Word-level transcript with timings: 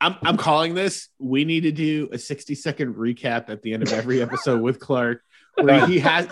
I'm 0.00 0.16
I'm 0.22 0.36
calling 0.36 0.74
this. 0.74 1.08
We 1.18 1.44
need 1.44 1.62
to 1.62 1.72
do 1.72 2.08
a 2.12 2.18
60 2.18 2.54
second 2.54 2.94
recap 2.94 3.48
at 3.48 3.62
the 3.62 3.74
end 3.74 3.82
of 3.82 3.92
every 3.92 4.22
episode 4.22 4.60
with 4.60 4.78
Clark, 4.80 5.22
where 5.60 5.86
he 5.86 5.98
has 6.00 6.28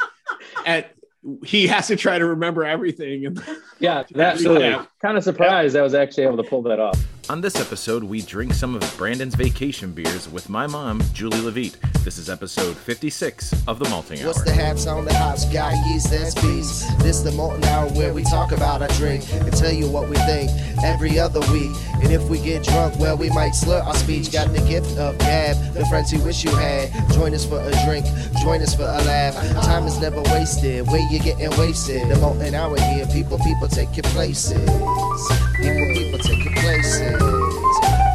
at 0.66 0.94
he 1.44 1.68
has 1.68 1.86
to 1.86 1.96
try 1.96 2.18
to 2.18 2.26
remember 2.26 2.64
everything. 2.64 3.26
And 3.26 3.42
Yeah, 3.78 4.02
that 4.12 4.34
Absolutely. 4.34 4.86
kind 5.00 5.16
of 5.16 5.24
surprised 5.24 5.76
I 5.76 5.82
was 5.82 5.94
actually 5.94 6.24
able 6.24 6.38
to 6.38 6.48
pull 6.48 6.62
that 6.62 6.80
off. 6.80 7.00
On 7.30 7.40
this 7.40 7.54
episode, 7.54 8.02
we 8.02 8.20
drink 8.20 8.52
some 8.52 8.74
of 8.74 8.96
Brandon's 8.98 9.36
vacation 9.36 9.92
beers 9.92 10.28
with 10.28 10.48
my 10.48 10.66
mom, 10.66 11.00
Julie 11.14 11.40
Levite. 11.40 11.76
This 12.04 12.18
is 12.18 12.28
episode 12.28 12.76
56 12.76 13.54
of 13.68 13.78
the 13.78 13.88
Malting 13.88 14.20
Hour. 14.20 14.26
What's 14.26 14.42
the 14.42 14.52
hats 14.52 14.88
on 14.88 15.04
the 15.04 15.14
hops? 15.14 15.44
Got 15.52 15.72
yeast 15.86 16.12
and 16.12 16.26
speeds. 16.26 16.84
This 16.98 17.20
the 17.20 17.30
malting 17.30 17.64
hour 17.66 17.88
where 17.90 18.12
we 18.12 18.24
talk 18.24 18.50
about 18.50 18.82
our 18.82 18.88
drink 18.88 19.24
and 19.32 19.52
tell 19.56 19.70
you 19.72 19.88
what 19.88 20.08
we 20.08 20.16
think 20.16 20.50
every 20.82 21.20
other 21.20 21.38
week. 21.52 21.70
And 22.02 22.12
if 22.12 22.28
we 22.28 22.40
get 22.40 22.64
drunk, 22.64 22.98
well, 22.98 23.16
we 23.16 23.30
might 23.30 23.52
slur 23.52 23.78
our 23.78 23.94
speech. 23.94 24.32
Got 24.32 24.52
the 24.52 24.60
gift 24.62 24.98
of 24.98 25.16
gab, 25.18 25.56
the 25.74 25.86
friends 25.86 26.12
you 26.12 26.18
wish 26.24 26.42
you 26.42 26.50
had. 26.56 26.90
Join 27.12 27.34
us 27.34 27.46
for 27.46 27.60
a 27.60 27.84
drink, 27.86 28.04
join 28.42 28.60
us 28.62 28.74
for 28.74 28.82
a 28.82 29.00
laugh. 29.04 29.34
Time 29.64 29.86
is 29.86 30.00
never 30.00 30.20
wasted. 30.22 30.88
Where 30.88 31.08
you 31.08 31.20
getting 31.20 31.50
wasted? 31.56 32.08
The 32.10 32.16
Malting 32.16 32.56
hour 32.56 32.76
here. 32.80 33.06
People, 33.06 33.38
people 33.38 33.68
take 33.68 33.96
your 33.96 34.10
places. 34.10 34.58
People, 34.58 35.94
people 35.94 36.18
take 36.18 36.44
your 36.44 36.51
places. 36.62 37.10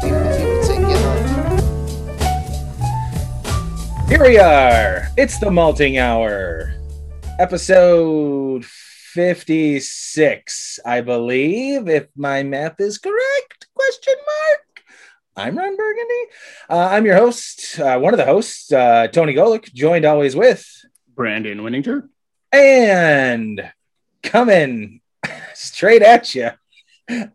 people 0.00 0.64
take 0.64 0.80
your 0.80 0.96
home. 1.04 1.60
Here 4.08 4.24
we 4.24 4.38
are. 4.38 5.08
It's 5.18 5.38
the 5.38 5.50
malting 5.50 5.98
hour. 5.98 6.72
Episode 7.38 8.64
56, 8.64 10.80
I 10.84 11.00
believe, 11.02 11.88
if 11.88 12.06
my 12.16 12.42
math 12.42 12.80
is 12.80 12.96
correct. 12.96 13.66
Question 13.74 14.14
mark. 14.16 14.82
I'm 15.36 15.58
Ron 15.58 15.76
Burgundy. 15.76 16.24
Uh, 16.70 16.88
I'm 16.90 17.04
your 17.04 17.16
host, 17.16 17.78
uh, 17.78 17.98
one 17.98 18.14
of 18.14 18.18
the 18.18 18.24
hosts, 18.24 18.72
uh, 18.72 19.08
Tony 19.08 19.34
Golick, 19.34 19.70
joined 19.74 20.06
always 20.06 20.34
with 20.34 20.66
Brandon 21.14 21.58
Winninger. 21.58 22.08
and 22.50 23.70
coming 24.22 25.02
straight 25.54 26.00
at 26.00 26.34
you 26.34 26.52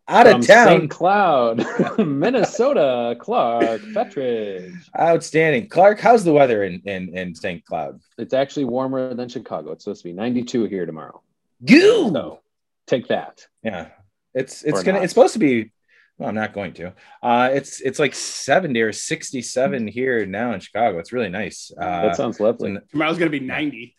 out 0.08 0.28
of 0.28 0.46
town. 0.46 0.68
St. 0.68 0.90
Cloud, 0.90 1.66
Minnesota, 1.98 3.16
Clark 3.20 3.82
Fettridge. 3.82 4.74
Outstanding. 5.00 5.68
Clark, 5.70 6.00
how's 6.00 6.24
the 6.24 6.34
weather 6.34 6.64
in, 6.64 6.82
in, 6.86 7.16
in 7.18 7.36
St. 7.36 7.66
Cloud? 7.66 8.00
It's 8.18 8.34
actually 8.34 8.66
warmer 8.66 9.14
than 9.14 9.30
Chicago. 9.30 9.72
It's 9.72 9.84
supposed 9.84 10.02
to 10.04 10.10
be 10.10 10.14
92 10.14 10.66
here 10.66 10.86
tomorrow. 10.86 11.22
Goo! 11.66 12.12
So 12.12 12.40
take 12.88 13.08
that. 13.08 13.46
Yeah, 13.64 13.88
it's 14.34 14.64
it's 14.64 14.82
Or 14.82 14.84
gonna 14.84 14.98
not. 15.00 15.04
it's 15.06 15.14
supposed 15.14 15.34
to 15.34 15.40
be. 15.40 15.72
Well, 16.18 16.30
I'm 16.30 16.36
not 16.36 16.54
going 16.54 16.74
to. 16.74 16.94
Uh, 17.24 17.50
it's 17.54 17.82
it's 17.82 17.98
like 17.98 18.14
70 18.14 18.80
or 18.82 18.92
67 18.94 19.88
here 19.88 20.26
now 20.26 20.54
in 20.54 20.60
Chicago. 20.60 21.00
It's 21.00 21.12
really 21.12 21.30
nice. 21.30 21.72
Uh, 21.76 22.04
that 22.04 22.16
sounds 22.16 22.40
lovely. 22.40 22.78
Tomorrow's 22.92 23.18
gonna 23.18 23.32
be 23.32 23.40
90. 23.40 23.96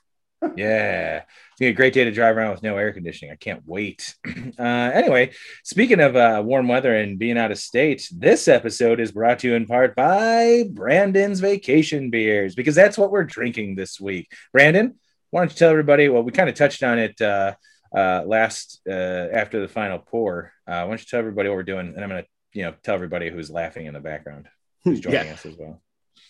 Yeah, 0.57 1.17
it's 1.19 1.61
gonna 1.61 1.69
be 1.69 1.73
a 1.73 1.73
great 1.73 1.93
day 1.95 2.05
to 2.05 2.11
drive 2.11 2.37
around 2.37 2.51
with 2.53 2.63
no 2.63 2.77
air 2.77 2.93
conditioning. 2.93 3.33
I 3.33 3.37
can't 3.37 3.63
wait. 3.67 4.15
Uh, 4.57 4.63
anyway, 4.95 5.33
speaking 5.65 5.99
of 6.01 6.15
uh, 6.15 6.41
warm 6.45 6.69
weather 6.69 6.95
and 6.95 7.19
being 7.19 7.37
out 7.37 7.51
of 7.51 7.59
state, 7.59 8.09
this 8.17 8.47
episode 8.47 9.01
is 9.01 9.11
brought 9.11 9.41
to 9.41 9.49
you 9.49 9.55
in 9.55 9.67
part 9.67 9.97
by 9.97 10.65
Brandon's 10.71 11.41
Vacation 11.41 12.09
Beers 12.11 12.55
because 12.55 12.75
that's 12.77 12.97
what 12.97 13.11
we're 13.11 13.25
drinking 13.25 13.75
this 13.75 14.01
week. 14.01 14.31
Brandon, 14.53 14.95
why 15.31 15.41
don't 15.41 15.51
you 15.51 15.57
tell 15.57 15.71
everybody? 15.71 16.09
Well, 16.09 16.23
we 16.23 16.31
kind 16.31 16.49
of 16.49 16.55
touched 16.55 16.85
on 16.85 17.01
it 17.01 17.21
uh, 17.21 17.55
uh, 17.95 18.23
last 18.25 18.81
uh, 18.89 18.93
after 18.93 19.61
the 19.61 19.67
final 19.69 19.99
pour. 19.99 20.53
Uh, 20.69 20.83
why 20.83 20.87
don't 20.89 21.01
you 21.01 21.07
tell 21.09 21.19
everybody 21.19 21.49
what 21.49 21.57
we're 21.57 21.63
doing? 21.65 21.89
And 21.95 22.01
I'm 22.05 22.09
going 22.11 22.23
to, 22.23 22.29
you 22.53 22.63
know, 22.63 22.75
tell 22.85 22.95
everybody 22.95 23.31
who's 23.31 23.51
laughing 23.51 23.87
in 23.87 23.95
the 23.95 24.01
background 24.01 24.47
who's 24.85 25.01
joining 25.01 25.27
Yeah. 25.27 25.33
us 25.33 25.45
as 25.47 25.57
well. 25.59 25.83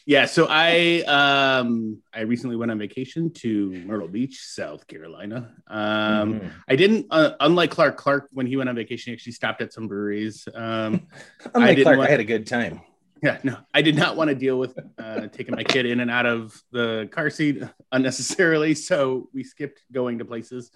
Yeah, 0.06 0.26
so 0.26 0.46
I 0.50 1.00
um 1.06 2.02
I 2.12 2.20
recently 2.22 2.56
went 2.56 2.70
on 2.70 2.78
vacation 2.78 3.32
to 3.34 3.70
Myrtle 3.86 4.08
Beach, 4.08 4.38
South 4.40 4.86
Carolina. 4.86 5.52
Um 5.66 6.34
Mhm. 6.40 6.50
I 6.68 6.76
didn't 6.76 7.06
uh, 7.10 7.32
unlike 7.40 7.70
Clark 7.70 7.96
Clark 7.96 8.28
when 8.32 8.46
he 8.46 8.56
went 8.56 8.68
on 8.68 8.76
vacation 8.76 9.10
he 9.10 9.14
actually 9.14 9.32
stopped 9.32 9.62
at 9.62 9.72
some 9.72 9.88
breweries. 9.88 10.46
Um 10.54 11.06
Unlike 11.54 11.76
didn't 11.76 11.84
Clark, 11.84 11.98
want- 11.98 12.08
I 12.08 12.10
had 12.10 12.20
a 12.20 12.24
good 12.24 12.46
time. 12.46 12.80
yeah, 13.22 13.38
no. 13.44 13.56
I 13.72 13.80
did 13.80 13.96
not 13.96 14.16
want 14.16 14.28
to 14.28 14.34
deal 14.34 14.58
with 14.58 14.78
uh 14.98 15.28
taking 15.28 15.54
my 15.54 15.64
kid 15.64 15.86
in 15.86 16.00
and 16.00 16.10
out 16.10 16.26
of 16.26 16.60
the 16.70 17.08
car 17.10 17.30
seat 17.30 17.62
unnecessarily, 17.92 18.74
so 18.74 19.28
we 19.32 19.42
skipped 19.42 19.80
going 19.90 20.18
to 20.18 20.24
places. 20.26 20.70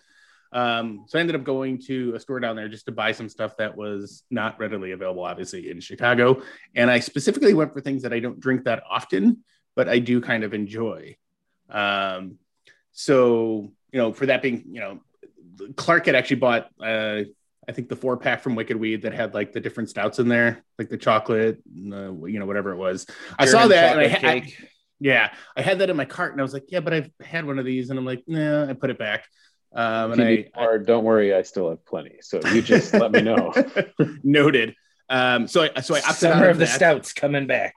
Um 0.52 1.04
so 1.06 1.18
I 1.18 1.20
ended 1.20 1.36
up 1.36 1.44
going 1.44 1.80
to 1.82 2.14
a 2.14 2.20
store 2.20 2.40
down 2.40 2.56
there 2.56 2.68
just 2.68 2.86
to 2.86 2.92
buy 2.92 3.12
some 3.12 3.28
stuff 3.28 3.56
that 3.58 3.76
was 3.76 4.24
not 4.30 4.58
readily 4.58 4.92
available 4.92 5.24
obviously 5.24 5.70
in 5.70 5.80
Chicago 5.80 6.42
and 6.74 6.90
I 6.90 7.00
specifically 7.00 7.54
went 7.54 7.72
for 7.72 7.80
things 7.80 8.02
that 8.02 8.12
I 8.12 8.20
don't 8.20 8.40
drink 8.40 8.64
that 8.64 8.82
often, 8.88 9.44
but 9.76 9.88
I 9.88 9.98
do 9.98 10.20
kind 10.20 10.44
of 10.44 10.54
enjoy. 10.54 11.16
Um, 11.70 12.38
so 12.92 13.72
you 13.92 13.98
know, 13.98 14.12
for 14.12 14.26
that 14.26 14.42
being, 14.42 14.64
you 14.70 14.80
know, 14.80 15.00
Clark 15.76 16.06
had 16.06 16.14
actually 16.14 16.36
bought, 16.36 16.68
uh, 16.80 17.22
I 17.68 17.72
think 17.72 17.88
the 17.88 17.96
four 17.96 18.16
pack 18.16 18.42
from 18.42 18.54
Wicked 18.54 18.76
Weed 18.76 19.02
that 19.02 19.12
had 19.12 19.34
like 19.34 19.52
the 19.52 19.60
different 19.60 19.90
stouts 19.90 20.18
in 20.18 20.28
there, 20.28 20.64
like 20.78 20.88
the 20.88 20.96
chocolate, 20.96 21.60
the, 21.66 22.18
you 22.26 22.38
know, 22.38 22.46
whatever 22.46 22.72
it 22.72 22.76
was. 22.76 23.06
I 23.38 23.46
saw 23.46 23.66
that 23.66 23.98
and 23.98 24.26
I, 24.26 24.30
I, 24.30 24.52
yeah, 25.00 25.32
I 25.56 25.62
had 25.62 25.78
that 25.78 25.90
in 25.90 25.96
my 25.96 26.04
cart 26.04 26.32
and 26.32 26.40
I 26.40 26.44
was 26.44 26.52
like, 26.52 26.64
yeah, 26.68 26.80
but 26.80 26.92
I've 26.92 27.10
had 27.20 27.44
one 27.44 27.58
of 27.58 27.64
these, 27.64 27.90
and 27.90 27.98
I'm 27.98 28.04
like, 28.04 28.24
nah, 28.26 28.68
I 28.68 28.72
put 28.72 28.90
it 28.90 28.98
back. 28.98 29.24
Um, 29.74 30.12
and 30.12 30.20
you 30.20 30.26
I, 30.26 30.30
need 30.30 30.50
more, 30.56 30.78
don't 30.78 31.04
worry, 31.04 31.34
I 31.34 31.42
still 31.42 31.70
have 31.70 31.84
plenty. 31.84 32.16
So 32.22 32.40
you 32.52 32.62
just 32.62 32.94
let 32.94 33.12
me 33.12 33.22
know. 33.22 33.52
noted. 34.22 34.74
Um, 35.08 35.46
so 35.46 35.68
I, 35.74 35.80
so 35.80 35.94
I 35.94 35.98
opted 35.98 36.08
out 36.08 36.14
Summer 36.14 36.44
of 36.44 36.50
of 36.52 36.58
the 36.58 36.64
that. 36.64 36.74
Stouts 36.74 37.12
coming 37.12 37.46
back. 37.46 37.74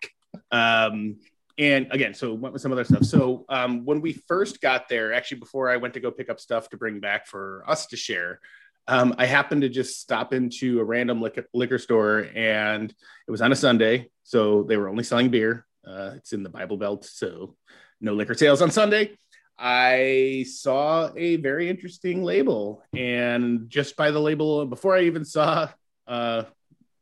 Um, 0.52 1.18
and 1.57 1.88
again, 1.91 2.13
so 2.13 2.34
went 2.34 2.53
with 2.53 2.62
some 2.62 2.72
other 2.72 2.84
stuff. 2.84 3.03
So 3.03 3.46
um, 3.50 3.85
when 3.85 4.02
we 4.02 4.13
first 4.13 4.62
got 4.62 4.90
there, 4.90 5.13
actually 5.13 5.40
before 5.40 5.69
I 5.69 5.78
went 5.78 5.94
to 5.96 6.00
go 6.00 6.12
pick 6.12 6.29
up 6.29 6.40
stuff 6.40 6.69
to 6.69 6.78
bring 6.78 7.00
back 7.00 7.28
for 7.28 7.63
us 7.68 7.85
to 7.88 7.97
share, 7.97 8.40
um, 8.88 9.13
I 9.18 9.25
happened 9.25 9.62
to 9.62 9.69
just 9.69 10.00
stop 10.00 10.34
into 10.34 10.79
a 10.79 10.84
random 10.84 11.22
liquor, 11.22 11.46
liquor 11.53 11.78
store, 11.78 12.28
and 12.35 12.90
it 13.28 13.31
was 13.31 13.41
on 13.41 13.52
a 13.52 13.56
Sunday, 13.56 14.09
so 14.23 14.63
they 14.63 14.75
were 14.75 14.90
only 14.90 15.03
selling 15.03 15.29
beer. 15.29 15.66
Uh, 15.85 16.13
it's 16.16 16.34
in 16.34 16.44
the 16.44 16.50
Bible 16.50 16.78
Belt, 16.78 17.06
so 17.06 17.56
no 18.00 18.13
liquor 18.13 18.34
sales 18.34 18.62
on 18.62 18.72
Sunday. 18.72 19.12
I 19.57 20.45
saw 20.50 21.12
a 21.16 21.35
very 21.35 21.69
interesting 21.69 22.23
label, 22.23 22.84
and 22.95 23.69
just 23.69 23.95
by 23.95 24.12
the 24.12 24.19
label, 24.19 24.66
before 24.66 24.95
I 24.95 25.01
even 25.03 25.23
saw 25.23 25.69
uh, 26.07 26.44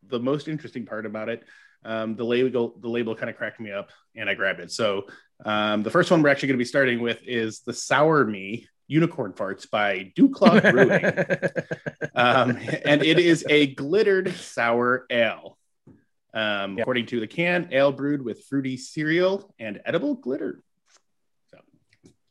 the 0.07 0.19
most 0.19 0.47
interesting 0.47 0.85
part 0.85 1.05
about 1.05 1.29
it, 1.29 1.43
um, 1.85 2.15
the 2.15 2.25
label 2.25 2.75
the 2.81 2.89
label 2.89 3.15
kind 3.15 3.29
of 3.29 3.37
cracked 3.37 3.59
me 3.59 3.71
up, 3.71 3.91
and 4.15 4.29
I 4.29 4.33
grabbed 4.33 4.59
it. 4.59 4.71
So 4.71 5.07
um, 5.45 5.83
the 5.83 5.91
first 5.91 6.11
one 6.11 6.21
we're 6.21 6.29
actually 6.29 6.47
going 6.49 6.57
to 6.57 6.63
be 6.63 6.65
starting 6.65 7.01
with 7.01 7.21
is 7.25 7.61
the 7.61 7.73
Sour 7.73 8.25
Me 8.25 8.67
Unicorn 8.87 9.31
Farts 9.33 9.69
by 9.69 10.11
DuClaw 10.17 10.71
Brewing, 10.71 11.05
um, 12.15 12.57
and 12.83 13.03
it 13.03 13.19
is 13.19 13.45
a 13.49 13.67
glittered 13.75 14.33
sour 14.35 15.05
ale. 15.09 15.57
Um, 16.33 16.77
Yep. 16.77 16.83
According 16.83 17.05
to 17.07 17.19
the 17.19 17.27
can, 17.27 17.69
ale 17.71 17.91
brewed 17.91 18.21
with 18.21 18.45
fruity 18.45 18.77
cereal 18.77 19.51
and 19.57 19.81
edible 19.83 20.13
glitter. 20.13 20.61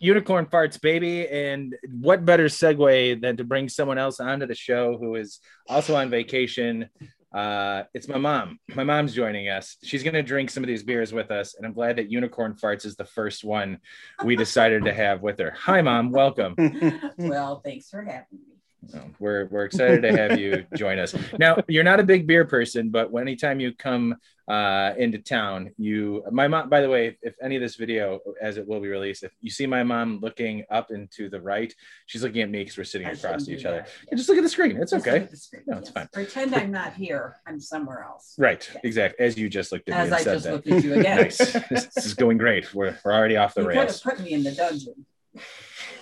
Unicorn 0.00 0.46
farts, 0.46 0.80
baby. 0.80 1.26
And 1.26 1.74
what 1.90 2.24
better 2.24 2.46
segue 2.46 3.20
than 3.20 3.36
to 3.36 3.44
bring 3.44 3.68
someone 3.68 3.98
else 3.98 4.20
onto 4.20 4.46
the 4.46 4.54
show 4.54 4.96
who 4.96 5.16
is 5.16 5.40
also 5.68 5.96
on 5.96 6.10
vacation? 6.10 6.88
Uh, 7.32 7.82
it's 7.94 8.08
my 8.08 8.16
mom. 8.16 8.58
My 8.74 8.84
mom's 8.84 9.14
joining 9.14 9.48
us. 9.48 9.76
She's 9.82 10.02
going 10.02 10.14
to 10.14 10.22
drink 10.22 10.50
some 10.50 10.62
of 10.62 10.68
these 10.68 10.82
beers 10.82 11.12
with 11.12 11.30
us. 11.30 11.54
And 11.54 11.66
I'm 11.66 11.72
glad 11.74 11.96
that 11.96 12.10
Unicorn 12.10 12.54
Farts 12.54 12.86
is 12.86 12.96
the 12.96 13.04
first 13.04 13.44
one 13.44 13.78
we 14.24 14.36
decided 14.36 14.84
to 14.84 14.94
have 14.94 15.20
with 15.20 15.38
her. 15.38 15.52
Hi, 15.58 15.82
mom. 15.82 16.10
Welcome. 16.10 16.54
Well, 17.18 17.60
thanks 17.64 17.90
for 17.90 18.02
having 18.02 18.26
me. 18.32 19.02
We're, 19.18 19.46
we're 19.46 19.64
excited 19.64 20.02
to 20.02 20.16
have 20.16 20.38
you 20.38 20.64
join 20.76 20.98
us. 20.98 21.14
Now, 21.38 21.58
you're 21.68 21.84
not 21.84 22.00
a 22.00 22.04
big 22.04 22.26
beer 22.26 22.44
person, 22.44 22.90
but 22.90 23.10
anytime 23.14 23.60
you 23.60 23.74
come 23.74 24.16
uh, 24.48 24.94
into 24.96 25.18
town, 25.18 25.70
you, 25.76 26.24
my 26.30 26.48
mom, 26.48 26.70
by 26.70 26.80
the 26.80 26.88
way, 26.88 27.18
if 27.22 27.34
any 27.42 27.54
of 27.56 27.60
this 27.60 27.76
video, 27.76 28.18
as 28.40 28.56
it 28.56 28.66
will 28.66 28.80
be 28.80 28.88
released, 28.88 29.22
if 29.22 29.32
you 29.42 29.50
see 29.50 29.66
my 29.66 29.82
mom 29.82 30.20
looking 30.22 30.64
up 30.70 30.90
and 30.90 31.10
to 31.10 31.28
the 31.28 31.40
right, 31.40 31.74
she's 32.06 32.22
looking 32.22 32.40
at 32.40 32.48
me 32.50 32.60
because 32.60 32.78
we're 32.78 32.84
sitting 32.84 33.06
I 33.06 33.10
across 33.10 33.44
to 33.44 33.52
each 33.52 33.66
other. 33.66 33.84
Yeah, 34.10 34.16
just 34.16 34.28
look 34.28 34.38
at 34.38 34.42
the 34.42 34.48
screen. 34.48 34.78
It's 34.80 34.92
Just 34.92 35.06
okay. 35.06 35.28
screen, 35.34 35.62
No, 35.66 35.76
it's 35.78 35.88
yes. 35.88 35.92
fine. 35.94 36.08
Pretend 36.14 36.54
I'm 36.54 36.70
not 36.72 36.94
here. 36.94 37.36
I'm 37.46 37.60
somewhere 37.60 38.02
else. 38.08 38.34
Right, 38.38 38.66
Okay. 38.70 38.80
exactly. 38.84 39.24
As 39.26 39.36
you 39.36 39.50
just 39.50 39.70
looked 39.70 39.88
at 39.90 39.96
As 39.98 40.00
me 40.00 40.06
and 40.06 40.14
I 40.14 40.22
said 40.24 40.32
just 40.34 40.44
that. 40.46 40.52
looked 40.54 40.66
at 40.68 40.82
you 40.84 40.94
again. 40.94 41.16
nice. 41.22 41.38
This, 41.68 41.86
this 41.94 42.06
is 42.06 42.14
going 42.14 42.38
great. 42.38 42.72
We're, 42.74 42.96
we're 43.04 43.12
already 43.12 43.36
off 43.36 43.52
the 43.54 43.60
You 43.60 43.66
could 43.68 43.76
have 43.76 43.84
rails. 43.86 44.00
put 44.00 44.20
me 44.20 44.32
in 44.32 44.42
the 44.44 44.52
dungeon. 44.52 45.04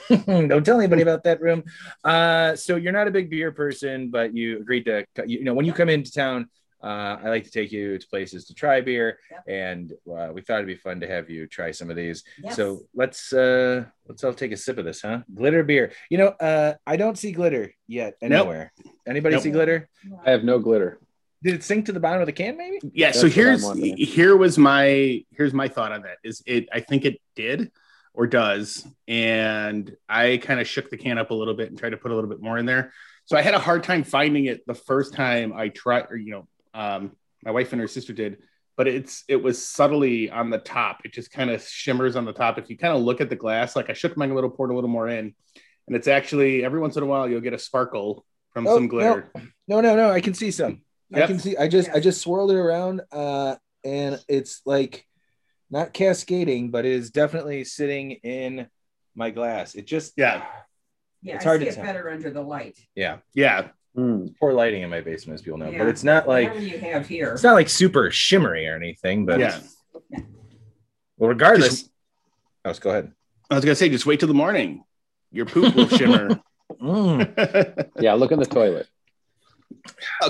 Don't 0.48 0.64
tell 0.64 0.78
anybody 0.78 1.02
about 1.02 1.24
that 1.24 1.40
room. 1.40 1.64
Uh, 2.04 2.54
so 2.54 2.76
you're 2.76 2.92
not 2.92 3.08
a 3.08 3.10
big 3.10 3.28
beer 3.28 3.50
person, 3.50 4.08
but 4.10 4.36
you 4.36 4.58
agreed 4.60 4.84
to, 4.84 5.04
you 5.26 5.42
know, 5.42 5.52
when 5.52 5.66
you 5.66 5.72
come 5.72 5.88
into 5.88 6.12
town, 6.12 6.48
uh, 6.82 7.16
I 7.22 7.28
like 7.30 7.44
to 7.44 7.50
take 7.50 7.72
you 7.72 7.98
to 7.98 8.06
places 8.08 8.46
to 8.46 8.54
try 8.54 8.80
beer, 8.80 9.18
Yep. 9.30 9.44
and 9.48 9.92
uh, 10.10 10.30
we 10.32 10.42
thought 10.42 10.56
it'd 10.56 10.66
be 10.66 10.74
fun 10.76 11.00
to 11.00 11.08
have 11.08 11.30
you 11.30 11.46
try 11.46 11.70
some 11.70 11.90
of 11.90 11.96
these. 11.96 12.22
Yes. 12.42 12.56
So 12.56 12.82
let's 12.94 13.32
uh, 13.32 13.84
let's 14.06 14.22
all 14.24 14.34
take 14.34 14.52
a 14.52 14.56
sip 14.56 14.78
of 14.78 14.84
this, 14.84 15.02
huh? 15.02 15.20
Glitter 15.34 15.62
beer. 15.64 15.92
You 16.10 16.18
know, 16.18 16.28
uh, 16.28 16.74
I 16.86 16.96
don't 16.96 17.16
see 17.18 17.32
glitter 17.32 17.72
yet 17.88 18.14
Nope. 18.22 18.32
anywhere. 18.32 18.72
Anybody 19.06 19.34
Nope. 19.36 19.42
see 19.44 19.50
glitter? 19.50 19.88
I 20.24 20.30
have 20.30 20.44
no 20.44 20.58
glitter. 20.58 20.98
Did 21.42 21.54
it 21.54 21.62
sink 21.64 21.86
to 21.86 21.92
the 21.92 22.00
bottom 22.00 22.20
of 22.22 22.26
the 22.26 22.32
can? 22.32 22.56
Maybe. 22.56 22.78
Yeah. 22.92 23.08
That's 23.08 23.20
so 23.20 23.28
here's 23.28 23.70
here 23.96 24.36
was 24.36 24.58
my 24.58 25.24
here's 25.30 25.54
my 25.54 25.68
thought 25.68 25.92
on 25.92 26.02
that. 26.02 26.18
Is 26.24 26.42
it? 26.46 26.68
I 26.72 26.80
think 26.80 27.04
it 27.04 27.20
did 27.36 27.70
or 28.14 28.26
does, 28.26 28.86
and 29.08 29.94
I 30.08 30.38
kind 30.38 30.58
of 30.60 30.66
shook 30.66 30.88
the 30.90 30.96
can 30.96 31.18
up 31.18 31.30
a 31.30 31.34
little 31.34 31.54
bit 31.54 31.68
and 31.68 31.78
tried 31.78 31.90
to 31.90 31.96
put 31.98 32.10
a 32.10 32.14
little 32.14 32.30
bit 32.30 32.40
more 32.40 32.58
in 32.58 32.66
there. 32.66 32.92
So 33.26 33.36
I 33.36 33.42
had 33.42 33.54
a 33.54 33.58
hard 33.58 33.82
time 33.82 34.04
finding 34.04 34.46
it 34.46 34.66
the 34.66 34.74
first 34.74 35.12
time 35.14 35.52
I 35.52 35.68
tried, 35.68 36.06
or 36.10 36.16
you 36.16 36.30
know, 36.30 36.48
um, 36.76 37.12
my 37.42 37.50
wife 37.50 37.72
and 37.72 37.80
her 37.80 37.88
sister 37.88 38.12
did, 38.12 38.38
but 38.76 38.86
it's 38.86 39.24
it 39.28 39.36
was 39.36 39.64
subtly 39.64 40.30
on 40.30 40.50
the 40.50 40.58
top. 40.58 41.00
It 41.04 41.12
just 41.12 41.30
kind 41.30 41.50
of 41.50 41.62
shimmers 41.62 42.14
on 42.16 42.24
the 42.24 42.32
top. 42.32 42.58
If 42.58 42.68
you 42.70 42.76
kind 42.76 42.96
of 42.96 43.02
look 43.02 43.20
at 43.20 43.30
the 43.30 43.36
glass, 43.36 43.74
like 43.76 43.90
I 43.90 43.94
shook 43.94 44.16
mine 44.16 44.30
a 44.30 44.34
little, 44.34 44.50
poured 44.50 44.70
a 44.70 44.74
little 44.74 44.90
more 44.90 45.08
in, 45.08 45.34
and 45.86 45.96
it's 45.96 46.08
actually 46.08 46.64
every 46.64 46.80
once 46.80 46.96
in 46.96 47.02
a 47.02 47.06
while 47.06 47.28
you'll 47.28 47.40
get 47.40 47.54
a 47.54 47.58
sparkle 47.58 48.24
from 48.52 48.66
Oh, 48.66 48.74
some 48.76 48.88
glitter. 48.88 49.32
No, 49.68 49.80
no, 49.80 49.96
no. 49.96 50.10
I 50.10 50.20
can 50.20 50.34
see 50.34 50.50
some. 50.50 50.82
I 51.12 51.26
can 51.26 51.38
see. 51.38 51.56
I 51.56 51.68
just 51.68 51.90
I 51.90 52.00
just 52.00 52.20
swirled 52.20 52.50
it 52.50 52.56
around, 52.56 53.02
uh, 53.12 53.56
and 53.84 54.20
it's 54.28 54.62
like 54.66 55.06
not 55.70 55.92
cascading, 55.92 56.70
but 56.70 56.84
it 56.84 56.92
is 56.92 57.10
definitely 57.10 57.64
sitting 57.64 58.12
in 58.12 58.68
my 59.14 59.30
glass. 59.30 59.74
It 59.74 59.86
just 59.86 60.12
Yeah. 60.16 60.44
Yeah, 61.22 61.36
It's 61.36 61.44
I 61.44 61.48
hard 61.48 61.60
see 61.60 61.64
to 61.66 61.70
it 61.72 61.74
tell. 61.74 61.84
better 61.84 62.10
under 62.10 62.30
the 62.30 62.42
light. 62.42 62.78
Yeah. 62.94 63.18
Yeah. 63.34 63.68
Hmm. 63.96 64.26
Poor 64.38 64.52
lighting 64.52 64.82
in 64.82 64.90
my 64.90 65.00
basement, 65.00 65.36
as 65.40 65.42
people 65.42 65.58
know, 65.58 65.72
but 65.76 65.88
it's 65.88 66.04
not 66.04 66.28
like 66.28 66.54
you 66.60 66.78
have 66.78 67.08
here. 67.08 67.32
it's 67.32 67.42
not 67.42 67.54
like 67.54 67.68
super 67.70 68.10
shimmery 68.10 68.68
or 68.68 68.76
anything. 68.76 69.24
But 69.24 69.40
Yeah. 69.40 69.58
well, 71.16 71.30
regardless. 71.30 71.84
Oh, 71.84 72.68
let's 72.68 72.78
go 72.78 72.90
ahead. 72.90 73.12
I 73.50 73.54
was 73.54 73.64
gonna 73.64 73.74
say, 73.74 73.88
just 73.88 74.04
wait 74.06 74.20
till 74.20 74.28
the 74.28 74.34
morning. 74.34 74.84
Your 75.32 75.46
poop 75.46 75.74
will 75.74 75.88
shimmer. 75.88 76.40
Mm. 76.82 77.88
Yeah, 78.00 78.14
look 78.14 78.32
in 78.32 78.38
the 78.38 78.44
toilet. 78.44 78.86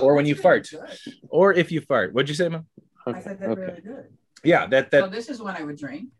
or 0.00 0.14
when 0.14 0.26
you 0.26 0.34
fart, 0.36 0.68
good. 0.70 0.80
or 1.28 1.52
if 1.52 1.72
you 1.72 1.80
fart. 1.80 2.12
What'd 2.12 2.28
you 2.28 2.34
say, 2.36 2.48
Mom? 2.48 2.66
I 3.06 3.20
said 3.20 3.40
that's 3.40 3.50
Okay. 3.52 3.60
really 3.62 3.80
good. 3.80 4.04
Yeah, 4.44 4.66
that 4.66 4.90
So 4.92 5.00
that 5.00 5.10
this 5.10 5.28
is 5.28 5.40
one 5.42 5.56
I 5.56 5.64
would 5.64 5.76
drink. 5.76 6.10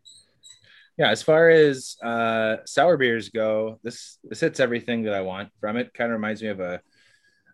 yeah. 0.97 1.11
As 1.11 1.21
far 1.23 1.49
as 1.49 1.95
uh, 2.03 2.57
sour 2.65 2.97
beers 2.97 3.29
go, 3.29 3.79
this 3.83 4.17
this 4.23 4.41
hits 4.41 4.59
everything 4.59 5.03
that 5.03 5.13
I 5.13 5.21
want 5.21 5.49
from 5.61 5.77
it. 5.77 5.93
Kind 5.93 6.11
of 6.11 6.15
reminds 6.17 6.41
me 6.41 6.49
of 6.49 6.59
a 6.59 6.81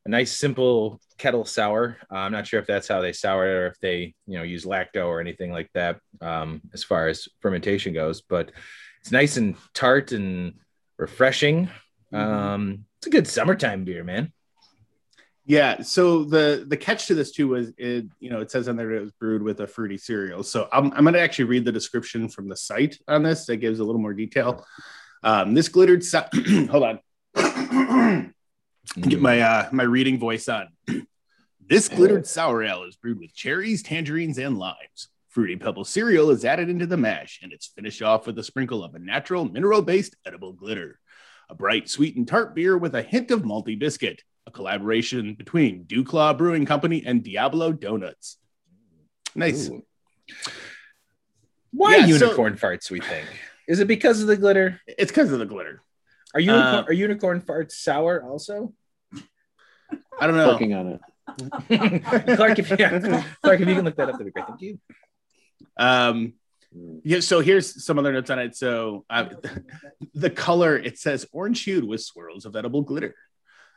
a 0.06 0.10
nice 0.10 0.38
simple 0.38 1.00
kettle 1.18 1.46
sour. 1.46 1.98
Uh, 2.12 2.18
I'm 2.18 2.32
not 2.32 2.48
sure 2.48 2.60
if 2.60 2.68
that's 2.68 2.88
how 2.88 3.02
they 3.02 3.14
sour 3.14 3.48
it 3.48 3.54
or 3.54 3.68
if 3.68 3.80
they 3.80 4.14
you 4.28 4.38
know 4.38 4.44
use 4.44 4.66
lacto 4.66 5.08
or 5.08 5.22
anything 5.22 5.52
like 5.52 5.70
that. 5.74 6.00
Um, 6.22 6.62
as 6.74 6.84
far 6.84 7.08
as 7.08 7.28
fermentation 7.42 7.94
goes, 7.94 8.22
but 8.22 8.52
it's 9.02 9.12
nice 9.12 9.38
and 9.38 9.56
tart 9.74 10.12
and 10.12 10.54
refreshing. 10.98 11.70
Um, 12.12 12.86
it's 13.00 13.08
a 13.08 13.10
good 13.10 13.28
summertime 13.28 13.84
beer, 13.86 14.04
man. 14.04 14.32
yeah. 15.46 15.82
So 15.82 16.24
the 16.24 16.66
the 16.68 16.78
catch 16.78 17.08
to 17.08 17.16
this 17.16 17.32
too 17.32 17.50
was 17.50 17.72
it, 17.78 18.06
you 18.20 18.30
know, 18.30 18.40
it 18.40 18.52
says 18.52 18.68
on 18.68 18.76
there 18.76 18.92
it 18.92 19.02
was 19.02 19.12
brewed 19.14 19.42
with 19.42 19.60
a 19.62 19.68
fruity 19.68 19.98
cereal. 19.98 20.44
So 20.44 20.68
I'm 20.72 20.94
I'm 20.94 21.04
gonna 21.06 21.18
actually 21.20 21.46
read 21.46 21.66
the 21.66 21.72
description 21.72 22.30
from 22.30 22.50
the 22.50 22.56
site 22.56 22.98
on 23.08 23.24
this 23.24 23.46
that 23.48 23.58
gives 23.58 23.80
a 23.80 23.84
little 23.84 24.02
more 24.02 24.14
detail. 24.14 24.66
Um, 25.24 25.54
this 25.54 25.70
glittered 25.70 26.04
sa- 26.04 26.28
hold 26.70 27.00
on. 27.36 28.34
Get 29.00 29.22
my 29.22 29.40
uh 29.40 29.70
my 29.72 29.84
reading 29.84 30.20
voice 30.20 30.48
on. 30.48 30.68
this 31.68 31.90
glittered 31.90 32.28
sour 32.28 32.64
ale 32.64 32.84
is 32.84 32.96
brewed 32.96 33.20
with 33.20 33.34
cherries, 33.34 33.82
tangerines, 33.82 34.38
and 34.38 34.58
limes. 34.58 35.10
Fruity 35.30 35.56
Pebble 35.56 35.84
cereal 35.86 36.30
is 36.30 36.46
added 36.46 36.70
into 36.70 36.86
the 36.86 36.98
mash, 36.98 37.40
and 37.42 37.52
it's 37.52 37.68
finished 37.68 38.02
off 38.04 38.28
with 38.28 38.38
a 38.38 38.44
sprinkle 38.44 38.84
of 38.84 38.94
a 38.94 39.00
natural 39.00 39.46
mineral-based 39.46 40.16
edible 40.28 40.54
glitter. 40.54 41.00
A 41.50 41.56
bright, 41.56 41.90
sweet, 41.90 42.16
and 42.16 42.28
tart 42.28 42.54
beer 42.54 42.78
with 42.78 42.94
a 42.94 43.02
hint 43.02 43.32
of 43.32 43.42
malty 43.42 43.78
biscuit. 43.78 44.22
A 44.46 44.52
collaboration 44.52 45.34
between 45.34 45.86
DuClaw 45.86 46.38
Brewing 46.38 46.66
Company 46.66 47.04
and 47.06 47.24
Diablo 47.24 47.72
Donuts. 47.72 48.38
Nice. 49.34 49.70
Ooh. 49.70 49.84
Why 51.72 51.96
Yeah, 51.96 52.18
so- 52.18 52.26
unicorn 52.26 52.58
farts? 52.58 52.92
We 52.92 53.00
think 53.00 53.28
is 53.68 53.80
it 53.80 53.88
because 53.88 54.22
of 54.22 54.28
the 54.28 54.38
glitter? 54.38 54.82
It's 54.86 55.12
because 55.12 55.32
of 55.32 55.40
the 55.40 55.46
glitter. 55.46 55.82
Are 56.34 56.40
unicorn 56.40 56.76
Uh, 56.76 56.84
are 56.88 56.94
unicorn 56.94 57.42
farts 57.42 57.72
sour 57.74 58.24
also? 58.24 58.74
I 60.20 60.28
don't 60.28 60.38
know. 60.38 60.50
Working 60.50 60.74
on 60.74 60.88
it. 60.88 61.02
Clark, 62.36 62.60
if 62.60 62.70
yeah, 62.78 63.24
Clark, 63.44 63.62
if 63.62 63.68
you 63.68 63.76
can 63.76 63.86
look 63.86 63.96
that 63.96 64.10
up, 64.10 64.14
that'd 64.18 64.26
be 64.26 64.32
great. 64.32 64.46
Thank 64.48 64.62
you. 64.62 64.80
Um, 65.78 66.34
yeah, 67.04 67.20
so 67.20 67.40
here's 67.40 67.84
some 67.86 68.00
other 68.00 68.12
notes 68.12 68.30
on 68.30 68.40
it. 68.40 68.56
So 68.56 69.06
uh, 69.10 69.26
the 70.14 70.30
color 70.30 70.78
it 70.78 70.98
says 71.00 71.26
orange 71.32 71.64
hued 71.64 71.84
with 71.84 72.02
swirls 72.02 72.46
of 72.46 72.56
edible 72.56 72.82
glitter. 72.82 73.16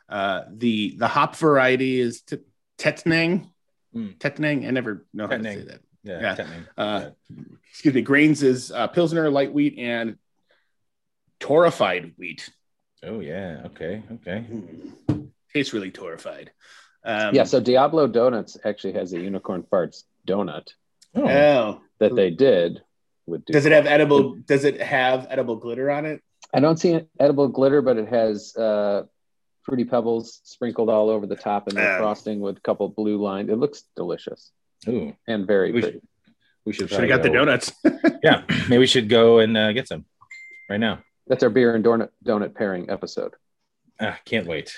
Uh, 0.09 0.43
the 0.51 0.95
the 0.97 1.07
hop 1.07 1.35
variety 1.35 1.99
is 1.99 2.21
t- 2.21 2.37
Tettnang. 2.77 3.49
Mm. 3.95 4.17
Tettnang. 4.17 4.67
I 4.67 4.71
never 4.71 5.05
know 5.13 5.27
how 5.27 5.37
to 5.37 5.43
say 5.43 5.63
that. 5.63 5.79
Yeah, 6.03 6.19
Yeah. 6.21 6.35
Tettnang. 6.35 6.67
Uh, 6.77 7.09
excuse 7.69 7.93
me. 7.93 8.01
Grains 8.01 8.43
is 8.43 8.71
uh, 8.71 8.87
Pilsner, 8.87 9.29
light 9.29 9.53
wheat, 9.53 9.77
and 9.77 10.17
torrefied 11.39 12.13
wheat. 12.17 12.49
Oh 13.03 13.19
yeah. 13.19 13.61
Okay. 13.65 14.03
Okay. 14.13 14.45
Mm. 14.49 15.27
Tastes 15.53 15.73
really 15.73 15.91
torrefied. 15.91 16.49
Um, 17.03 17.33
yeah, 17.33 17.43
so 17.45 17.59
Diablo 17.59 18.07
Donuts 18.07 18.57
actually 18.65 18.93
has 18.93 19.13
a 19.13 19.19
unicorn 19.19 19.63
farts 19.63 20.03
donut 20.27 20.67
Oh, 21.15 21.27
Oh, 21.29 21.81
that 21.99 22.15
they 22.15 22.31
did 22.31 22.81
with. 23.25 23.45
does 23.45 23.65
it 23.65 23.71
have 23.71 23.85
edible? 23.87 24.35
Does 24.45 24.65
it 24.65 24.81
have 24.81 25.27
edible 25.29 25.55
glitter 25.55 25.89
on 25.89 26.05
it? 26.05 26.21
I 26.53 26.59
don't 26.59 26.77
see 26.77 26.99
edible 27.19 27.47
glitter, 27.47 27.81
but 27.81 27.97
it 27.97 28.09
has 28.09 28.55
uh, 28.57 29.03
fruity 29.63 29.85
pebbles 29.85 30.41
sprinkled 30.43 30.89
all 30.89 31.09
over 31.09 31.25
the 31.27 31.35
top 31.35 31.67
and 31.67 31.77
then 31.77 31.85
Oh. 31.95 31.97
frosting 31.99 32.39
with 32.39 32.57
a 32.57 32.61
couple 32.61 32.89
blue 32.89 33.21
lines. 33.21 33.49
It 33.49 33.57
looks 33.57 33.83
delicious 33.95 34.51
Ooh, 34.87 35.13
and 35.27 35.47
very 35.47 35.71
We 35.71 35.81
pretty. 35.81 36.01
we 36.65 36.73
should 36.73 36.89
Should 36.89 36.99
have 37.01 37.09
probably 37.09 37.15
got 37.15 37.23
the 37.23 37.37
donuts. 37.37 37.71
Yeah, 38.23 38.43
maybe 38.67 38.79
we 38.79 38.87
should 38.87 39.07
go 39.09 39.39
and 39.39 39.55
uh, 39.55 39.71
get 39.73 39.87
some 39.87 40.03
right 40.69 40.79
now. 40.79 41.03
That's 41.27 41.43
our 41.43 41.49
beer 41.49 41.75
and 41.75 41.83
donut, 41.83 42.09
donut 42.25 42.55
pairing 42.55 42.89
episode. 42.89 43.33
Ah, 43.99 44.17
can't 44.25 44.47
wait. 44.47 44.75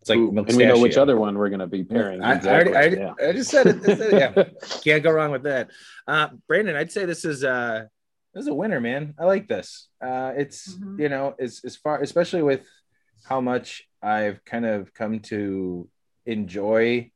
It's 0.00 0.08
like 0.10 0.18
Ooh, 0.18 0.28
and 0.36 0.46
we 0.56 0.64
know 0.64 0.78
which 0.78 0.96
other 0.96 1.16
one 1.16 1.36
we're 1.36 1.48
going 1.48 1.60
to 1.60 1.66
be 1.66 1.82
pairing. 1.84 2.22
I, 2.22 2.34
I 2.34 2.46
already, 2.46 2.74
I, 2.74 2.84
yeah. 2.84 2.96
already- 3.08 3.26
I 3.28 3.32
just 3.32 3.50
said 3.50 3.66
it. 3.66 3.76
I 3.82 3.94
said 3.96 4.12
it, 4.14 4.36
Yeah, 4.36 4.44
can't 4.84 5.02
go 5.02 5.10
wrong 5.10 5.32
with 5.32 5.42
that. 5.44 5.70
Uh, 6.06 6.28
Brandon, 6.46 6.76
I'd 6.76 6.92
say 6.92 7.04
this 7.06 7.24
is 7.24 7.42
uh, 7.42 7.86
this 8.32 8.42
is 8.42 8.48
a 8.48 8.54
winner, 8.54 8.80
man. 8.80 9.14
I 9.18 9.24
like 9.24 9.48
this. 9.48 9.88
Uh, 10.00 10.32
it's 10.36 10.76
Mhm. 10.76 11.00
you 11.00 11.08
know, 11.08 11.34
as 11.40 11.60
as 11.64 11.74
far, 11.76 12.00
especially 12.00 12.42
with 12.42 12.66
how 13.24 13.40
much 13.40 13.88
I've 14.02 14.44
kind 14.44 14.64
of 14.64 14.94
come 14.94 15.18
to 15.20 15.88
enjoy 16.24 17.10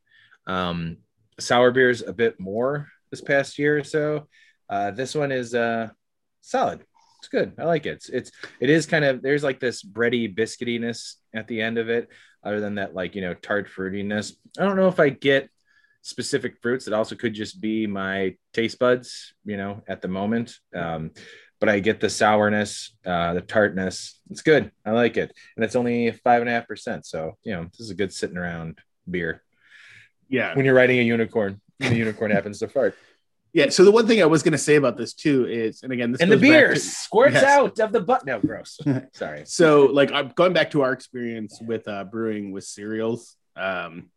um, 0.46 0.96
sour 1.38 1.70
beers 1.70 2.02
a 2.02 2.12
bit 2.12 2.40
more 2.40 2.88
this 3.10 3.20
past 3.20 3.58
year 3.58 3.78
or 3.78 3.84
so. 3.84 4.26
Uh, 4.68 4.90
this 4.90 5.14
one 5.14 5.30
is 5.30 5.54
uh, 5.54 5.90
solid. 6.40 6.84
It's 7.20 7.28
good. 7.28 7.52
I 7.58 7.64
like 7.64 7.86
it. 7.86 7.90
It's, 7.96 8.08
it's 8.08 8.32
it 8.60 8.70
is 8.70 8.86
kind 8.86 9.04
of 9.04 9.20
there's 9.22 9.44
like 9.44 9.60
this 9.60 9.82
bready 9.82 10.34
biscuitiness 10.34 11.14
at 11.34 11.46
the 11.48 11.60
end 11.60 11.78
of 11.78 11.88
it. 11.88 12.08
Other 12.42 12.60
than 12.60 12.76
that, 12.76 12.94
like 12.94 13.14
you 13.14 13.20
know, 13.20 13.34
tart 13.34 13.68
fruitiness. 13.68 14.32
I 14.58 14.64
don't 14.64 14.76
know 14.76 14.88
if 14.88 14.98
I 14.98 15.10
get 15.10 15.50
specific 16.02 16.56
fruits. 16.62 16.86
It 16.86 16.94
also 16.94 17.14
could 17.14 17.34
just 17.34 17.60
be 17.60 17.86
my 17.86 18.36
taste 18.54 18.78
buds, 18.78 19.34
you 19.44 19.58
know, 19.58 19.82
at 19.86 20.00
the 20.00 20.08
moment. 20.08 20.54
Um, 20.74 21.10
but 21.60 21.68
I 21.68 21.80
get 21.80 22.00
the 22.00 22.08
sourness, 22.08 22.96
uh, 23.04 23.34
the 23.34 23.42
tartness. 23.42 24.18
It's 24.30 24.40
good. 24.40 24.70
I 24.86 24.92
like 24.92 25.18
it, 25.18 25.30
and 25.56 25.64
it's 25.64 25.76
only 25.76 26.10
five 26.12 26.40
and 26.40 26.48
a 26.48 26.52
half 26.52 26.66
percent. 26.66 27.04
So 27.04 27.36
you 27.44 27.52
know, 27.52 27.64
this 27.64 27.80
is 27.80 27.90
a 27.90 27.94
good 27.94 28.14
sitting 28.14 28.38
around 28.38 28.78
beer 29.10 29.42
Yeah. 30.30 30.54
when 30.54 30.64
you're 30.64 30.74
riding 30.74 30.98
a 30.98 31.02
unicorn. 31.02 31.60
The 31.80 31.94
unicorn 31.94 32.30
happens 32.38 32.60
to 32.60 32.68
fart, 32.68 32.96
Yeah. 33.52 33.68
So 33.70 33.84
the 33.84 33.90
one 33.90 34.06
thing 34.06 34.22
I 34.22 34.26
was 34.26 34.42
going 34.42 34.52
to 34.52 34.58
say 34.58 34.76
about 34.76 34.96
this 34.96 35.12
too 35.14 35.46
is, 35.46 35.82
and 35.82 35.92
again, 35.92 36.12
this 36.12 36.20
and 36.20 36.30
the 36.30 36.36
beer 36.36 36.74
to- 36.74 36.80
squirts 36.80 37.34
Yes. 37.34 37.44
out 37.44 37.78
of 37.80 37.92
the 37.92 38.00
butt. 38.00 38.24
No, 38.26 38.38
gross. 38.40 38.78
Sorry. 39.12 39.42
so 39.46 39.86
like 39.86 40.12
I'm 40.12 40.28
going 40.28 40.52
back 40.52 40.70
to 40.72 40.82
our 40.82 40.92
experience 40.92 41.60
with 41.60 41.86
uh, 41.88 42.04
brewing 42.04 42.52
with 42.52 42.64
cereals. 42.64 43.36
Um, 43.56 44.10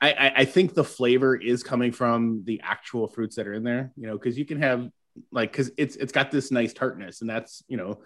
I, 0.00 0.12
I, 0.12 0.32
I 0.38 0.44
think 0.44 0.74
the 0.74 0.84
flavor 0.84 1.34
is 1.36 1.62
coming 1.62 1.90
from 1.92 2.42
the 2.44 2.60
actual 2.62 3.06
fruits 3.08 3.36
that 3.36 3.46
are 3.46 3.54
in 3.54 3.62
there. 3.62 3.92
You 3.96 4.08
know, 4.08 4.14
because 4.18 4.36
you 4.38 4.44
can 4.44 4.60
have 4.60 4.90
like 5.32 5.52
because 5.52 5.70
it's 5.78 5.96
it's 5.96 6.12
got 6.12 6.30
this 6.30 6.50
nice 6.50 6.72
tartness, 6.74 7.20
and 7.22 7.30
that's 7.30 7.62
you 7.68 7.76
know 7.78 8.00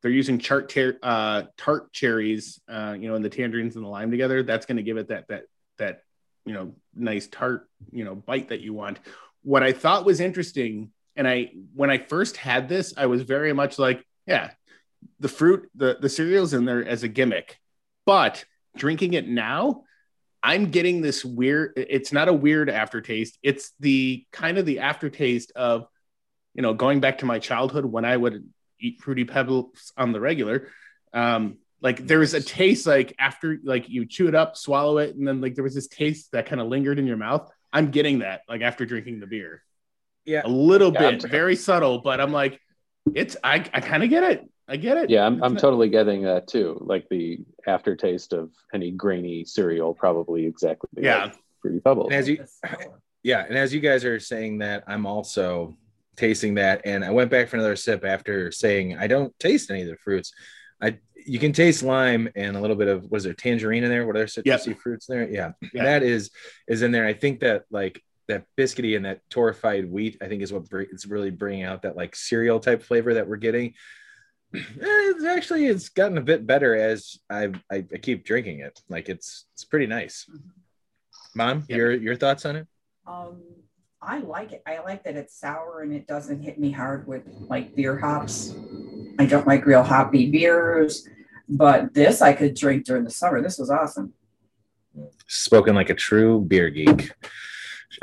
they're 0.00 0.10
using 0.12 0.38
chart 0.38 0.68
ter- 0.68 0.98
uh, 1.02 1.42
tart 1.56 1.92
cherries, 1.92 2.60
uh, 2.68 2.94
you 2.98 3.08
know, 3.08 3.16
and 3.16 3.24
the 3.24 3.28
tangerines 3.28 3.74
and 3.76 3.84
the 3.84 3.88
lime 3.88 4.10
together. 4.10 4.42
That's 4.42 4.64
going 4.64 4.76
to 4.78 4.82
give 4.82 4.96
it 4.96 5.08
that 5.08 5.28
that 5.28 5.42
that 5.78 6.02
you 6.46 6.54
know 6.54 6.74
nice 6.94 7.26
tart 7.26 7.68
you 7.92 8.04
know 8.04 8.14
bite 8.14 8.48
that 8.48 8.60
you 8.60 8.72
want. 8.72 8.98
What 9.48 9.62
I 9.62 9.72
thought 9.72 10.04
was 10.04 10.20
interesting, 10.20 10.90
and 11.16 11.26
I 11.26 11.52
when 11.74 11.88
I 11.88 11.96
first 11.96 12.36
had 12.36 12.68
this, 12.68 12.92
I 12.98 13.06
was 13.06 13.22
very 13.22 13.54
much 13.54 13.78
like, 13.78 14.04
yeah, 14.26 14.50
the 15.20 15.28
fruit, 15.28 15.70
the 15.74 15.96
the 15.98 16.10
cereal's 16.10 16.52
in 16.52 16.66
there 16.66 16.86
as 16.86 17.02
a 17.02 17.08
gimmick, 17.08 17.58
but 18.04 18.44
drinking 18.76 19.14
it 19.14 19.26
now. 19.26 19.84
I'm 20.42 20.70
getting 20.70 21.00
this 21.00 21.24
weird. 21.24 21.72
It's 21.76 22.12
not 22.12 22.28
a 22.28 22.32
weird 22.32 22.68
aftertaste. 22.68 23.38
It's 23.42 23.72
the 23.80 24.26
kind 24.32 24.58
of 24.58 24.66
the 24.66 24.80
aftertaste 24.80 25.50
of, 25.56 25.86
you 26.52 26.60
know, 26.60 26.74
going 26.74 27.00
back 27.00 27.18
to 27.18 27.26
my 27.26 27.38
childhood 27.38 27.86
when 27.86 28.04
I 28.04 28.14
would 28.14 28.46
eat 28.78 29.00
fruity 29.00 29.24
pebbles 29.24 29.92
on 29.96 30.12
the 30.12 30.20
regular. 30.20 30.68
Um, 31.14 31.56
like 31.80 32.06
there 32.06 32.18
was 32.18 32.34
a 32.34 32.42
taste 32.42 32.86
like 32.86 33.14
after 33.18 33.56
like 33.64 33.88
you 33.88 34.04
chew 34.04 34.28
it 34.28 34.34
up, 34.34 34.58
swallow 34.58 34.98
it, 34.98 35.16
and 35.16 35.26
then 35.26 35.40
like 35.40 35.54
there 35.54 35.64
was 35.64 35.74
this 35.74 35.88
taste 35.88 36.32
that 36.32 36.44
kind 36.44 36.60
of 36.60 36.68
lingered 36.68 36.98
in 36.98 37.06
your 37.06 37.16
mouth. 37.16 37.50
I'm 37.72 37.90
getting 37.90 38.20
that 38.20 38.42
like 38.48 38.60
after 38.62 38.86
drinking 38.86 39.20
the 39.20 39.26
beer. 39.26 39.62
Yeah. 40.24 40.42
A 40.44 40.48
little 40.48 40.92
Yeah, 40.92 41.10
bit, 41.12 41.24
I'm- 41.24 41.30
very 41.30 41.56
subtle, 41.56 41.98
but 42.00 42.20
I'm 42.20 42.32
like, 42.32 42.60
it's 43.14 43.36
I 43.42 43.56
I 43.72 43.80
kind 43.80 44.02
of 44.02 44.10
get 44.10 44.24
it. 44.24 44.48
I 44.70 44.76
get 44.76 44.98
it. 44.98 45.08
Yeah, 45.08 45.24
I'm, 45.24 45.42
I'm 45.42 45.56
totally 45.56 45.88
getting 45.88 46.22
that 46.24 46.46
too. 46.46 46.76
Like 46.82 47.08
the 47.08 47.38
aftertaste 47.66 48.34
of 48.34 48.50
any 48.74 48.90
grainy 48.90 49.44
cereal, 49.44 49.94
probably 49.94 50.44
exactly. 50.44 50.90
Yeah. 50.98 51.24
like 51.24 51.36
Fruity 51.62 51.80
Pebbles. 51.80 52.08
And 52.10 52.14
as 52.18 52.28
you- 52.28 52.44
Yeah, 53.24 53.44
and 53.48 53.58
as 53.58 53.74
you 53.74 53.80
guys 53.80 54.04
are 54.04 54.20
saying 54.20 54.58
that, 54.58 54.84
I'm 54.86 55.04
also 55.04 55.76
tasting 56.16 56.54
that, 56.54 56.82
and 56.84 57.04
I 57.04 57.10
went 57.10 57.30
back 57.32 57.48
for 57.48 57.56
another 57.56 57.74
sip 57.76 58.04
after 58.04 58.52
saying 58.52 58.96
I 58.96 59.06
don't 59.08 59.36
taste 59.40 59.70
any 59.70 59.82
of 59.82 59.88
the 59.88 59.96
fruits. 59.96 60.32
I 61.18 61.22
you 61.26 61.38
can 61.38 61.52
taste 61.52 61.82
lime 61.82 62.28
and 62.36 62.56
a 62.56 62.60
little 62.60 62.76
bit 62.76 62.88
of 62.88 63.10
was 63.10 63.24
there 63.24 63.34
tangerine 63.34 63.84
in 63.84 63.90
there? 63.90 64.06
What 64.06 64.16
other 64.16 64.26
citrusy 64.26 64.76
fruits 64.78 65.06
there? 65.06 65.28
Yeah, 65.28 65.52
Yeah. 65.74 65.84
that 65.84 66.02
is 66.02 66.30
is 66.68 66.82
in 66.82 66.92
there. 66.92 67.06
I 67.06 67.12
think 67.14 67.40
that 67.40 67.64
like 67.70 68.02
that 68.28 68.44
biscuity 68.56 68.94
and 68.96 69.04
that 69.06 69.20
torrefied 69.30 69.88
wheat, 69.90 70.18
I 70.20 70.28
think 70.28 70.42
is 70.42 70.52
what 70.52 70.68
br- 70.68 70.80
it's 70.82 71.06
really 71.06 71.30
bringing 71.30 71.64
out 71.64 71.82
that 71.82 71.96
like 71.96 72.14
cereal 72.14 72.60
type 72.60 72.82
flavor 72.82 73.14
that 73.14 73.28
we're 73.28 73.36
getting. 73.36 73.74
Eh, 74.54 74.60
It's 74.80 75.24
actually 75.24 75.66
it's 75.66 75.88
gotten 75.90 76.16
a 76.18 76.22
bit 76.22 76.46
better 76.46 76.74
as 76.74 77.18
I 77.28 77.52
I, 77.70 77.84
I 77.92 77.98
keep 78.00 78.24
drinking 78.24 78.60
it. 78.60 78.80
Like 78.88 79.08
it's 79.08 79.46
it's 79.54 79.64
pretty 79.64 79.86
nice. 79.86 80.26
Mom, 81.34 81.64
Yeah. 81.68 81.76
your 81.76 81.92
your 81.92 82.16
thoughts 82.16 82.46
on 82.46 82.56
it? 82.56 82.66
Um, 83.06 83.42
I 84.00 84.18
like 84.20 84.52
it. 84.52 84.62
I 84.66 84.78
like 84.78 85.04
that 85.04 85.16
it's 85.16 85.38
sour 85.38 85.80
and 85.82 85.92
it 85.92 86.06
doesn't 86.06 86.40
hit 86.42 86.58
me 86.58 86.70
hard 86.70 87.06
with 87.06 87.24
like 87.48 87.74
beer 87.74 87.98
hops. 87.98 88.54
I 89.18 89.26
don't 89.26 89.46
like 89.46 89.66
real 89.66 89.82
hoppy 89.82 90.30
beers, 90.30 91.08
but 91.48 91.92
this 91.94 92.22
I 92.22 92.32
could 92.32 92.54
drink 92.54 92.84
during 92.84 93.04
the 93.04 93.10
summer. 93.10 93.42
This 93.42 93.58
was 93.58 93.70
awesome. 93.70 94.12
spoken 95.26 95.74
like 95.74 95.90
a 95.90 95.94
true 95.94 96.40
beer 96.40 96.70
geek. 96.70 97.10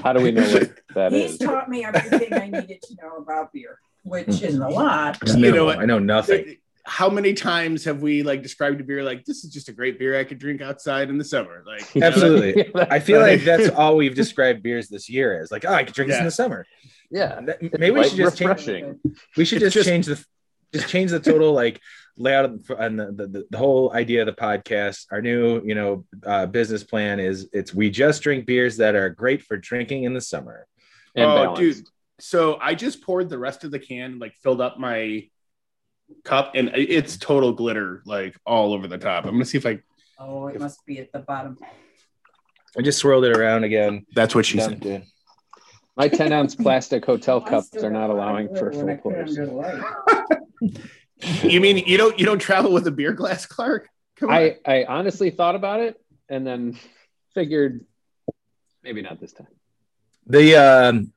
How 0.00 0.12
do 0.12 0.22
we 0.22 0.32
know 0.32 0.42
what 0.52 0.70
that 0.94 1.12
He's 1.12 1.32
is? 1.32 1.38
taught 1.38 1.68
me 1.70 1.84
everything 1.84 2.32
I 2.34 2.46
needed 2.48 2.82
to 2.82 2.94
know 3.02 3.16
about 3.16 3.52
beer, 3.54 3.78
which 4.02 4.42
isn't 4.42 4.60
a 4.60 4.68
lot. 4.68 5.16
I 5.26 5.32
You 5.34 5.50
know 5.50 5.56
know, 5.56 5.64
what? 5.66 5.78
I 5.78 5.86
know 5.86 5.98
nothing. 5.98 6.56
How 6.86 7.08
many 7.08 7.32
times 7.32 7.84
have 7.86 8.02
we 8.02 8.22
like 8.22 8.42
described 8.42 8.78
a 8.82 8.84
beer 8.84 9.02
like 9.02 9.24
this 9.24 9.42
is 9.44 9.50
just 9.50 9.70
a 9.70 9.72
great 9.72 9.98
beer 9.98 10.18
I 10.20 10.24
could 10.24 10.38
drink 10.38 10.60
outside 10.60 11.08
in 11.08 11.16
the 11.16 11.24
summer? 11.24 11.62
Like 11.66 11.94
you 11.94 12.02
know, 12.02 12.08
Absolutely. 12.08 12.70
Yeah, 12.74 12.86
I 12.90 12.98
feel 13.00 13.20
like 13.20 13.42
that's 13.44 13.70
all 13.70 13.96
we've 13.96 14.14
described 14.14 14.62
beers 14.62 14.88
this 14.90 15.08
year 15.08 15.40
as. 15.40 15.50
Like, 15.50 15.64
oh, 15.66 15.72
I 15.72 15.84
could 15.84 15.94
drink 15.94 16.10
this 16.10 16.18
in 16.18 16.26
the 16.26 16.30
summer. 16.30 16.66
Yeah. 17.14 17.40
That- 17.40 17.78
Maybe 17.78 17.92
we 17.92 18.08
should 18.08 18.18
just 18.18 18.36
change. 18.38 18.98
We 19.36 19.44
should 19.44 19.60
just, 19.60 19.74
just- 19.74 19.88
change 19.88 20.06
the 20.06 20.24
just 20.72 20.88
change 20.88 21.12
the 21.12 21.20
total 21.20 21.52
like 21.52 21.80
layout 22.16 22.44
of 22.44 22.66
the, 22.66 22.76
and 22.76 22.98
the, 22.98 23.12
the 23.12 23.46
the 23.48 23.58
whole 23.58 23.92
idea 23.92 24.22
of 24.22 24.26
the 24.26 24.32
podcast. 24.32 25.06
Our 25.12 25.22
new 25.22 25.62
you 25.64 25.74
know 25.74 26.04
uh, 26.26 26.46
business 26.46 26.82
plan 26.82 27.20
is 27.20 27.48
it's 27.52 27.72
we 27.72 27.90
just 27.90 28.22
drink 28.22 28.44
beers 28.44 28.78
that 28.78 28.96
are 28.96 29.08
great 29.08 29.42
for 29.42 29.56
drinking 29.56 30.02
in 30.04 30.14
the 30.14 30.20
summer. 30.20 30.66
And 31.14 31.30
oh, 31.30 31.34
balanced. 31.34 31.60
dude. 31.60 31.86
So 32.18 32.58
I 32.60 32.74
just 32.74 33.02
poured 33.02 33.28
the 33.28 33.38
rest 33.38 33.62
of 33.64 33.70
the 33.70 33.78
can, 33.78 34.18
like 34.18 34.34
filled 34.42 34.60
up 34.60 34.78
my 34.78 35.28
cup, 36.24 36.52
and 36.56 36.70
it's 36.74 37.16
total 37.16 37.52
glitter, 37.52 38.02
like 38.04 38.36
all 38.44 38.74
over 38.74 38.88
the 38.88 38.98
top. 38.98 39.24
I'm 39.24 39.32
gonna 39.32 39.44
see 39.44 39.58
if 39.58 39.66
I. 39.66 39.78
Oh, 40.18 40.48
it 40.48 40.60
must 40.60 40.84
be 40.86 40.98
at 40.98 41.12
the 41.12 41.20
bottom. 41.20 41.58
I 42.76 42.82
just 42.82 42.98
swirled 42.98 43.24
it 43.24 43.36
around 43.36 43.62
again. 43.62 44.06
That's 44.14 44.34
what 44.34 44.46
she 44.46 44.58
said. 44.58 44.84
it. 44.84 45.04
My 45.96 46.08
10 46.08 46.32
ounce 46.32 46.54
plastic 46.64 47.04
hotel 47.04 47.40
cups 47.40 47.76
are 47.82 47.90
not 47.90 48.10
allowing 48.10 48.54
for 48.54 48.72
full 48.72 48.82
put 48.82 48.90
it 48.90 49.02
pours. 49.02 49.38
under 49.38 49.46
the 49.46 49.52
light. 49.52 50.78
You 51.42 51.60
mean 51.60 51.78
you 51.78 51.96
don't 51.96 52.18
you 52.18 52.26
don't 52.26 52.40
travel 52.40 52.72
with 52.72 52.86
a 52.86 52.90
beer 52.90 53.12
glass, 53.12 53.46
Clark? 53.46 53.88
Come 54.16 54.30
on. 54.30 54.34
I, 54.34 54.56
I 54.66 54.84
honestly 54.84 55.30
thought 55.30 55.54
about 55.54 55.80
it 55.80 56.00
and 56.28 56.46
then 56.46 56.78
figured 57.34 57.84
maybe 58.82 59.02
not 59.02 59.20
this 59.20 59.32
time. 59.32 59.48
The 60.26 60.56
um 60.56 61.12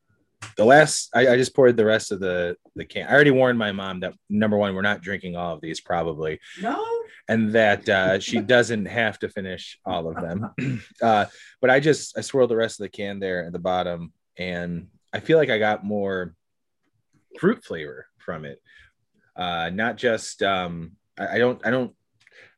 the 0.55 0.65
last 0.65 1.09
I, 1.15 1.29
I 1.29 1.35
just 1.35 1.55
poured 1.55 1.77
the 1.77 1.85
rest 1.85 2.11
of 2.11 2.19
the 2.19 2.57
the 2.75 2.85
can. 2.85 3.07
I 3.07 3.13
already 3.13 3.31
warned 3.31 3.57
my 3.57 3.71
mom 3.71 4.01
that 4.01 4.13
number 4.29 4.57
one, 4.57 4.75
we're 4.75 4.81
not 4.81 5.01
drinking 5.01 5.35
all 5.35 5.53
of 5.53 5.61
these 5.61 5.81
probably, 5.81 6.39
No, 6.61 6.83
and 7.27 7.53
that 7.53 7.87
uh, 7.89 8.19
she 8.19 8.39
doesn't 8.55 8.85
have 8.85 9.19
to 9.19 9.29
finish 9.29 9.79
all 9.85 10.09
of 10.09 10.15
them. 10.15 10.81
uh, 11.01 11.25
but 11.59 11.69
I 11.69 11.79
just 11.79 12.17
I 12.17 12.21
swirled 12.21 12.51
the 12.51 12.55
rest 12.55 12.79
of 12.79 12.83
the 12.83 12.89
can 12.89 13.19
there 13.19 13.45
at 13.45 13.51
the 13.51 13.59
bottom, 13.59 14.13
and 14.37 14.87
I 15.13 15.19
feel 15.19 15.37
like 15.37 15.49
I 15.49 15.57
got 15.57 15.83
more 15.85 16.35
fruit 17.39 17.63
flavor 17.63 18.05
from 18.17 18.45
it. 18.45 18.61
Uh, 19.35 19.69
not 19.73 19.97
just 19.97 20.41
um, 20.43 20.93
I, 21.19 21.35
I 21.35 21.37
don't 21.37 21.65
I 21.65 21.69
don't 21.71 21.93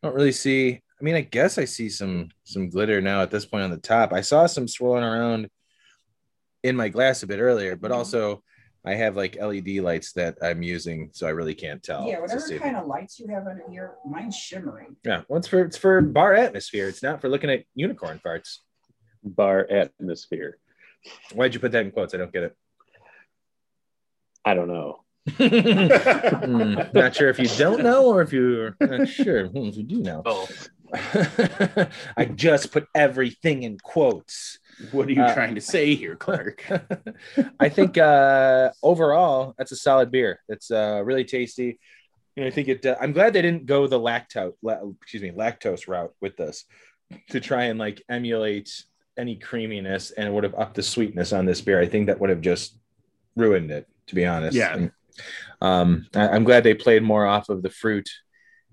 I 0.03 0.07
don't 0.07 0.15
really 0.15 0.31
see. 0.31 0.81
I 0.99 1.03
mean, 1.03 1.15
I 1.15 1.21
guess 1.21 1.57
I 1.57 1.65
see 1.65 1.89
some 1.89 2.29
some 2.43 2.69
glitter 2.69 3.01
now 3.01 3.21
at 3.21 3.31
this 3.31 3.45
point 3.45 3.63
on 3.63 3.71
the 3.71 3.77
top. 3.77 4.13
I 4.13 4.21
saw 4.21 4.45
some 4.45 4.67
swirling 4.67 5.03
around 5.03 5.49
in 6.63 6.75
my 6.75 6.89
glass 6.89 7.23
a 7.23 7.27
bit 7.27 7.39
earlier, 7.39 7.75
but 7.75 7.91
Mhm. 7.91 7.95
also 7.95 8.43
I 8.85 8.95
have 8.95 9.15
like 9.17 9.35
LED 9.39 9.81
lights 9.81 10.13
that 10.13 10.37
I'm 10.41 10.63
using, 10.63 11.09
so 11.13 11.27
I 11.27 11.31
really 11.31 11.53
can't 11.53 11.83
tell. 11.83 12.07
yeah, 12.07 12.15
to 12.15 12.21
whatever 12.21 12.59
kind 12.59 12.77
of 12.77 12.87
lights 12.87 13.19
you 13.19 13.27
have 13.27 13.45
under 13.45 13.63
here, 13.69 13.95
mine's 14.05 14.35
shimmering. 14.37 14.95
Yeah, 15.05 15.23
well, 15.27 15.37
it's 15.37 15.47
for 15.47 15.63
it's 15.65 15.77
for 15.77 16.01
bar 16.01 16.33
atmosphere. 16.33 16.87
It's 16.87 17.03
not 17.03 17.19
for 17.21 17.29
looking 17.29 17.49
at 17.49 17.63
unicorn 17.75 18.19
farts. 18.25 18.57
Bar 19.23 19.67
atmosphere. 19.69 20.57
Why'd 21.33 21.53
you 21.53 21.59
put 21.59 21.71
that 21.73 21.85
in 21.85 21.91
quotes? 21.91 22.13
I 22.13 22.17
don't 22.17 22.31
get 22.33 22.43
it. 22.43 22.55
I 24.45 24.53
don't 24.53 24.67
know. 24.67 25.03
Hmm, 25.37 26.75
not 26.97 27.15
sure 27.15 27.29
if 27.29 27.39
you 27.39 27.47
don't 27.57 27.83
know 27.83 28.07
or 28.07 28.21
if 28.21 28.31
you're 28.33 28.75
not 28.79 29.07
sure. 29.07 29.47
Hmm, 29.47 29.57
if 29.67 29.77
you 29.77 29.83
do 29.83 30.01
know. 30.01 30.21
Both. 30.23 30.69
I 32.17 32.25
just 32.33 32.71
put 32.71 32.87
everything 32.95 33.63
in 33.63 33.77
quotes. 33.77 34.57
What 34.91 35.07
are 35.07 35.11
you 35.11 35.21
Uh, 35.21 35.33
trying 35.33 35.55
to 35.55 35.61
say 35.61 35.93
here, 35.93 36.15
Clark? 36.15 36.65
I 37.59 37.69
think 37.69 37.97
uh, 37.97 38.71
overall 38.81 39.53
that's 39.57 39.71
a 39.71 39.75
solid 39.75 40.09
beer. 40.09 40.39
It's 40.49 40.71
uh, 40.71 41.01
really 41.05 41.25
tasty. 41.25 41.79
And 42.37 42.45
I 42.45 42.49
think 42.49 42.69
it. 42.69 42.85
Uh, 42.85 42.95
I'm 42.99 43.11
glad 43.11 43.33
they 43.33 43.41
didn't 43.41 43.65
go 43.65 43.85
the 43.87 43.99
lactose, 43.99 44.53
la- 44.63 44.79
excuse 45.01 45.21
me, 45.21 45.31
lactose 45.31 45.87
route 45.87 46.13
with 46.21 46.37
this 46.37 46.63
to 47.31 47.39
try 47.39 47.65
and 47.65 47.77
like 47.77 48.01
emulate 48.09 48.71
any 49.19 49.35
creaminess 49.35 50.11
and 50.11 50.27
it 50.27 50.31
would 50.31 50.43
have 50.43 50.55
upped 50.55 50.75
the 50.75 50.83
sweetness 50.83 51.33
on 51.33 51.45
this 51.45 51.61
beer. 51.61 51.79
I 51.79 51.87
think 51.87 52.07
that 52.07 52.19
would 52.19 52.29
have 52.29 52.41
just 52.41 52.77
ruined 53.35 53.71
it, 53.71 53.87
to 54.07 54.15
be 54.15 54.25
honest. 54.25 54.55
Yeah. 54.55 54.73
And, 54.73 54.91
um, 55.61 56.07
I, 56.15 56.29
I'm 56.29 56.43
glad 56.43 56.63
they 56.63 56.73
played 56.73 57.03
more 57.03 57.25
off 57.25 57.49
of 57.49 57.61
the 57.61 57.69
fruit 57.69 58.09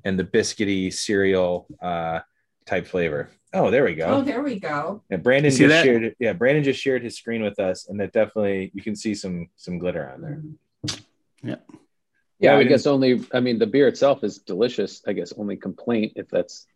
and 0.04 0.18
the 0.18 0.24
biscuity 0.24 0.92
cereal 0.92 1.66
uh, 1.82 2.20
type 2.64 2.86
flavor. 2.86 3.28
Oh, 3.52 3.70
there 3.70 3.84
we 3.84 3.94
go. 3.94 4.06
Oh, 4.06 4.22
there 4.22 4.42
we 4.42 4.58
go. 4.58 5.02
Yeah, 5.10 5.16
Brandon 5.16 5.50
just 5.50 5.68
that? 5.68 5.84
shared. 5.84 6.14
Yeah, 6.18 6.34
Brandon 6.34 6.62
just 6.62 6.80
shared 6.80 7.02
his 7.02 7.16
screen 7.16 7.42
with 7.42 7.58
us, 7.58 7.88
and 7.88 7.98
that 8.00 8.12
definitely 8.12 8.70
you 8.74 8.82
can 8.82 8.94
see 8.94 9.14
some 9.14 9.48
some 9.56 9.78
glitter 9.78 10.10
on 10.12 10.20
there. 10.20 10.42
Yeah, 11.42 11.56
Yeah, 12.38 12.58
we 12.58 12.64
I 12.64 12.68
guess 12.68 12.86
only, 12.86 13.24
I 13.32 13.40
mean, 13.40 13.58
the 13.58 13.66
beer 13.66 13.88
itself 13.88 14.24
is 14.24 14.38
delicious. 14.38 15.02
I 15.06 15.12
guess 15.12 15.32
only 15.38 15.56
complaint, 15.56 16.14
if 16.16 16.28
that's 16.28 16.66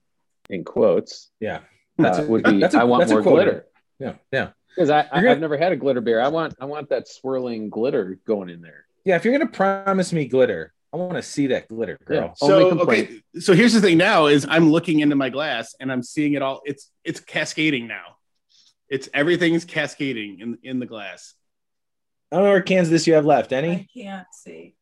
in 0.49 0.65
quotes, 0.65 1.31
Yeah, 1.41 1.61
uh, 2.05 2.25
would 2.29 2.43
be 2.45 2.59
that's 2.61 2.75
a- 2.75 2.81
I 2.81 2.85
want 2.85 3.09
more 3.09 3.23
glitter. 3.23 3.67
yeah, 3.99 4.15
yeah, 4.33 4.51
Because 4.75 4.91
I, 4.91 5.01
I 5.13 5.21
gonna, 5.21 5.31
I've 5.33 5.41
never 5.41 5.57
had 5.57 5.73
a 5.73 5.77
glitter 5.77 6.01
beer. 6.01 6.21
I 6.21 6.29
want 6.29 6.55
I 6.61 6.65
want 6.67 6.89
that 6.91 7.09
swirling 7.09 7.69
glitter 7.71 8.19
going 8.27 8.49
in 8.49 8.61
there. 8.61 8.85
yeah. 9.05 9.17
If 9.17 9.25
you're 9.25 9.37
gonna 9.37 9.51
promise 9.51 10.13
me 10.13 10.27
glitter, 10.27 10.73
I 10.93 10.97
want 10.97 11.13
to 11.15 11.23
see 11.23 11.49
that 11.49 11.69
glitter, 11.69 11.97
girl. 12.05 12.17
Yeah. 12.17 12.33
So 12.35 12.81
okay, 12.81 13.21
so 13.39 13.53
here's 13.55 13.73
the 13.75 13.81
thing 13.81 13.99
now 13.99 14.27
is 14.27 14.47
I'm 14.49 14.71
looking 14.71 15.01
into 15.01 15.17
my 15.17 15.29
glass 15.31 15.75
and 15.81 15.91
I'm 15.93 16.03
seeing 16.03 16.33
it 16.35 16.43
all. 16.43 16.63
It's 16.65 16.91
it's 17.05 17.21
cascading 17.21 17.87
now. 17.87 18.17
It's 18.89 19.09
everything's 19.15 19.65
cascading 19.65 20.41
in 20.41 20.59
in 20.63 20.79
the 20.81 20.87
glass. 20.87 21.35
I 22.33 22.37
don't 22.37 22.45
know 22.45 22.53
what 22.53 22.67
cans 22.67 22.89
of 22.89 22.93
this 22.93 23.07
you 23.07 23.15
have 23.15 23.25
left. 23.27 23.53
Any? 23.53 23.71
I 23.71 23.87
can't 23.97 24.27
see. 24.33 24.75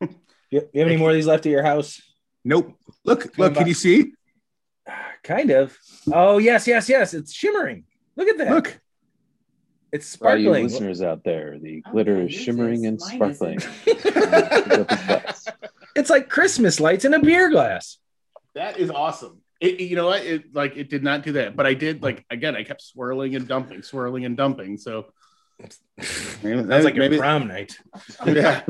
You, 0.50 0.66
you 0.72 0.80
have 0.80 0.88
any 0.88 0.96
more 0.96 1.10
of 1.10 1.14
these 1.14 1.26
left 1.26 1.44
at 1.44 1.52
your 1.52 1.62
house? 1.62 2.00
Nope. 2.42 2.72
Look, 3.04 3.36
look, 3.36 3.54
can 3.54 3.66
you 3.66 3.74
see? 3.74 4.12
Kind 5.22 5.50
of. 5.50 5.76
Oh 6.12 6.38
yes, 6.38 6.66
yes, 6.66 6.88
yes. 6.88 7.14
It's 7.14 7.32
shimmering. 7.32 7.84
Look 8.16 8.28
at 8.28 8.38
that. 8.38 8.50
Look. 8.50 8.80
it's 9.92 10.16
For 10.16 10.28
all 10.30 10.36
you 10.36 10.44
sparkling. 10.46 10.64
listeners 10.64 11.02
out 11.02 11.24
there, 11.24 11.58
the 11.58 11.82
glitter 11.90 12.16
Okay, 12.16 12.26
is 12.26 12.40
shimmering 12.40 12.86
and 12.86 13.00
sparkling. 13.00 13.58
it's 15.94 16.10
like 16.10 16.28
Christmas 16.28 16.80
lights 16.80 17.04
in 17.04 17.14
a 17.14 17.20
beer 17.20 17.50
glass. 17.50 17.98
That 18.54 18.78
is 18.78 18.90
awesome. 18.90 19.42
It, 19.60 19.80
you 19.80 19.96
know 19.96 20.06
what? 20.06 20.24
It 20.24 20.54
like 20.54 20.76
it 20.76 20.88
did 20.88 21.02
not 21.02 21.22
do 21.24 21.32
that, 21.32 21.56
but 21.56 21.66
I 21.66 21.74
did 21.74 22.02
like 22.02 22.24
again. 22.30 22.54
I 22.56 22.62
kept 22.64 22.80
swirling 22.82 23.34
and 23.34 23.46
dumping, 23.48 23.82
swirling 23.82 24.24
and 24.24 24.36
dumping. 24.36 24.78
So 24.78 25.06
maybe, 26.42 26.62
That's 26.62 26.84
like 26.84 26.94
maybe 26.94 27.16
a 27.16 27.18
prom 27.18 27.48
night. 27.48 27.76
yeah, 28.24 28.62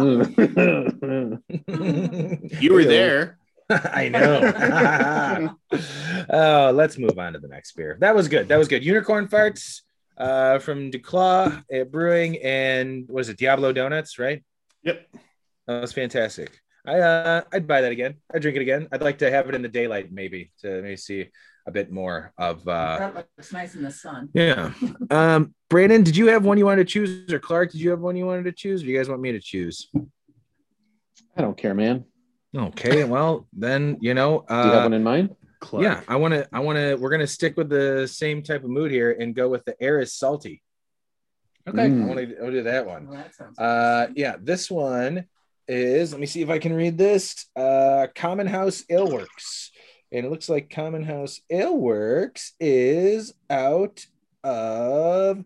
you 2.60 2.72
were 2.72 2.84
there. 2.84 3.38
I 3.92 4.08
know. 4.08 5.54
oh, 6.30 6.70
let's 6.72 6.96
move 6.96 7.18
on 7.18 7.34
to 7.34 7.38
the 7.38 7.48
next 7.48 7.72
beer. 7.76 7.98
That 8.00 8.14
was 8.14 8.28
good. 8.28 8.48
That 8.48 8.56
was 8.56 8.68
good. 8.68 8.84
Unicorn 8.84 9.28
farts 9.28 9.82
uh, 10.16 10.58
from 10.58 10.90
DuClaw 10.90 11.64
at 11.70 11.90
Brewing 11.90 12.38
and 12.38 13.08
was 13.08 13.28
it 13.28 13.36
Diablo 13.36 13.72
Donuts, 13.72 14.18
right? 14.18 14.42
Yep. 14.84 15.06
That 15.66 15.80
was 15.80 15.92
fantastic. 15.92 16.58
I 16.86 17.00
uh, 17.00 17.42
I'd 17.52 17.66
buy 17.66 17.82
that 17.82 17.92
again. 17.92 18.14
I'd 18.34 18.40
drink 18.40 18.56
it 18.56 18.62
again. 18.62 18.88
I'd 18.90 19.02
like 19.02 19.18
to 19.18 19.30
have 19.30 19.48
it 19.48 19.54
in 19.54 19.60
the 19.60 19.68
daylight, 19.68 20.10
maybe 20.10 20.50
to 20.60 20.80
maybe 20.80 20.96
see 20.96 21.28
a 21.66 21.70
bit 21.70 21.92
more 21.92 22.32
of. 22.38 22.66
uh 22.66 22.98
That 22.98 23.14
looks 23.14 23.52
nice 23.52 23.74
in 23.74 23.82
the 23.82 23.90
sun. 23.90 24.30
Yeah. 24.32 24.72
Um, 25.10 25.54
Brandon, 25.68 26.02
did 26.02 26.16
you 26.16 26.28
have 26.28 26.44
one 26.46 26.56
you 26.56 26.64
wanted 26.64 26.88
to 26.88 26.92
choose, 26.92 27.30
or 27.30 27.38
Clark, 27.38 27.72
did 27.72 27.82
you 27.82 27.90
have 27.90 28.00
one 28.00 28.16
you 28.16 28.24
wanted 28.24 28.44
to 28.44 28.52
choose? 28.52 28.82
Or 28.82 28.86
do 28.86 28.92
you 28.92 28.96
guys 28.96 29.10
want 29.10 29.20
me 29.20 29.32
to 29.32 29.40
choose? 29.40 29.90
I 31.36 31.42
don't 31.42 31.56
care, 31.56 31.74
man. 31.74 32.06
Okay. 32.56 33.04
Well, 33.04 33.46
then 33.52 33.98
you 34.00 34.14
know. 34.14 34.44
Do 34.48 34.54
you 34.54 34.60
have 34.60 34.74
Uh, 34.74 34.82
one 34.84 34.92
in 34.94 35.02
mind? 35.02 35.34
Clark. 35.60 35.82
yeah, 35.82 36.00
I 36.06 36.16
want 36.16 36.34
to. 36.34 36.48
I 36.52 36.60
want 36.60 36.76
to. 36.78 36.94
We're 36.96 37.10
gonna 37.10 37.26
stick 37.26 37.56
with 37.56 37.68
the 37.68 38.06
same 38.06 38.42
type 38.42 38.62
of 38.64 38.70
mood 38.70 38.90
here 38.90 39.10
and 39.18 39.34
go 39.34 39.48
with 39.48 39.64
the 39.64 39.74
air 39.82 40.00
is 40.00 40.12
salty. 40.12 40.62
Okay, 41.68 41.88
Mm. 41.88 42.02
I 42.04 42.06
want 42.06 42.18
to 42.20 42.44
I'll 42.44 42.50
do 42.50 42.62
that 42.62 42.86
one. 42.86 43.08
Well, 43.08 43.16
that 43.18 43.34
sounds 43.34 43.58
Uh, 43.58 44.06
yeah, 44.14 44.36
this 44.40 44.70
one 44.70 45.26
is. 45.66 46.12
Let 46.12 46.20
me 46.20 46.26
see 46.26 46.40
if 46.42 46.48
I 46.48 46.58
can 46.58 46.72
read 46.72 46.96
this. 46.96 47.46
Uh, 47.56 48.06
Commonhouse 48.14 48.84
Aleworks, 48.90 49.68
and 50.12 50.24
it 50.24 50.30
looks 50.30 50.48
like 50.48 50.70
Common 50.70 51.02
House 51.02 51.40
Ale 51.50 51.76
Works 51.76 52.52
is 52.60 53.34
out 53.50 54.06
of. 54.44 55.44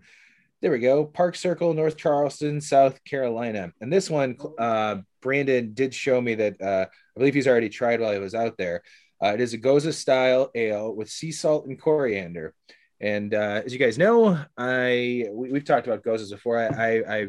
There 0.62 0.70
we 0.70 0.78
go, 0.78 1.04
Park 1.04 1.34
Circle, 1.34 1.74
North 1.74 1.96
Charleston, 1.96 2.60
South 2.60 3.02
Carolina. 3.02 3.72
And 3.80 3.92
this 3.92 4.08
one, 4.08 4.36
uh, 4.60 4.98
Brandon 5.20 5.74
did 5.74 5.92
show 5.92 6.20
me 6.20 6.36
that 6.36 6.62
uh, 6.62 6.86
I 6.88 7.18
believe 7.18 7.34
he's 7.34 7.48
already 7.48 7.68
tried 7.68 8.00
while 8.00 8.12
he 8.12 8.20
was 8.20 8.36
out 8.36 8.56
there. 8.56 8.84
Uh, 9.20 9.32
it 9.34 9.40
is 9.40 9.54
a 9.54 9.58
Gose 9.58 9.92
style 9.92 10.52
ale 10.54 10.94
with 10.94 11.10
sea 11.10 11.32
salt 11.32 11.66
and 11.66 11.80
coriander. 11.80 12.54
And 13.00 13.34
uh, 13.34 13.62
as 13.64 13.72
you 13.72 13.80
guys 13.80 13.98
know, 13.98 14.38
I 14.56 15.26
we, 15.32 15.50
we've 15.50 15.64
talked 15.64 15.88
about 15.88 16.04
Goses 16.04 16.30
before. 16.30 16.60
I, 16.60 16.68
I 16.68 17.16
I 17.16 17.26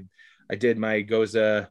I 0.52 0.56
did 0.56 0.78
my 0.78 1.02
Gose 1.02 1.68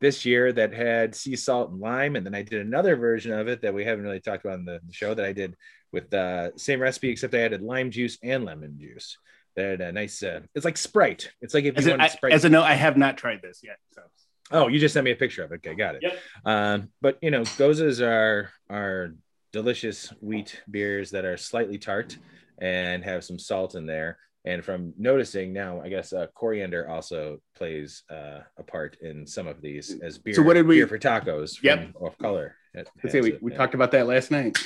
this 0.00 0.24
year 0.24 0.50
that 0.50 0.72
had 0.72 1.14
sea 1.14 1.36
salt 1.36 1.72
and 1.72 1.78
lime, 1.78 2.16
and 2.16 2.24
then 2.24 2.34
I 2.34 2.40
did 2.40 2.62
another 2.62 2.96
version 2.96 3.32
of 3.32 3.48
it 3.48 3.60
that 3.60 3.74
we 3.74 3.84
haven't 3.84 4.04
really 4.04 4.20
talked 4.20 4.46
about 4.46 4.60
in 4.60 4.64
the, 4.64 4.80
the 4.86 4.94
show 4.94 5.12
that 5.12 5.26
I 5.26 5.34
did 5.34 5.56
with 5.92 6.12
uh, 6.14 6.56
same 6.56 6.80
recipe 6.80 7.10
except 7.10 7.34
I 7.34 7.40
added 7.40 7.60
lime 7.60 7.90
juice 7.90 8.16
and 8.22 8.46
lemon 8.46 8.78
juice. 8.80 9.18
That 9.56 9.80
a 9.80 9.92
nice. 9.92 10.22
Uh, 10.22 10.40
it's 10.54 10.64
like 10.64 10.76
Sprite. 10.76 11.30
It's 11.40 11.54
like 11.54 11.64
if 11.64 11.76
As 11.76 11.86
you 11.86 11.94
a, 11.94 11.98
want 11.98 12.10
Sprite. 12.12 12.32
as 12.32 12.44
a 12.44 12.48
note, 12.48 12.62
I 12.64 12.74
have 12.74 12.96
not 12.96 13.16
tried 13.18 13.42
this 13.42 13.60
yet. 13.62 13.76
So 13.92 14.02
Oh, 14.50 14.68
you 14.68 14.78
just 14.78 14.92
sent 14.92 15.04
me 15.04 15.12
a 15.12 15.16
picture 15.16 15.42
of 15.44 15.52
it. 15.52 15.56
Okay, 15.56 15.74
got 15.74 15.94
it. 15.94 16.02
Yep. 16.02 16.18
Um, 16.44 16.88
but 17.00 17.18
you 17.22 17.30
know, 17.30 17.44
goses 17.56 18.00
are 18.02 18.50
are 18.70 19.14
delicious 19.52 20.08
wheat 20.20 20.60
beers 20.70 21.10
that 21.10 21.24
are 21.24 21.36
slightly 21.36 21.78
tart 21.78 22.16
and 22.58 23.04
have 23.04 23.24
some 23.24 23.38
salt 23.38 23.74
in 23.74 23.86
there. 23.86 24.18
And 24.44 24.64
from 24.64 24.92
noticing 24.98 25.52
now, 25.52 25.80
I 25.80 25.88
guess 25.88 26.12
uh, 26.12 26.26
coriander 26.34 26.88
also 26.88 27.38
plays 27.56 28.02
uh, 28.10 28.40
a 28.58 28.62
part 28.62 28.96
in 29.00 29.26
some 29.26 29.46
of 29.46 29.60
these 29.62 29.96
as 30.02 30.18
beer. 30.18 30.34
So 30.34 30.42
what 30.42 30.54
did 30.54 30.66
we- 30.66 30.76
beer 30.76 30.86
for 30.88 30.98
tacos? 30.98 31.58
From 31.58 31.66
Yep. 31.68 31.90
Off 32.00 32.18
color. 32.18 32.56
Let's 32.74 32.90
see, 33.12 33.20
we, 33.20 33.38
we 33.40 33.52
yeah. 33.52 33.58
talked 33.58 33.74
about 33.74 33.92
that 33.92 34.06
last 34.06 34.30
night. 34.30 34.58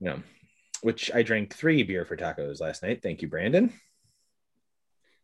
Yeah. 0.00 0.18
Which 0.82 1.10
I 1.12 1.22
drank 1.22 1.52
three 1.54 1.82
beer 1.82 2.04
for 2.04 2.16
tacos 2.16 2.60
last 2.60 2.82
night. 2.82 3.02
Thank 3.02 3.20
you, 3.20 3.28
Brandon. 3.28 3.72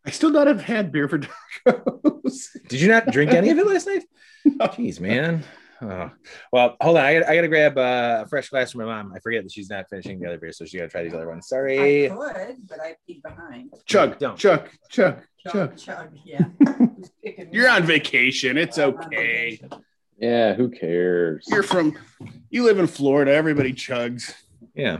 I 0.07 0.11
still 0.11 0.31
not 0.31 0.47
have 0.47 0.63
had 0.63 0.93
beer 0.93 1.09
for 1.09 1.19
tacos. 1.67 2.49
Did 2.69 2.81
you 2.81 2.89
not 2.89 3.07
drink 3.11 3.33
any 3.33 3.51
of 3.51 3.59
it 3.59 3.67
last 3.67 3.87
night? 3.89 4.05
Jeez, 4.47 5.01
man. 5.01 5.45
Oh. 5.83 6.11
Well, 6.53 6.77
hold 6.81 6.97
on. 6.99 7.05
I 7.05 7.19
got 7.21 7.29
I 7.29 7.41
to 7.41 7.49
grab 7.49 7.77
uh, 7.77 8.23
a 8.25 8.29
fresh 8.29 8.49
glass 8.49 8.73
from 8.73 8.83
my 8.83 8.87
mom. 8.87 9.13
I 9.15 9.19
forget 9.21 9.43
that 9.43 9.53
she's 9.53 9.69
not 9.71 9.89
finishing 9.91 10.19
the 10.21 10.27
other 10.29 10.39
beer, 10.39 10.53
so 10.53 10.65
she 10.65 10.77
got 10.79 10.85
to 10.85 10.89
try 10.91 11.03
these 11.05 11.15
other 11.15 11.29
ones. 11.29 11.49
Sorry. 11.49 12.07
I 12.07 12.15
could, 12.15 12.57
but 12.69 12.81
I'd 12.81 12.97
be 13.07 13.21
behind. 13.23 13.73
Chug, 13.87 14.19
Don't. 14.19 14.37
chug, 14.39 14.69
chug, 14.91 15.19
Chug, 15.47 15.53
chug. 15.53 15.77
chug, 15.77 16.09
yeah. 16.25 16.45
Who's 16.79 17.11
picking 17.23 17.47
me 17.51 17.51
You're 17.53 17.69
on 17.69 17.83
vacation. 17.83 18.57
It's 18.57 18.79
I'm 18.79 18.91
okay. 18.95 19.51
vacation. 19.57 19.85
Yeah, 20.19 20.55
who 20.55 20.71
cares? 20.71 21.45
You're 21.49 21.63
from, 21.65 21.99
you 22.49 22.63
live 22.65 22.79
in 22.79 22.87
Florida. 22.87 23.33
Everybody 23.33 23.73
chugs. 23.73 24.33
Yeah. 24.75 24.99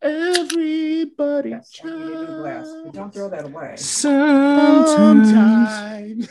Everybody 0.00 1.50
Yes, 1.50 1.70
I 1.84 1.86
need 1.88 2.12
a 2.12 2.26
glass, 2.26 2.72
but 2.84 2.92
don't 2.94 3.12
throw 3.12 3.28
that 3.30 3.44
away. 3.46 3.74
Sometimes, 4.86 6.28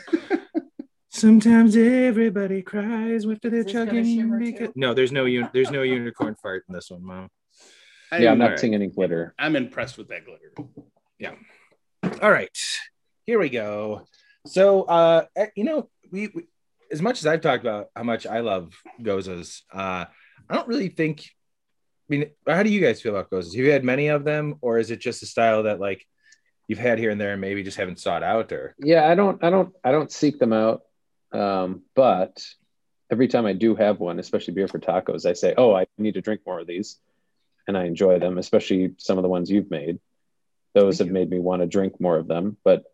sometimes 1.09 1.75
everybody 1.75 2.61
cries 2.61 3.25
after 3.27 3.49
they're 3.49 3.59
Is 3.59 3.65
this 3.65 3.73
gonna 3.73 3.85
chugging. 3.87 4.05
shimmer 4.17 4.39
because- 4.39 4.69
No, 4.75 4.93
there's 4.93 5.11
no 5.11 5.25
un- 5.25 5.49
there's 5.53 5.69
no 5.71 5.81
unicorn 5.81 6.35
fart 6.41 6.63
in 6.69 6.73
this 6.75 6.89
one, 6.89 7.03
mom. 7.05 7.29
yeah, 8.11 8.31
I'm 8.31 8.37
not 8.37 8.45
Alright. 8.45 8.59
seeing 8.59 8.73
any 8.73 8.87
glitter. 8.87 9.33
I'm 9.37 9.55
impressed 9.57 9.97
with 9.97 10.07
that 10.09 10.23
glitter. 10.25 10.53
Yeah. 11.19 11.33
All 12.21 12.31
right, 12.31 12.57
here 13.25 13.39
we 13.39 13.49
go. 13.49 14.07
So, 14.45 14.83
uh, 14.83 15.25
eh, 15.35 15.47
you 15.57 15.65
know, 15.65 15.89
we, 16.09 16.29
we 16.33 16.43
as 16.89 17.01
much 17.01 17.19
as 17.19 17.25
I've 17.27 17.41
talked 17.41 17.63
about 17.63 17.87
how 17.95 18.03
much 18.03 18.25
I 18.25 18.39
love 18.39 18.73
goses, 19.01 19.63
uh, 19.73 20.05
I 20.49 20.55
don't 20.55 20.69
really 20.69 20.87
think. 20.89 21.29
I 22.09 22.15
mean, 22.15 22.29
how 22.47 22.63
do 22.63 22.69
you 22.69 22.79
guys 22.79 23.01
feel 23.01 23.13
about 23.13 23.29
goses? 23.29 23.53
Have 23.53 23.65
you 23.65 23.71
had 23.71 23.83
many 23.83 24.07
of 24.07 24.23
them, 24.23 24.55
or 24.61 24.79
is 24.79 24.91
it 24.91 24.99
just 24.99 25.23
a 25.23 25.25
style 25.25 25.63
that 25.63 25.79
like 25.79 26.05
you've 26.67 26.79
had 26.79 26.99
here 26.99 27.09
and 27.09 27.19
there, 27.19 27.33
and 27.33 27.41
maybe 27.41 27.63
just 27.63 27.77
haven't 27.77 27.99
sought 27.99 28.23
out? 28.23 28.51
Or 28.51 28.75
Yeah, 28.79 29.07
I 29.07 29.15
don't, 29.15 29.43
I 29.43 29.49
don't, 29.49 29.73
I 29.83 29.91
don't 29.91 30.11
seek 30.11 30.39
them 30.39 30.53
out. 30.53 30.83
Um, 31.33 31.81
but 31.95 32.41
every 33.11 33.27
time 33.27 33.45
I 33.45 33.53
do 33.53 33.75
have 33.75 33.99
one, 33.99 34.19
especially 34.19 34.53
beer 34.53 34.69
for 34.69 34.79
tacos, 34.79 35.25
I 35.25 35.33
say, 35.33 35.53
"Oh, 35.57 35.75
I 35.75 35.87
need 35.97 36.13
to 36.13 36.21
drink 36.21 36.41
more 36.45 36.59
of 36.59 36.67
these," 36.67 36.97
and 37.67 37.77
I 37.77 37.85
enjoy 37.85 38.19
them, 38.19 38.37
especially 38.37 38.93
some 38.97 39.17
of 39.17 39.23
the 39.23 39.29
ones 39.29 39.51
you've 39.51 39.69
made. 39.69 39.99
Those 40.73 40.97
Thank 40.97 40.99
have 40.99 41.07
you. 41.07 41.13
made 41.13 41.29
me 41.29 41.39
want 41.39 41.61
to 41.61 41.67
drink 41.67 41.99
more 41.99 42.17
of 42.17 42.27
them, 42.27 42.55
but 42.63 42.85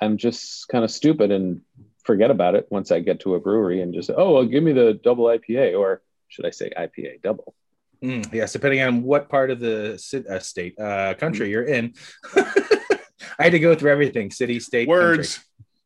I'm 0.00 0.16
just 0.16 0.68
kind 0.68 0.84
of 0.84 0.90
stupid 0.90 1.30
and 1.30 1.60
forget 2.04 2.30
about 2.30 2.54
it 2.54 2.68
once 2.70 2.90
I 2.90 3.00
get 3.00 3.20
to 3.20 3.34
a 3.34 3.40
brewery 3.40 3.82
and 3.82 3.92
just, 3.92 4.10
oh, 4.14 4.32
well, 4.32 4.44
give 4.46 4.62
me 4.62 4.72
the 4.72 4.94
double 4.94 5.26
IPA, 5.26 5.78
or 5.78 6.00
should 6.28 6.46
I 6.46 6.50
say 6.50 6.70
IPA 6.76 7.20
double? 7.22 7.54
Mm, 8.02 8.32
yes, 8.32 8.52
depending 8.52 8.80
on 8.80 9.02
what 9.02 9.28
part 9.28 9.50
of 9.50 9.60
the 9.60 9.98
ci- 10.02 10.26
uh, 10.26 10.38
state, 10.38 10.78
uh, 10.80 11.14
country 11.14 11.50
you're 11.50 11.64
in. 11.64 11.94
I 12.36 13.44
had 13.44 13.52
to 13.52 13.58
go 13.58 13.74
through 13.74 13.90
everything: 13.90 14.30
city, 14.30 14.58
state, 14.60 14.88
country. 14.88 15.16
Words. 15.18 15.40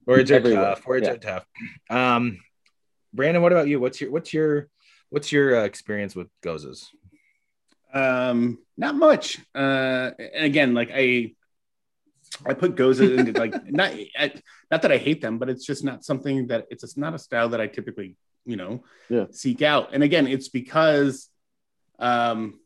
Words 0.06 0.30
are 0.30 0.34
Everywhere, 0.34 0.62
tough. 0.64 0.86
Words 0.86 1.06
yeah. 1.06 1.12
are 1.14 1.16
tough. 1.16 1.46
Um, 1.90 2.38
Brandon, 3.12 3.42
what 3.42 3.52
about 3.52 3.68
you? 3.68 3.80
What's 3.80 4.00
your 4.00 4.10
what's 4.10 4.32
your 4.32 4.68
what's 5.10 5.32
your 5.32 5.60
uh, 5.60 5.64
experience 5.64 6.14
with 6.14 6.28
goses? 6.42 6.90
Um, 7.92 8.58
not 8.76 8.94
much. 8.96 9.38
Uh, 9.54 10.10
and 10.18 10.44
again, 10.44 10.74
like 10.74 10.90
I, 10.92 11.32
I 12.44 12.54
put 12.54 12.74
gose 12.76 13.00
into 13.00 13.32
like 13.38 13.54
not 13.70 13.92
I, 14.18 14.32
not 14.70 14.82
that 14.82 14.92
I 14.92 14.98
hate 14.98 15.20
them, 15.20 15.38
but 15.38 15.48
it's 15.48 15.64
just 15.64 15.84
not 15.84 16.04
something 16.04 16.48
that 16.48 16.66
it's 16.70 16.82
just 16.82 16.98
not 16.98 17.14
a 17.14 17.18
style 17.18 17.48
that 17.50 17.60
I 17.60 17.66
typically 17.66 18.16
you 18.44 18.56
know 18.56 18.84
Yeah. 19.08 19.26
seek 19.30 19.62
out. 19.62 19.94
And 19.94 20.02
again, 20.02 20.26
it's 20.26 20.48
because, 20.48 21.30
um, 21.98 22.58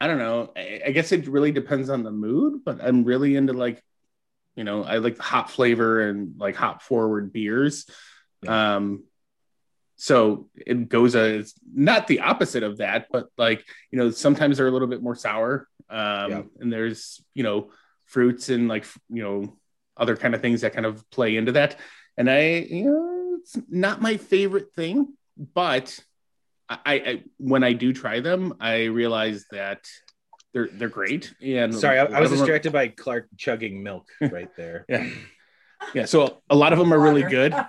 I 0.00 0.06
don't 0.06 0.18
know. 0.18 0.52
I, 0.56 0.82
I 0.86 0.90
guess 0.90 1.12
it 1.12 1.28
really 1.28 1.52
depends 1.52 1.88
on 1.88 2.02
the 2.02 2.10
mood, 2.10 2.64
but 2.64 2.82
I'm 2.82 3.04
really 3.04 3.36
into 3.36 3.52
like, 3.52 3.82
you 4.56 4.64
know, 4.64 4.82
I 4.82 4.98
like 4.98 5.18
hop 5.18 5.48
flavor 5.50 6.08
and 6.08 6.34
like 6.38 6.56
hop 6.56 6.82
forward 6.82 7.32
beers. 7.32 7.86
Um, 8.46 9.04
so 9.96 10.48
it 10.56 10.88
goes 10.88 11.14
is 11.14 11.54
not 11.72 12.08
the 12.08 12.20
opposite 12.20 12.64
of 12.64 12.78
that, 12.78 13.06
but 13.12 13.28
like, 13.38 13.64
you 13.90 13.98
know, 13.98 14.10
sometimes 14.10 14.56
they're 14.56 14.66
a 14.66 14.70
little 14.72 14.88
bit 14.88 15.02
more 15.02 15.14
sour. 15.14 15.68
Um, 15.88 16.30
Yeah. 16.30 16.42
and 16.60 16.72
there's, 16.72 17.22
you 17.34 17.44
know, 17.44 17.70
fruits 18.06 18.48
and 18.48 18.66
like, 18.68 18.84
you 19.08 19.22
know, 19.22 19.56
other 19.96 20.16
kind 20.16 20.34
of 20.34 20.40
things 20.40 20.62
that 20.62 20.74
kind 20.74 20.86
of 20.86 21.08
play 21.10 21.36
into 21.36 21.52
that. 21.52 21.78
And 22.16 22.28
I, 22.28 22.66
you 22.68 22.84
know, 22.86 23.38
it's 23.40 23.56
not 23.68 24.02
my 24.02 24.16
favorite 24.16 24.74
thing, 24.74 25.14
but 25.36 25.98
I, 26.84 26.94
I 26.94 27.22
when 27.38 27.62
I 27.64 27.72
do 27.72 27.92
try 27.92 28.20
them, 28.20 28.54
I 28.60 28.84
realize 28.84 29.46
that 29.50 29.86
they're 30.52 30.68
they're 30.72 30.88
great. 30.88 31.34
And 31.42 31.74
Sorry, 31.74 31.98
I, 31.98 32.02
a 32.02 32.04
lot 32.04 32.14
I 32.14 32.20
was 32.20 32.32
of 32.32 32.38
are- 32.38 32.40
distracted 32.42 32.72
by 32.72 32.88
Clark 32.88 33.28
chugging 33.36 33.82
milk 33.82 34.08
right 34.20 34.50
there. 34.56 34.84
Yeah. 34.88 35.08
Yeah, 35.94 36.04
so 36.04 36.42
a 36.48 36.54
lot 36.54 36.72
of 36.72 36.78
them 36.78 36.92
are 36.94 37.00
really 37.00 37.24
good. 37.24 37.52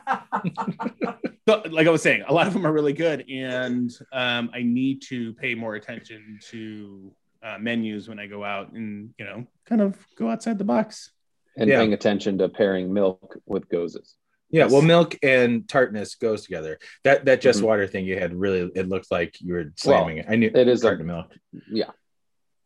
So, 1.46 1.62
like 1.72 1.88
I 1.88 1.90
was 1.90 2.02
saying, 2.02 2.24
a 2.26 2.34
lot 2.34 2.48
of 2.48 2.54
them 2.54 2.66
are 2.66 2.72
really 2.72 2.94
good, 2.94 3.30
and 3.30 3.92
um, 4.14 4.50
I 4.54 4.62
need 4.64 5.02
to 5.10 5.34
pay 5.34 5.56
more 5.56 5.76
attention 5.76 6.40
to 6.52 7.12
uh, 7.44 7.58
menus 7.60 8.08
when 8.08 8.18
I 8.18 8.28
go 8.28 8.46
out 8.46 8.72
and 8.72 9.14
you 9.20 9.26
know, 9.26 9.46
kind 9.66 9.82
of 9.82 9.98
go 10.18 10.30
outside 10.30 10.58
the 10.58 10.64
box. 10.64 11.12
And 11.58 11.70
Yeah. 11.70 11.80
paying 11.80 11.92
attention 11.92 12.38
to 12.38 12.48
pairing 12.48 12.94
milk 12.94 13.38
with 13.46 13.68
goses. 13.68 14.16
Yeah, 14.54 14.68
well, 14.68 14.84
milk 14.84 15.18
and 15.24 15.68
tartness 15.68 16.14
goes 16.16 16.44
together. 16.44 16.78
That 17.04 17.26
that 17.26 17.42
just 17.42 17.60
Mhm. 17.62 17.64
water 17.66 17.88
thing 17.88 18.06
you 18.06 18.20
had 18.20 18.34
really 18.36 18.72
it 18.76 18.88
looked 18.88 19.12
like 19.12 19.42
you 19.42 19.54
were 19.56 19.74
slamming 19.76 20.18
it. 20.20 20.28
I 20.30 20.36
knew 20.36 20.52
It 20.54 20.68
is 20.68 20.84
a- 20.84 20.96
milk. 20.98 21.34
Yeah. 21.70 21.90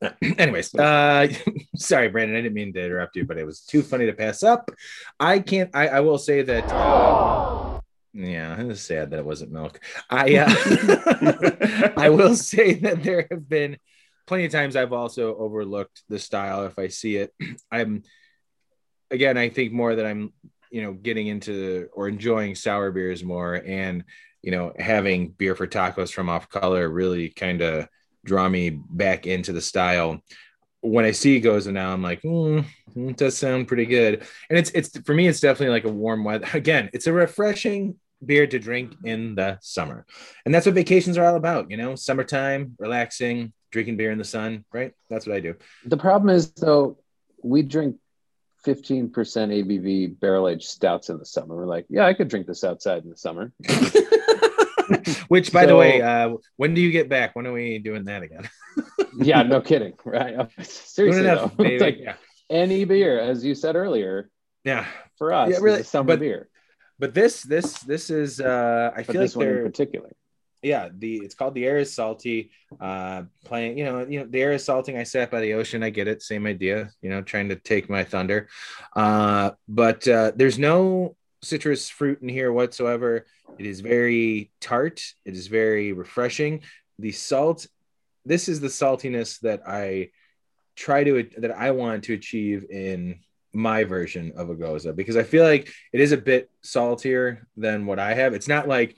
Anyways, 0.37 0.75
uh, 0.75 1.27
sorry, 1.77 2.09
Brandon. 2.09 2.35
I 2.37 2.41
didn't 2.41 2.55
mean 2.55 2.73
to 2.73 2.83
interrupt 2.85 3.15
you, 3.15 3.25
but 3.25 3.37
it 3.37 3.45
was 3.45 3.61
too 3.61 3.81
funny 3.81 4.05
to 4.05 4.13
pass 4.13 4.43
up. 4.43 4.69
I 5.19 5.39
can't. 5.39 5.69
I, 5.73 5.87
I 5.87 5.99
will 6.01 6.17
say 6.19 6.41
that. 6.43 6.65
Uh, 6.69 7.79
yeah, 8.13 8.59
it 8.59 8.65
was 8.67 8.81
sad 8.81 9.11
that 9.11 9.19
it 9.19 9.25
wasn't 9.25 9.51
milk. 9.53 9.79
I 10.09 10.35
uh, 10.35 11.93
I 11.97 12.09
will 12.09 12.35
say 12.35 12.73
that 12.75 13.01
there 13.01 13.27
have 13.31 13.47
been 13.47 13.77
plenty 14.27 14.45
of 14.45 14.51
times 14.51 14.75
I've 14.75 14.91
also 14.93 15.35
overlooked 15.37 16.03
the 16.09 16.19
style 16.19 16.65
if 16.65 16.77
I 16.77 16.89
see 16.89 17.15
it. 17.15 17.33
I'm 17.71 18.03
again, 19.09 19.37
I 19.37 19.49
think 19.49 19.71
more 19.71 19.95
that 19.95 20.05
I'm 20.05 20.33
you 20.71 20.81
know 20.81 20.93
getting 20.93 21.27
into 21.27 21.87
or 21.93 22.07
enjoying 22.07 22.55
sour 22.55 22.91
beers 22.91 23.23
more 23.23 23.55
and 23.65 24.03
you 24.47 24.51
know, 24.51 24.71
having 24.79 25.29
beer 25.29 25.55
for 25.55 25.67
tacos 25.67 26.11
from 26.11 26.29
off 26.29 26.49
color 26.49 26.87
really 26.87 27.29
kind 27.29 27.61
of 27.61 27.87
draw 28.23 28.47
me 28.47 28.69
back 28.69 29.27
into 29.27 29.51
the 29.51 29.61
style. 29.61 30.21
When 30.81 31.05
I 31.05 31.11
see 31.11 31.41
Gose 31.41 31.71
now, 31.71 31.91
I'm 31.91 32.03
like, 32.03 32.21
mm, 32.21 32.63
it 32.95 33.17
does 33.17 33.37
sound 33.37 33.67
pretty 33.67 33.85
good. 33.85 34.25
And 34.49 34.57
it's 34.57 34.69
it's 34.71 34.97
for 35.01 35.13
me, 35.13 35.27
it's 35.27 35.39
definitely 35.39 35.73
like 35.73 35.85
a 35.85 35.93
warm 35.93 36.23
weather. 36.23 36.47
Again, 36.53 36.89
it's 36.93 37.07
a 37.07 37.13
refreshing 37.13 37.95
beer 38.25 38.47
to 38.47 38.57
drink 38.57 38.95
in 39.03 39.35
the 39.35 39.57
summer, 39.61 40.05
and 40.45 40.55
that's 40.55 40.65
what 40.65 40.75
vacations 40.75 41.17
are 41.17 41.25
all 41.25 41.35
about. 41.35 41.69
You 41.69 41.77
know, 41.77 41.95
summertime, 41.95 42.75
relaxing, 42.79 43.51
drinking 43.71 43.97
beer 43.97 44.11
in 44.11 44.17
the 44.17 44.23
sun. 44.23 44.63
Right? 44.71 44.93
That's 45.09 45.27
what 45.27 45.35
I 45.35 45.39
do. 45.39 45.55
The 45.85 45.97
problem 45.97 46.29
is 46.29 46.51
though, 46.51 46.99
we 47.43 47.63
drink 47.63 47.97
15% 48.67 49.11
ABV 49.11 50.19
barrel 50.19 50.49
aged 50.49 50.67
stouts 50.67 51.09
in 51.09 51.17
the 51.17 51.25
summer. 51.25 51.55
We're 51.55 51.65
like, 51.65 51.85
yeah, 51.89 52.05
I 52.05 52.13
could 52.13 52.27
drink 52.27 52.47
this 52.47 52.63
outside 52.65 53.03
in 53.03 53.09
the 53.09 53.17
summer. 53.17 53.53
Which, 55.29 55.51
by 55.53 55.65
the 55.65 55.75
way, 55.75 56.01
uh, 56.01 56.35
when 56.57 56.73
do 56.73 56.81
you 56.81 56.91
get 56.91 57.09
back? 57.09 57.35
When 57.35 57.47
are 57.47 57.53
we 57.53 57.79
doing 57.79 58.05
that 58.05 58.23
again? 58.23 58.49
yeah, 59.17 59.43
no 59.43 59.61
kidding. 59.61 59.93
Right. 60.05 60.35
Seriously, 60.61 61.21
enough, 61.21 61.55
though. 61.55 61.63
It's 61.63 61.81
like 61.81 61.97
yeah. 61.99 62.15
any 62.49 62.85
beer, 62.85 63.19
as 63.19 63.43
you 63.43 63.55
said 63.55 63.75
earlier, 63.75 64.29
yeah. 64.63 64.85
for 65.17 65.33
us, 65.33 65.49
Yeah, 65.51 65.57
really, 65.61 65.83
summer 65.83 66.07
but 66.07 66.19
beer. 66.19 66.49
But 66.99 67.13
this, 67.13 67.43
this, 67.43 67.79
this 67.79 68.09
is. 68.09 68.41
Uh, 68.41 68.91
I 68.93 68.97
But 68.97 69.13
feel 69.13 69.21
this 69.21 69.35
like 69.35 69.47
one 69.47 69.57
in 69.57 69.63
particular. 69.63 70.11
Yeah 70.61 70.89
the 70.91 71.17
it's 71.17 71.35
called 71.35 71.53
the 71.53 71.65
air 71.65 71.77
is 71.77 71.93
salty 71.93 72.51
uh 72.81 73.23
playing 73.45 73.77
you 73.77 73.85
know 73.85 74.05
you 74.07 74.19
know 74.19 74.25
the 74.25 74.41
air 74.41 74.53
is 74.53 74.63
salting 74.63 74.97
i 74.97 75.03
sat 75.03 75.29
by 75.29 75.39
the 75.39 75.53
ocean 75.53 75.83
i 75.83 75.89
get 75.89 76.07
it 76.07 76.21
same 76.21 76.47
idea 76.47 76.89
you 77.01 77.09
know 77.09 77.21
trying 77.21 77.49
to 77.49 77.55
take 77.55 77.89
my 77.89 78.03
thunder. 78.03 78.47
Uh 78.95 79.51
but 79.67 80.07
uh 80.07 80.31
there's 80.35 80.59
no 80.59 81.15
citrus 81.43 81.89
fruit 81.89 82.21
in 82.21 82.29
here 82.29 82.51
whatsoever. 82.51 83.25
It 83.59 83.65
is 83.65 83.81
very 83.81 84.51
tart 84.59 85.01
it 85.25 85.33
is 85.33 85.47
very 85.47 85.93
refreshing. 85.93 86.63
The 86.99 87.11
salt 87.11 87.67
this 88.25 88.49
is 88.49 88.59
the 88.59 88.67
saltiness 88.67 89.39
that 89.39 89.61
i 89.67 90.09
try 90.75 91.03
to 91.03 91.29
that 91.37 91.51
i 91.51 91.71
want 91.71 92.03
to 92.03 92.13
achieve 92.13 92.65
in 92.69 93.19
my 93.53 93.83
version 93.83 94.33
of 94.35 94.49
a 94.49 94.55
gose 94.55 94.95
because 94.95 95.17
i 95.17 95.23
feel 95.23 95.43
like 95.43 95.71
it 95.93 96.01
is 96.01 96.11
a 96.11 96.17
bit 96.17 96.51
saltier 96.61 97.47
than 97.55 97.85
what 97.85 97.99
i 97.99 98.13
have. 98.13 98.33
It's 98.33 98.47
not 98.47 98.67
like 98.67 98.95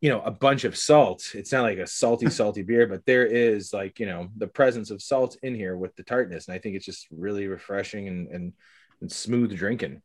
you 0.00 0.08
know 0.10 0.20
a 0.22 0.30
bunch 0.30 0.64
of 0.64 0.76
salt. 0.76 1.30
It's 1.34 1.52
not 1.52 1.62
like 1.62 1.78
a 1.78 1.86
salty 1.86 2.30
salty 2.40 2.62
beer 2.62 2.86
but 2.86 3.04
there 3.06 3.26
is 3.26 3.72
like 3.72 4.00
you 4.00 4.06
know 4.06 4.28
the 4.36 4.46
presence 4.46 4.90
of 4.90 5.02
salt 5.02 5.36
in 5.42 5.54
here 5.54 5.76
with 5.76 5.94
the 5.96 6.02
tartness 6.02 6.48
and 6.48 6.54
i 6.54 6.58
think 6.58 6.76
it's 6.76 6.86
just 6.86 7.06
really 7.10 7.46
refreshing 7.46 8.08
and 8.08 8.28
and, 8.28 8.52
and 9.00 9.10
smooth 9.10 9.56
drinking. 9.56 10.02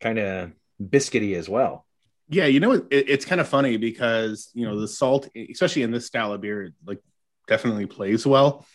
Kind 0.00 0.18
of 0.18 0.52
biscuity 0.80 1.36
as 1.36 1.48
well. 1.48 1.84
Yeah, 2.28 2.46
you 2.46 2.60
know, 2.60 2.72
it, 2.72 2.86
it's 2.90 3.24
kind 3.24 3.40
of 3.40 3.48
funny 3.48 3.76
because 3.78 4.50
you 4.54 4.66
know 4.66 4.78
the 4.80 4.88
salt, 4.88 5.28
especially 5.50 5.82
in 5.82 5.90
this 5.90 6.06
style 6.06 6.32
of 6.32 6.40
beer, 6.40 6.72
like 6.86 7.00
definitely 7.46 7.86
plays 7.86 8.26
well, 8.26 8.66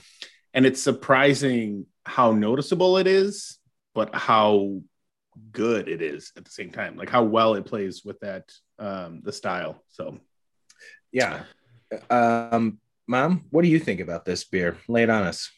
and 0.53 0.65
it's 0.65 0.81
surprising 0.81 1.85
how 2.05 2.31
noticeable 2.31 2.97
it 2.97 3.07
is, 3.07 3.59
but 3.93 4.13
how 4.13 4.81
good 5.51 5.87
it 5.87 6.01
is 6.01 6.31
at 6.35 6.45
the 6.45 6.51
same 6.51 6.71
time. 6.71 6.97
Like 6.97 7.09
how 7.09 7.23
well 7.23 7.53
it 7.53 7.65
plays 7.65 8.03
with 8.03 8.19
that 8.19 8.51
um 8.79 9.21
the 9.23 9.31
style. 9.31 9.83
So 9.89 10.19
yeah 11.11 11.43
um 12.09 12.79
mom 13.07 13.45
what 13.51 13.61
do 13.61 13.67
you 13.67 13.79
think 13.79 13.99
about 13.99 14.25
this 14.25 14.43
beer 14.45 14.77
lay 14.87 15.03
it 15.03 15.09
on 15.09 15.23
us 15.23 15.51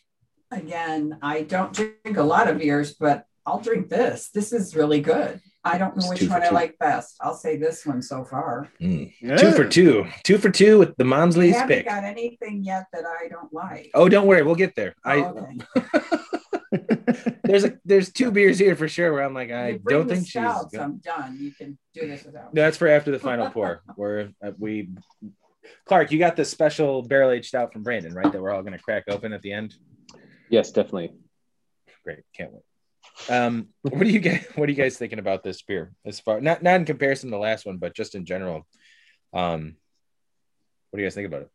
Again, 0.51 1.17
I 1.21 1.41
don't 1.41 1.73
drink 1.73 2.17
a 2.17 2.23
lot 2.23 2.47
of 2.47 2.59
beers, 2.59 2.93
but 2.93 3.25
I'll 3.45 3.59
drink 3.59 3.89
this. 3.89 4.29
This 4.29 4.53
is 4.53 4.75
really 4.75 5.01
good. 5.01 5.41
I 5.63 5.77
don't 5.79 5.95
know 5.97 6.01
It's 6.01 6.09
which 6.09 6.19
two 6.19 6.29
one 6.29 6.43
I 6.43 6.49
like 6.49 6.77
best. 6.77 7.17
I'll 7.19 7.33
say 7.33 7.57
this 7.57 7.85
one 7.85 8.01
so 8.03 8.23
far. 8.23 8.69
Mm. 8.79 9.11
yeah. 9.19 9.35
two 9.37 9.51
for 9.51 9.65
two 9.67 10.05
two 10.23 10.37
for 10.37 10.51
two 10.51 10.77
with 10.77 10.95
the 10.97 11.03
mom's 11.03 11.35
I 11.35 11.39
least 11.41 11.59
haven't 11.59 11.75
pick 11.75 11.85
got 11.87 12.03
anything 12.03 12.63
yet 12.63 12.85
that 12.93 13.03
I 13.05 13.27
don't 13.27 13.51
like. 13.51 13.89
oh 13.95 14.07
don't 14.07 14.27
worry 14.27 14.43
we'll 14.43 14.55
get 14.55 14.75
there 14.75 14.93
Oh, 15.03 15.09
i 15.09 15.15
okay. 15.17 16.07
there's 17.43 17.63
a 17.63 17.77
there's 17.85 18.11
two 18.11 18.31
beers 18.31 18.59
here 18.59 18.75
for 18.75 18.87
sure 18.87 19.13
where 19.13 19.23
i'm 19.23 19.33
like 19.33 19.51
i 19.51 19.79
don't 19.87 20.07
think 20.07 20.21
she's 20.21 20.31
stouts, 20.31 20.73
gonna- 20.73 20.83
I'm 20.83 20.97
done. 20.97 21.37
You 21.39 21.51
can 21.51 21.77
do 21.93 22.07
this 22.07 22.23
without. 22.23 22.53
No, 22.53 22.61
that's 22.63 22.77
for 22.77 22.87
after 22.87 23.11
the 23.11 23.19
final 23.19 23.49
pour. 23.49 23.81
Where 23.95 24.29
uh, 24.43 24.51
we, 24.57 24.89
Clark, 25.85 26.11
you 26.11 26.19
got 26.19 26.35
the 26.35 26.45
special 26.45 27.01
barrel 27.01 27.31
aged 27.31 27.47
stout 27.47 27.73
from 27.73 27.83
Brandon, 27.83 28.13
right? 28.13 28.31
That 28.31 28.41
we're 28.41 28.51
all 28.51 28.61
going 28.61 28.77
to 28.77 28.83
crack 28.83 29.05
open 29.09 29.33
at 29.33 29.41
the 29.41 29.53
end. 29.53 29.75
Yes, 30.49 30.71
definitely. 30.71 31.13
Great, 32.03 32.19
can't 32.35 32.51
wait. 32.51 33.33
Um, 33.35 33.69
what 33.81 33.99
do 33.99 34.09
you 34.09 34.19
guys 34.19 34.45
What 34.55 34.67
are 34.67 34.71
you 34.71 34.77
guys 34.77 34.97
thinking 34.97 35.19
about 35.19 35.43
this 35.43 35.61
beer? 35.61 35.93
As 36.05 36.19
far 36.19 36.41
not 36.41 36.61
not 36.61 36.75
in 36.75 36.85
comparison 36.85 37.29
to 37.29 37.35
the 37.35 37.41
last 37.41 37.65
one, 37.65 37.77
but 37.77 37.95
just 37.95 38.15
in 38.15 38.25
general. 38.25 38.67
Um, 39.33 39.75
what 40.89 40.97
do 40.97 41.03
you 41.03 41.05
guys 41.07 41.15
think 41.15 41.27
about 41.27 41.43
it? 41.43 41.49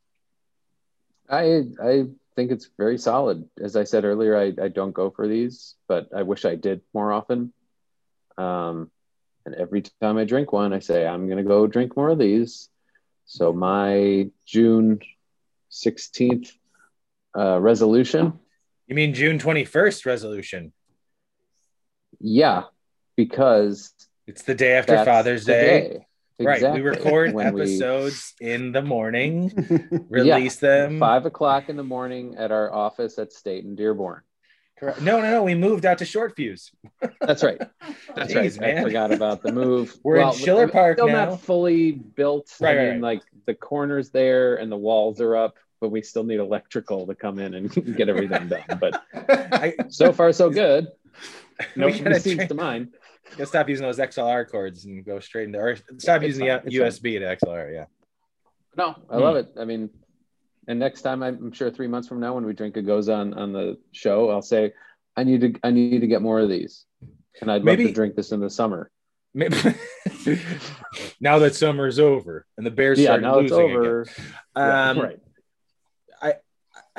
I 1.28 1.64
I 1.82 2.04
think 2.36 2.50
it's 2.50 2.68
very 2.78 2.98
solid. 2.98 3.48
As 3.60 3.76
I 3.76 3.84
said 3.84 4.04
earlier, 4.04 4.36
I, 4.36 4.52
I 4.62 4.68
don't 4.68 4.92
go 4.92 5.10
for 5.10 5.26
these, 5.28 5.74
but 5.88 6.08
I 6.14 6.22
wish 6.22 6.44
I 6.44 6.54
did 6.54 6.80
more 6.94 7.12
often. 7.12 7.52
Um, 8.38 8.90
and 9.44 9.54
every 9.54 9.82
time 10.00 10.16
I 10.16 10.24
drink 10.24 10.52
one, 10.52 10.72
I 10.72 10.78
say 10.78 11.06
I'm 11.06 11.28
gonna 11.28 11.42
go 11.44 11.66
drink 11.66 11.96
more 11.96 12.10
of 12.10 12.18
these. 12.18 12.68
So 13.26 13.52
my 13.52 14.28
June 14.46 15.00
sixteenth 15.68 16.52
uh, 17.36 17.60
resolution, 17.60 18.38
You 18.86 18.94
mean 18.94 19.14
June 19.14 19.38
twenty 19.38 19.64
first 19.64 20.04
resolution? 20.06 20.72
yeah, 22.18 22.64
because 23.16 23.92
It's 24.26 24.42
the 24.42 24.54
day 24.54 24.72
after 24.74 25.04
Father's 25.04 25.44
the 25.44 25.52
Day. 25.52 26.06
Day. 26.44 26.66
Right. 26.68 26.72
We 26.74 26.80
record 26.80 27.32
When 27.34 27.52
we- 27.54 27.62
episodes 27.62 28.34
in 28.40 28.72
the 28.72 28.82
morning, 28.82 30.06
release 30.08 30.56
them. 30.56 30.98
five 30.98 31.26
o'clock 31.26 31.68
in 31.68 31.76
the 31.76 31.84
morning 31.84 32.36
at 32.36 32.50
our 32.50 32.72
office 32.72 33.18
at 33.18 33.32
State 33.32 33.64
and 33.64 33.76
Dearborn. 33.76 34.22
Correct. 34.78 35.02
No, 35.02 35.20
no, 35.20 35.30
no. 35.30 35.42
We 35.42 35.54
moved 35.54 35.84
out 35.84 35.98
to 35.98 36.06
Short 36.06 36.34
Fuse. 36.36 36.72
That's 37.20 37.42
right. 37.42 37.60
That's 38.16 38.34
right. 38.34 38.58
Man. 38.58 38.78
I 38.78 38.82
forgot 38.82 39.12
about 39.12 39.42
the 39.42 39.52
move. 39.52 39.94
We're 40.02 40.16
in 40.20 40.32
Schiller 40.32 40.68
Park 40.68 40.96
still 40.96 41.08
now. 41.08 41.26
not 41.26 41.40
fully 41.42 41.92
built. 41.92 42.50
Right, 42.60 42.78
I 42.78 42.80
mean, 42.84 42.92
right. 42.94 43.02
like 43.02 43.22
the 43.46 43.54
corners 43.54 44.08
there 44.08 44.56
and 44.56 44.72
the 44.72 44.78
walls 44.78 45.20
are 45.20 45.36
up, 45.36 45.56
but 45.82 45.90
we 45.90 46.00
still 46.00 46.24
need 46.24 46.40
electrical 46.40 47.06
to 47.08 47.14
come 47.14 47.38
in 47.38 47.52
and 47.52 47.96
get 47.96 48.08
everything 48.08 48.48
done. 48.48 48.78
But 48.80 49.02
I, 49.12 49.74
so 49.90 50.14
far, 50.14 50.32
so 50.32 50.48
good. 50.48 50.88
No 51.76 51.86
we 51.88 52.00
gotta 52.00 52.18
seems 52.18 52.46
to 52.48 52.54
mind. 52.54 52.94
Gotta 53.30 53.46
stop 53.46 53.68
using 53.68 53.86
those 53.86 53.98
XLR 53.98 54.48
cords 54.50 54.84
and 54.84 55.04
go 55.04 55.20
straight 55.20 55.44
into, 55.44 55.58
or 55.58 55.76
stop 55.98 56.22
It's 56.22 56.26
using 56.28 56.46
fine, 56.48 56.60
the 56.64 56.66
it's 56.82 57.00
USB 57.02 57.18
to 57.18 57.24
XLR. 57.46 57.72
Yeah. 57.72 57.84
No, 58.76 58.94
I 59.08 59.16
Hmm. 59.16 59.22
love 59.22 59.36
it. 59.36 59.48
I 59.58 59.64
mean, 59.64 59.90
and 60.68 60.78
next 60.78 61.02
time 61.02 61.22
I'm 61.22 61.52
sure 61.52 61.70
three 61.70 61.86
months 61.88 62.08
from 62.08 62.20
now 62.20 62.34
when 62.34 62.44
we 62.44 62.52
drink 62.52 62.76
a 62.76 62.82
goes 62.82 63.08
on 63.08 63.34
on 63.34 63.52
the 63.52 63.78
show, 63.92 64.30
I'll 64.30 64.42
say 64.42 64.72
I 65.16 65.24
need 65.24 65.40
to 65.40 65.54
I 65.62 65.70
need 65.70 66.00
to 66.00 66.06
get 66.06 66.22
more 66.22 66.40
of 66.40 66.48
these, 66.48 66.84
and 67.40 67.50
I'd 67.50 67.64
love 67.64 67.76
to 67.78 67.92
drink 67.92 68.14
this 68.16 68.32
in 68.32 68.40
the 68.40 68.50
summer. 68.50 68.90
Maybe 69.32 69.56
now 71.20 71.38
that 71.38 71.54
summer's 71.54 71.98
over 72.00 72.46
and 72.56 72.66
the 72.66 72.70
Bears 72.70 72.98
yeah, 72.98 73.10
started 73.10 73.22
now 73.22 73.38
it's 73.38 73.52
over. 73.52 74.02
again. 74.02 74.14
Yeah, 74.56 74.90
Um, 74.90 74.98
right. 75.00 75.18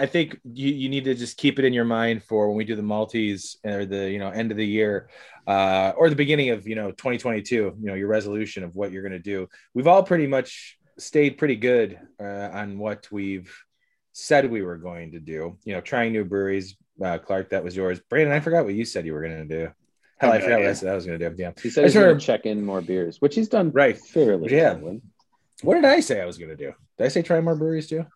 I 0.01 0.07
think 0.07 0.39
you, 0.43 0.73
you 0.73 0.89
need 0.89 1.03
to 1.05 1.13
just 1.13 1.37
keep 1.37 1.59
it 1.59 1.65
in 1.65 1.73
your 1.73 1.85
mind 1.85 2.23
for 2.23 2.47
when 2.47 2.57
we 2.57 2.65
do 2.65 2.75
the 2.75 2.81
Maltese 2.81 3.57
or 3.63 3.85
the 3.85 4.09
you 4.09 4.17
know 4.17 4.29
end 4.29 4.49
of 4.49 4.57
the 4.57 4.65
year 4.65 5.09
uh, 5.45 5.93
or 5.95 6.09
the 6.09 6.15
beginning 6.15 6.49
of 6.49 6.67
you 6.67 6.73
know 6.73 6.89
2022. 6.89 7.55
You 7.55 7.75
know 7.79 7.93
your 7.93 8.07
resolution 8.07 8.63
of 8.63 8.75
what 8.75 8.91
you're 8.91 9.03
going 9.03 9.11
to 9.11 9.19
do. 9.19 9.47
We've 9.75 9.85
all 9.85 10.01
pretty 10.01 10.25
much 10.25 10.79
stayed 10.97 11.37
pretty 11.37 11.55
good 11.55 11.99
uh, 12.19 12.49
on 12.51 12.79
what 12.79 13.11
we've 13.11 13.55
said 14.11 14.49
we 14.49 14.63
were 14.63 14.77
going 14.77 15.11
to 15.11 15.19
do. 15.19 15.59
You 15.65 15.75
know, 15.75 15.81
trying 15.81 16.13
new 16.13 16.25
breweries. 16.25 16.75
Uh, 16.99 17.19
Clark, 17.19 17.51
that 17.51 17.63
was 17.63 17.75
yours. 17.75 17.99
Brandon, 18.09 18.33
I 18.33 18.39
forgot 18.39 18.65
what 18.65 18.73
you 18.73 18.85
said 18.85 19.05
you 19.05 19.13
were 19.13 19.21
going 19.21 19.47
to 19.47 19.65
do. 19.65 19.71
Hell, 20.17 20.31
I 20.31 20.39
no 20.39 20.43
forgot 20.45 20.59
what 20.61 20.69
I 20.69 20.73
said 20.73 20.89
I 20.89 20.95
was 20.95 21.05
going 21.05 21.19
to 21.19 21.29
do. 21.29 21.35
Yeah. 21.37 21.51
He 21.61 21.69
said 21.69 21.83
he's 21.83 21.93
going 21.93 22.17
to 22.17 22.25
check 22.25 22.47
in 22.47 22.65
more 22.65 22.81
beers, 22.81 23.21
which 23.21 23.35
he's 23.35 23.49
done 23.49 23.71
Right. 23.71 23.99
fairly. 23.99 24.51
Yeah. 24.51 24.73
well. 24.73 24.99
What 25.61 25.75
did 25.75 25.85
I 25.85 25.99
say 25.99 26.19
I 26.19 26.25
was 26.25 26.39
going 26.39 26.49
to 26.49 26.55
do? 26.55 26.73
Did 26.97 27.05
I 27.05 27.07
say 27.09 27.21
try 27.21 27.39
more 27.39 27.55
breweries 27.55 27.87
too? 27.87 28.07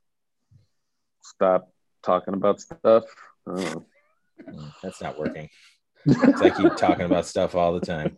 Stop 1.22 1.70
talking 2.06 2.34
about 2.34 2.62
stuff. 2.62 3.04
Mm, 3.48 3.84
That's 4.84 5.02
not 5.02 5.18
working. 5.18 5.50
It's 6.08 6.40
I 6.40 6.52
keep 6.52 6.76
talking 6.76 7.06
about 7.06 7.26
stuff 7.26 7.56
all 7.56 7.74
the 7.74 7.84
time. 7.84 8.16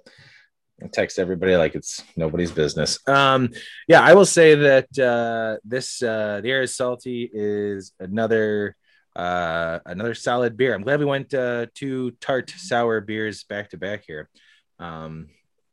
I 0.84 0.88
text 0.88 1.20
everybody 1.20 1.56
like 1.56 1.74
it's 1.74 2.04
nobody's 2.18 2.52
business. 2.52 3.00
Um, 3.08 3.50
yeah, 3.88 4.02
I 4.02 4.14
will 4.14 4.26
say 4.26 4.56
that 4.56 5.00
uh, 5.00 5.58
this 5.64 6.04
uh, 6.04 6.42
the 6.44 6.52
air 6.52 6.64
is 6.64 6.76
salty 6.76 7.30
is 7.34 7.94
another 7.98 8.76
uh, 9.16 9.80
another 9.86 10.14
solid 10.16 10.58
beer. 10.58 10.76
I'm 10.76 10.84
glad 10.84 11.00
we 11.00 11.06
went 11.06 11.34
uh, 11.34 11.68
two 11.74 12.12
tart 12.20 12.50
sour 12.50 13.00
beers 13.00 13.46
back 13.46 13.70
to 13.70 13.78
back 13.78 14.04
here. 14.06 14.30
Um, 14.80 15.30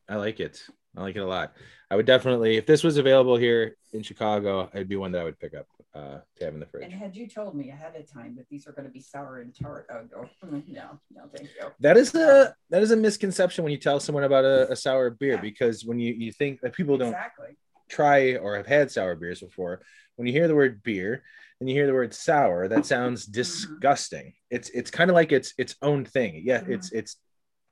I 0.09 0.15
like 0.15 0.39
it. 0.39 0.63
I 0.97 1.03
like 1.03 1.17
it 1.17 1.21
a 1.21 1.27
lot. 1.27 1.53
I 1.91 1.97
would 1.97 2.07
definitely, 2.07 2.57
if 2.57 2.65
this 2.67 2.83
was 2.85 2.97
available 2.97 3.37
here 3.37 3.77
in 3.93 4.03
Chicago, 4.03 4.71
it'd 4.73 4.89
be 4.89 4.97
one 4.97 5.13
that 5.13 5.21
I 5.21 5.25
would 5.25 5.39
pick 5.39 5.55
up 5.55 5.67
uh, 5.95 6.19
to 6.37 6.45
have 6.45 6.55
in 6.55 6.61
the 6.61 6.67
fridge. 6.67 6.85
And 6.85 6.93
had 6.93 7.15
you 7.15 7.29
told 7.29 7.55
me 7.55 7.71
ahead 7.71 7.95
of 7.97 8.11
time 8.11 8.35
that 8.37 8.49
these 8.51 8.67
are 8.67 8.73
going 8.73 8.87
to 8.87 8.91
be 8.91 9.01
sour 9.01 9.41
and 9.41 9.55
tart, 9.55 9.87
I 9.93 9.99
would 9.99 10.11
go, 10.11 10.29
"Mm, 10.45 10.69
no, 10.69 11.01
no, 11.13 11.23
thank 11.35 11.51
you. 11.55 11.71
That 11.81 11.97
is 11.97 12.15
a 12.15 12.55
that 12.71 12.83
is 12.83 12.91
a 12.91 12.97
misconception 12.97 13.65
when 13.65 13.73
you 13.73 13.79
tell 13.79 14.01
someone 14.01 14.25
about 14.25 14.45
a, 14.45 14.73
a 14.73 14.77
sour 14.77 15.11
beer 15.11 15.39
because 15.39 15.85
when 15.85 15.99
you 15.99 16.13
you 16.15 16.33
think 16.33 16.61
that 16.63 16.73
people 16.73 16.99
don't 16.99 17.09
Exactly. 17.09 17.57
try 17.89 18.37
or 18.37 18.57
have 18.57 18.67
had 18.67 18.91
sour 18.91 19.15
beers 19.15 19.41
before, 19.41 19.83
when 20.17 20.27
you 20.27 20.33
hear 20.33 20.49
the 20.49 20.55
word 20.55 20.83
beer 20.83 21.23
and 21.61 21.69
you 21.69 21.75
hear 21.77 21.87
the 21.87 21.95
word 21.95 22.13
sour, 22.13 22.67
that 22.69 22.87
sounds 22.95 23.27
disgusting. 23.27 24.35
It's 24.51 24.71
it's 24.71 24.91
kind 24.91 25.11
of 25.11 25.15
like 25.15 25.31
it's 25.33 25.55
its 25.59 25.77
own 25.81 26.05
thing. 26.05 26.43
Yeah, 26.45 26.63
it's 26.67 26.91
it's 26.93 27.17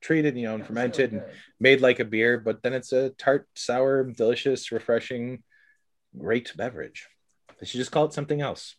treated, 0.00 0.36
you 0.36 0.44
know, 0.44 0.54
and 0.56 0.66
fermented 0.66 1.12
and 1.12 1.22
made 1.60 1.80
like 1.80 2.00
a 2.00 2.04
beer, 2.04 2.38
but 2.38 2.62
then 2.62 2.72
it's 2.72 2.92
a 2.92 3.10
tart, 3.10 3.48
sour, 3.54 4.04
delicious, 4.04 4.72
refreshing, 4.72 5.42
great 6.16 6.52
beverage. 6.56 7.08
They 7.62 7.66
should 7.66 7.78
just 7.78 7.92
call 7.92 8.06
it 8.06 8.12
something 8.12 8.40
else. 8.40 8.74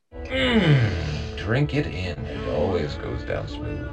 Drink 1.38 1.74
it 1.74 1.88
in. 1.88 2.20
It 2.26 2.50
always 2.50 2.94
goes 2.96 3.24
down 3.24 3.48
smooth. 3.48 3.88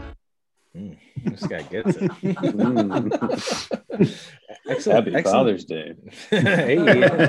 Mm, 0.76 0.98
this 1.26 1.46
guy 1.46 1.62
gets 1.62 1.94
it. 1.96 2.10
Mm. 2.10 3.12
excellent. 4.68 5.06
Happy 5.06 5.14
excellent. 5.14 5.24
Father's 5.24 5.64
Day. 5.64 5.94
hey, 6.30 7.28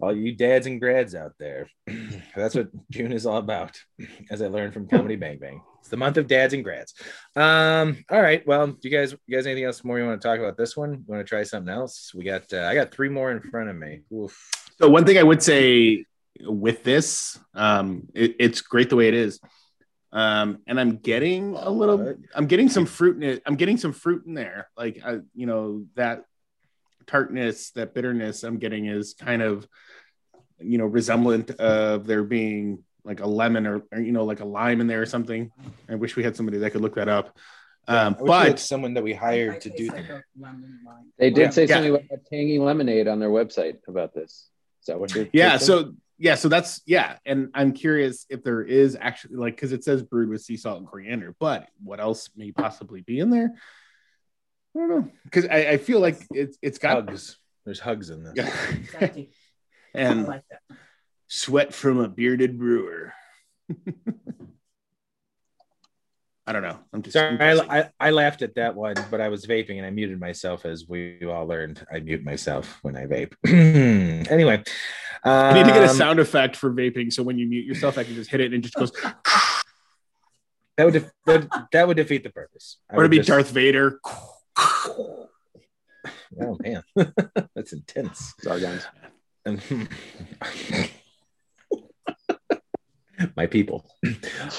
all 0.00 0.12
you 0.12 0.34
dads 0.34 0.66
and 0.66 0.80
grads 0.80 1.14
out 1.14 1.34
there. 1.38 1.68
That's 2.34 2.56
what 2.56 2.70
June 2.90 3.12
is 3.12 3.26
all 3.26 3.36
about, 3.36 3.80
as 4.32 4.42
I 4.42 4.48
learned 4.48 4.74
from 4.74 4.88
Comedy 4.88 5.14
Bang 5.14 5.38
Bang. 5.38 5.62
It's 5.78 5.88
the 5.88 5.96
month 5.96 6.16
of 6.16 6.26
dads 6.26 6.52
and 6.52 6.64
grads. 6.64 6.94
Um, 7.36 8.04
all 8.10 8.20
right. 8.20 8.44
Well, 8.44 8.66
do 8.66 8.88
you 8.88 8.90
guys, 8.90 9.12
you 9.28 9.36
guys, 9.36 9.46
anything 9.46 9.66
else 9.66 9.84
more 9.84 10.00
you 10.00 10.04
want 10.04 10.20
to 10.20 10.26
talk 10.26 10.40
about 10.40 10.56
this 10.56 10.76
one? 10.76 10.94
You 10.94 11.04
want 11.06 11.24
to 11.24 11.28
try 11.28 11.44
something 11.44 11.72
else? 11.72 12.10
We 12.12 12.24
got, 12.24 12.52
uh, 12.52 12.62
I 12.64 12.74
got 12.74 12.90
three 12.90 13.08
more 13.08 13.30
in 13.30 13.40
front 13.40 13.70
of 13.70 13.76
me. 13.76 14.00
Oof. 14.12 14.36
So 14.80 14.88
one 14.88 15.04
thing 15.04 15.16
I 15.16 15.22
would 15.22 15.44
say 15.44 16.06
with 16.42 16.82
this, 16.84 17.38
um, 17.54 18.08
it, 18.14 18.36
it's 18.38 18.60
great 18.60 18.90
the 18.90 18.96
way 18.96 19.08
it 19.08 19.14
is. 19.14 19.40
Um, 20.12 20.58
and 20.66 20.80
I'm 20.80 20.96
getting 20.96 21.54
a 21.54 21.70
little, 21.70 22.16
I'm 22.34 22.46
getting 22.46 22.68
some 22.68 22.86
fruit 22.86 23.16
in 23.16 23.22
it. 23.22 23.42
I'm 23.46 23.54
getting 23.56 23.76
some 23.76 23.92
fruit 23.92 24.24
in 24.26 24.34
there. 24.34 24.68
Like, 24.76 25.00
I, 25.04 25.18
you 25.34 25.46
know, 25.46 25.84
that 25.94 26.24
tartness, 27.06 27.70
that 27.72 27.94
bitterness 27.94 28.42
I'm 28.42 28.58
getting 28.58 28.86
is 28.86 29.14
kind 29.14 29.42
of, 29.42 29.66
you 30.58 30.78
know, 30.78 30.86
resemblant 30.86 31.50
of 31.52 32.06
there 32.06 32.24
being 32.24 32.82
like 33.04 33.20
a 33.20 33.26
lemon 33.26 33.66
or, 33.66 33.82
or, 33.92 34.00
you 34.00 34.12
know, 34.12 34.24
like 34.24 34.40
a 34.40 34.44
lime 34.44 34.80
in 34.80 34.86
there 34.86 35.00
or 35.00 35.06
something. 35.06 35.50
I 35.88 35.94
wish 35.94 36.16
we 36.16 36.24
had 36.24 36.36
somebody 36.36 36.58
that 36.58 36.70
could 36.70 36.82
look 36.82 36.96
that 36.96 37.08
up. 37.08 37.36
Um, 37.88 38.16
I 38.18 38.22
wish 38.22 38.28
we 38.28 38.34
had 38.36 38.46
but 38.52 38.60
someone 38.60 38.94
that 38.94 39.04
we 39.04 39.14
I- 39.14 39.16
I 39.16 39.20
hired 39.20 39.60
to 39.62 39.70
do 39.70 39.86
like 39.88 40.08
that. 40.08 40.18
a 40.18 40.22
lemon 40.38 40.80
lime. 40.84 41.12
They 41.18 41.30
did 41.30 41.40
Yeah. 41.42 41.50
say 41.50 41.66
Yeah. 41.66 41.74
something 41.76 41.94
about 41.94 42.24
tangy 42.30 42.58
lemonade 42.58 43.08
on 43.08 43.20
their 43.20 43.30
website 43.30 43.78
about 43.88 44.12
this. 44.12 44.50
Is 44.80 44.86
that 44.88 44.98
what 45.00 45.14
you're? 45.14 45.28
yeah 45.32 45.52
tasting? 45.52 45.66
so 45.66 45.94
yeah 46.20 46.34
so 46.34 46.48
that's 46.48 46.82
yeah 46.86 47.16
and 47.24 47.48
i'm 47.54 47.72
curious 47.72 48.26
if 48.28 48.44
there 48.44 48.62
is 48.62 48.96
actually 49.00 49.36
like 49.36 49.56
because 49.56 49.72
it 49.72 49.82
says 49.82 50.02
brewed 50.02 50.28
with 50.28 50.42
sea 50.42 50.56
salt 50.56 50.78
and 50.78 50.86
coriander 50.86 51.34
but 51.40 51.66
what 51.82 51.98
else 51.98 52.28
may 52.36 52.52
possibly 52.52 53.00
be 53.00 53.18
in 53.18 53.30
there 53.30 53.50
i 54.76 54.78
don't 54.78 54.88
know 54.88 55.08
because 55.24 55.46
I, 55.46 55.70
I 55.70 55.76
feel 55.78 55.98
like 55.98 56.24
it's 56.30 56.58
it's 56.62 56.78
got 56.78 57.08
Hugs. 57.08 57.38
There's 57.64 57.80
hugs 57.80 58.10
in 58.10 58.22
this. 58.34 59.26
And 59.94 60.26
like 60.26 60.42
that. 60.50 60.76
sweat 61.28 61.74
from 61.74 61.98
a 61.98 62.08
bearded 62.08 62.58
brewer 62.58 63.12
i 66.50 66.52
don't 66.52 66.62
know 66.62 66.76
i'm 66.92 67.00
just 67.02 67.12
Sorry, 67.14 67.38
I, 67.40 67.78
I, 67.80 67.90
I 68.00 68.10
laughed 68.10 68.42
at 68.42 68.56
that 68.56 68.74
one, 68.74 68.96
but 69.10 69.20
I 69.20 69.28
was 69.28 69.46
vaping 69.46 69.76
and 69.78 69.86
I 69.86 69.90
muted 69.90 70.18
myself 70.18 70.66
as 70.66 70.88
we 70.88 71.24
all 71.24 71.46
learned. 71.46 71.86
I 71.92 72.00
mute 72.00 72.24
myself 72.24 72.78
when 72.82 72.96
I 72.96 73.06
vape. 73.06 73.32
anyway, 74.30 74.62
I 75.24 75.52
need 75.54 75.64
to 75.66 75.72
get 75.72 75.82
a 75.84 75.90
um, 75.90 75.96
sound 75.96 76.18
effect 76.18 76.56
for 76.56 76.72
vaping 76.72 77.12
so 77.12 77.22
when 77.22 77.38
you 77.38 77.46
mute 77.46 77.64
yourself 77.66 77.96
i 77.98 78.04
can 78.04 78.14
just 78.14 78.30
hit 78.30 78.40
it 78.40 78.52
and 78.52 78.64
it 78.64 78.72
just 78.72 78.74
goes 78.74 78.92
That 80.76 80.84
would 80.84 80.94
def- 80.94 81.10
that, 81.26 81.68
that 81.72 81.86
would 81.88 81.96
defeat 81.98 82.22
the 82.24 82.30
purpose. 82.30 82.78
I 82.90 82.94
or 82.94 82.96
to 82.96 83.02
would 83.02 83.10
be 83.10 83.18
just- 83.18 83.28
darth 83.28 83.50
vader 83.50 84.00
Oh 86.42 86.56
man, 86.60 86.82
that's 87.54 87.72
intense. 87.72 88.34
Zargons. 88.44 88.84
And- 89.44 89.88
My 93.36 93.46
people. 93.46 93.84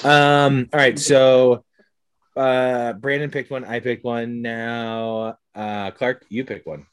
Um. 0.04 0.68
All 0.72 0.78
right. 0.78 0.96
So, 0.98 1.64
uh, 2.36 2.92
Brandon 2.94 3.30
picked 3.30 3.50
one. 3.50 3.64
I 3.64 3.80
picked 3.80 4.04
one. 4.04 4.42
Now, 4.42 5.38
uh, 5.54 5.90
Clark, 5.92 6.24
you 6.28 6.44
pick 6.44 6.66
one. 6.66 6.86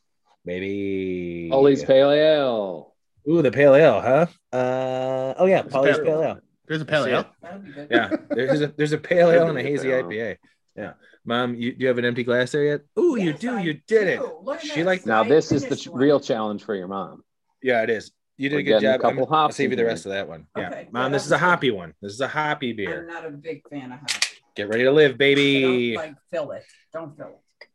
Maybe. 0.45 1.49
Ollie's 1.51 1.83
Pale 1.83 2.11
Ale. 2.11 2.95
Ooh, 3.29 3.41
the 3.41 3.51
pale 3.51 3.75
ale, 3.75 4.01
huh? 4.01 4.25
Uh. 4.57 5.33
Oh 5.37 5.45
yeah, 5.45 5.59
It's 5.59 5.71
Polly's 5.71 5.97
pale- 5.97 6.05
pale 6.05 6.23
ale. 6.23 6.39
there's 6.67 6.81
a 6.81 6.85
pale 6.85 7.05
ale 7.05 7.25
That 7.41 7.53
would 7.53 7.65
be 7.65 7.71
good. 7.71 7.87
Yeah, 7.91 8.09
there's 8.29 8.61
a 8.61 8.67
there's 8.67 8.91
a 8.93 8.97
pale 8.97 9.29
ale 9.29 9.47
and 9.49 9.57
a 9.57 9.61
hazy 9.61 9.89
pale 9.89 10.03
IPA. 10.05 10.37
Yeah, 10.75 10.93
mom, 11.25 11.53
you 11.55 11.73
do 11.73 11.81
you 11.81 11.87
have 11.89 11.97
an 11.99 12.05
empty 12.05 12.23
glass 12.23 12.51
there 12.51 12.63
yet? 12.63 12.81
Ooh, 12.97 13.17
you 13.17 13.33
do. 13.33 13.51
I 13.57 13.61
You 13.61 13.73
did 13.87 14.07
it. 14.07 14.19
do. 14.19 14.39
Look 14.41 14.55
at 14.57 14.63
She 14.63 14.75
this. 14.77 14.85
like- 14.85 15.05
Now 15.05 15.23
this 15.23 15.51
is 15.51 15.65
the 15.67 15.75
ch- 15.75 15.87
one. 15.89 15.99
real 16.01 16.19
challenge 16.19 16.63
for 16.63 16.73
your 16.73 16.87
mom. 16.87 17.23
Yeah, 17.61 17.83
it 17.83 17.89
is. 17.89 18.11
You 18.37 18.49
did 18.49 18.55
We're 18.55 18.59
a 18.59 18.63
good 18.63 18.69
getting 18.81 18.89
a 18.89 18.93
couple 18.99 19.09
I'm- 19.09 19.19
I'll 19.33 19.39
hops 19.41 19.57
save 19.57 19.69
you 19.71 19.73
in 19.73 19.77
the 19.77 19.85
rest 19.85 20.05
of 20.05 20.13
that 20.13 20.27
one. 20.29 20.47
Yeah, 20.57 20.69
Okay, 20.69 20.87
mom, 20.91 21.11
this 21.11 21.25
is 21.25 21.31
a 21.33 21.37
hoppy 21.37 21.69
one. 21.71 21.93
This 22.01 22.13
is 22.13 22.21
a 22.21 22.27
hoppy 22.29 22.71
I'm 22.71 22.77
beer. 22.77 23.05
not 23.05 23.25
a 23.25 23.29
big 23.31 23.67
fan 23.69 23.91
of 23.91 23.99
hoppy. 23.99 24.28
Get 24.59 24.67
ready 24.67 24.83
to 24.83 24.91
live, 24.91 25.17
baby. 25.17 25.93
Don't 25.93 26.05
like 26.05 26.15
fill 26.33 26.51
it. 26.51 26.65
Don't 26.91 27.15
fill 27.15 27.27
it. 27.27 27.67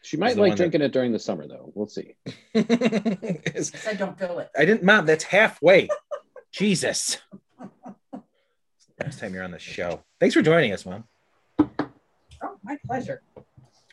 She 0.00 0.16
might 0.16 0.28
like 0.28 0.38
one 0.38 0.48
that- 0.48 0.56
drinking 0.56 0.80
it 0.80 0.90
during 0.90 1.12
the 1.12 1.18
summer 1.18 1.46
though. 1.46 1.70
We'll 1.74 1.86
see. 1.86 2.14
I 2.54 3.60
said 3.60 3.98
don't 3.98 4.18
fill 4.18 4.38
it. 4.38 4.48
I 4.56 4.64
didn't, 4.64 4.82
mom. 4.82 5.04
That's 5.04 5.22
halfway. 5.22 5.90
Jesus. 6.50 7.18
Last 8.98 9.20
time 9.20 9.34
you're 9.34 9.44
on 9.44 9.50
the 9.50 9.58
show. 9.58 10.02
Thanks 10.18 10.34
for 10.34 10.40
joining 10.40 10.72
us, 10.72 10.86
mom. 10.86 11.04
Oh, 11.58 12.56
my 12.62 12.78
pleasure. 12.86 13.20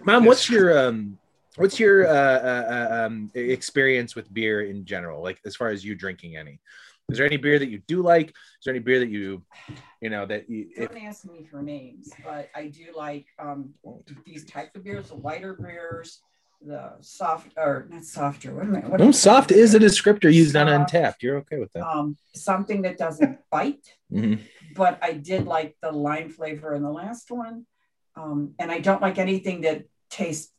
Mom, 0.05 0.23
what's 0.23 0.49
your 0.49 0.87
um, 0.87 1.17
what's 1.57 1.81
your 1.81 2.07
uh, 2.07 2.13
uh, 2.13 2.87
uh, 2.93 3.05
um 3.07 3.29
experience 3.33 4.15
with 4.15 4.33
beer 4.33 4.61
in 4.61 4.85
general? 4.85 5.21
Like 5.21 5.41
as 5.45 5.57
far 5.57 5.67
as 5.67 5.83
you 5.83 5.95
drinking 5.95 6.37
any, 6.37 6.61
is 7.09 7.17
there 7.17 7.25
any 7.25 7.37
beer 7.37 7.57
that 7.59 7.69
you 7.69 7.79
do 7.87 8.01
like? 8.01 8.29
Is 8.29 8.35
there 8.65 8.73
any 8.73 8.83
beer 8.83 8.99
that 8.99 9.09
you, 9.09 9.43
you 10.01 10.09
know, 10.09 10.25
that 10.25 10.49
you, 10.49 10.69
Don't 10.77 10.97
ask 10.97 11.25
me 11.25 11.47
for 11.49 11.61
names, 11.61 12.11
but 12.23 12.49
I 12.55 12.67
do 12.67 12.87
like 12.95 13.25
um 13.39 13.73
these 14.25 14.45
types 14.45 14.75
of 14.75 14.83
beers, 14.83 15.09
the 15.09 15.15
lighter 15.15 15.53
beers, 15.53 16.21
the 16.61 16.93
soft 17.01 17.53
or 17.57 17.87
not 17.89 18.03
softer. 18.03 18.53
What 18.53 18.65
am 18.65 18.75
I? 18.75 18.79
What 18.79 18.99
no, 18.99 19.11
soft 19.11 19.51
is 19.51 19.73
a 19.73 19.79
descriptor 19.79 20.31
used 20.33 20.55
on 20.55 20.67
Untappd. 20.67 21.15
You're 21.21 21.37
okay 21.37 21.57
with 21.59 21.71
that? 21.73 21.87
um 21.87 22.17
something 22.35 22.81
that 22.81 22.97
doesn't 22.97 23.39
bite. 23.51 23.87
Mhm. 24.11 24.39
But 24.75 24.99
I 25.01 25.13
did 25.13 25.45
like 25.45 25.75
the 25.81 25.91
lime 25.91 26.29
flavor 26.29 26.73
in 26.73 26.83
the 26.83 26.91
last 26.91 27.31
one, 27.31 27.65
um, 28.15 28.53
and 28.59 28.71
I 28.71 28.79
don't 28.79 29.01
like 29.01 29.17
anything 29.17 29.61
that 29.61 29.85
tastes 30.09 30.51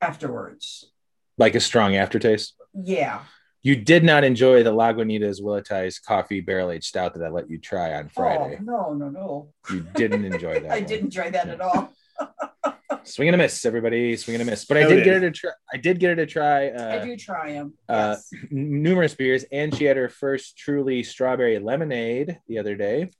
afterwards. 0.00 0.92
Like 1.38 1.54
a 1.54 1.60
strong 1.60 1.96
aftertaste. 1.96 2.54
Yeah. 2.74 3.22
You 3.64 3.76
did 3.76 4.02
not 4.02 4.24
enjoy 4.24 4.62
the 4.64 4.72
Lagunitas 4.72 5.40
Willettized 5.40 6.04
coffee 6.04 6.40
barrel 6.40 6.70
aged 6.72 6.84
stout 6.84 7.14
that 7.14 7.22
I 7.24 7.28
let 7.28 7.48
you 7.48 7.58
try 7.58 7.94
on 7.94 8.08
Friday. 8.08 8.58
Oh 8.60 8.64
no 8.64 8.92
no 8.94 9.08
no! 9.08 9.52
You 9.70 9.86
didn't 9.94 10.24
enjoy 10.24 10.54
that. 10.60 10.70
I 10.72 10.78
one. 10.80 10.84
didn't 10.84 11.04
enjoy 11.06 11.30
that 11.30 11.48
at 11.48 11.60
all. 11.60 11.92
Swing 13.04 13.28
and 13.28 13.34
a 13.34 13.38
miss, 13.38 13.64
everybody. 13.64 14.16
Swing 14.16 14.34
and 14.40 14.42
a 14.42 14.50
miss. 14.50 14.64
But 14.64 14.76
I 14.78 14.86
did 14.88 15.04
get 15.04 15.14
her 15.14 15.20
to 15.20 15.30
try. 15.30 15.50
I 15.72 15.76
did 15.76 15.98
get 16.00 16.10
her 16.10 16.16
to 16.16 16.26
try. 16.26 16.68
Uh, 16.70 17.00
I 17.00 17.04
do 17.04 17.16
try 17.16 17.52
them. 17.52 17.74
uh, 17.88 18.16
yes. 18.16 18.30
numerous 18.50 19.14
beers, 19.14 19.44
and 19.52 19.74
she 19.74 19.84
had 19.84 19.96
her 19.96 20.08
first 20.08 20.56
truly 20.56 21.02
strawberry 21.04 21.58
lemonade 21.58 22.38
the 22.48 22.58
other 22.58 22.74
day. 22.76 23.10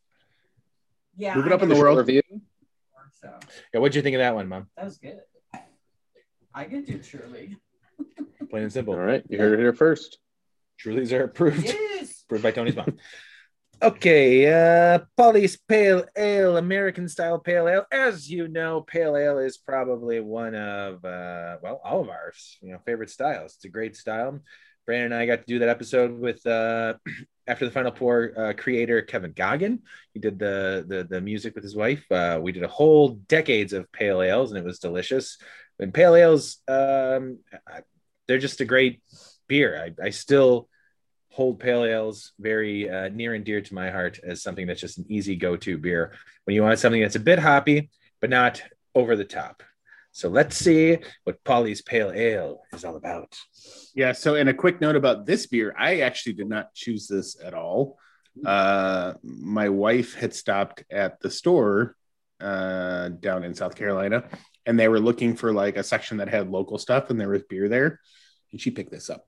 Yeah. 1.17 1.35
Move 1.37 1.47
it 1.47 1.53
up 1.53 1.63
in 1.63 1.69
the 1.69 1.75
never 1.75 1.87
world. 1.87 1.99
Review. 1.99 2.23
So 3.21 3.31
Yeah, 3.73 3.81
what'd 3.81 3.95
you 3.95 4.03
think 4.03 4.15
of 4.15 4.21
that 4.21 4.35
one, 4.35 4.49
Mom? 4.49 4.67
that 4.77 4.85
was 4.85 4.99
good. 4.99 5.21
I 6.55 6.65
could 6.65 6.85
do 6.87 6.99
truly. 6.99 7.57
Plain 8.51 8.65
and 8.65 8.73
simple. 8.73 8.95
All 8.95 9.01
right, 9.01 9.23
you 9.29 9.39
heard 9.39 9.55
it 9.55 9.63
here 9.63 9.73
first. 9.73 10.19
Truly's 10.79 11.13
are 11.13 11.25
approved. 11.25 11.65
Yes. 11.65 12.23
Approved 12.27 12.43
by 12.43 12.51
Tony's 12.51 12.77
mom. 12.77 12.97
Okay, 13.83 14.47
uh 14.47 15.01
Polly's 15.17 15.57
Pale 15.57 16.05
Ale, 16.17 16.57
American 16.57 17.09
style 17.09 17.41
pale 17.41 17.67
ale. 17.67 17.85
As 17.91 18.31
you 18.31 18.47
know, 18.47 18.81
pale 18.81 19.17
ale 19.17 19.39
is 19.39 19.59
probably 19.59 20.21
one 20.21 20.55
of 20.55 21.05
uh 21.05 21.57
well, 21.61 21.81
all 21.85 22.01
of 22.01 22.09
ours, 22.09 22.59
you 22.63 22.71
know, 22.71 22.79
favorite 22.87 23.11
styles. 23.11 23.55
It's 23.57 23.65
a 23.65 23.69
great 23.69 23.97
style. 23.97 24.39
Brandon 24.87 25.13
and 25.13 25.15
I 25.15 25.27
got 25.27 25.41
to 25.41 25.47
do 25.47 25.59
that 25.59 25.69
episode 25.69 26.17
with 26.17 26.47
uh 26.47 26.95
after 27.49 27.65
the 27.65 27.73
final 27.73 27.91
pour 27.91 28.33
uh, 28.39 28.53
creator 28.53 29.03
Kevin 29.03 29.33
Goggin. 29.33 29.81
He 30.15 30.21
did 30.21 30.39
the, 30.39 30.85
the 30.87 31.03
the 31.03 31.21
music 31.21 31.57
with 31.57 31.65
his 31.65 31.75
wife. 31.75 32.05
Uh 32.09 32.39
we 32.41 32.53
did 32.53 32.63
a 32.63 32.69
whole 32.69 33.09
decades 33.27 33.73
of 33.73 33.91
pale 33.91 34.23
ales 34.23 34.53
and 34.53 34.59
it 34.59 34.65
was 34.65 34.79
delicious. 34.79 35.39
And 35.81 35.93
pale 35.93 36.15
ales 36.15 36.59
um 36.69 37.39
they're 38.29 38.39
just 38.39 38.61
a 38.61 38.65
great 38.65 39.03
beer. 39.53 39.71
I, 39.85 40.07
I 40.07 40.11
still 40.11 40.69
hold 41.37 41.61
pale 41.61 41.85
ales 41.85 42.33
very 42.39 42.89
uh, 42.89 43.09
near 43.09 43.35
and 43.35 43.45
dear 43.45 43.61
to 43.61 43.75
my 43.75 43.89
heart 43.91 44.21
as 44.31 44.43
something 44.43 44.67
that's 44.67 44.85
just 44.87 44.99
an 44.99 45.07
easy 45.17 45.37
go-to 45.37 45.79
beer 45.79 46.05
when 46.45 46.55
you 46.55 46.63
want 46.63 46.79
something 46.79 47.03
that's 47.03 47.17
a 47.23 47.29
bit 47.31 47.39
hoppy 47.39 47.79
but 48.21 48.29
not 48.29 48.63
over 48.95 49.17
the 49.17 49.25
top 49.25 49.63
so 50.11 50.29
let's 50.29 50.57
see 50.57 50.99
what 51.25 51.43
polly's 51.43 51.81
pale 51.81 52.13
ale 52.13 52.61
is 52.75 52.85
all 52.85 52.97
about 52.97 53.33
Yeah. 53.95 54.13
So, 54.13 54.35
and 54.35 54.49
a 54.49 54.55
quick 54.55 54.81
note 54.81 54.97
about 54.97 55.27
this 55.27 55.47
beer, 55.47 55.75
I 55.79 56.01
actually 56.01 56.35
did 56.35 56.49
not 56.49 56.75
choose 56.75 57.07
this 57.07 57.37
at 57.43 57.55
all. 57.55 57.99
Uh, 58.45 59.15
my 59.23 59.69
wife 59.69 60.15
had 60.15 60.35
stopped 60.35 60.85
at 60.91 61.21
the 61.21 61.31
store 61.31 61.95
uh, 62.41 63.11
down 63.11 63.45
in 63.45 63.55
South 63.55 63.77
Carolina, 63.77 64.25
and 64.65 64.79
they 64.79 64.89
were 64.89 65.01
looking 65.01 65.37
for 65.37 65.53
like 65.53 65.77
a 65.77 65.83
section 65.83 66.17
that 66.19 66.29
had 66.29 66.51
local 66.51 66.79
stuff, 66.79 67.11
and 67.11 67.21
there 67.21 67.29
was 67.29 67.43
beer 67.49 67.69
there, 67.69 68.01
and 68.51 68.61
she 68.61 68.71
picked 68.71 68.91
this 68.91 69.11
up. 69.11 69.27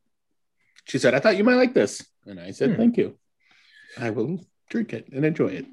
She 0.84 0.98
said, 0.98 1.14
I 1.14 1.20
thought 1.20 1.36
you 1.36 1.44
might 1.44 1.54
like 1.56 1.74
this. 1.74 2.04
And 2.26 2.38
I 2.40 2.50
said, 2.52 2.70
Hmm. 2.70 2.76
Thank 2.76 2.96
you. 2.96 3.16
I 3.98 4.10
will 4.10 4.40
drink 4.70 4.92
it 4.92 5.08
and 5.12 5.24
enjoy 5.24 5.48
it. 5.48 5.66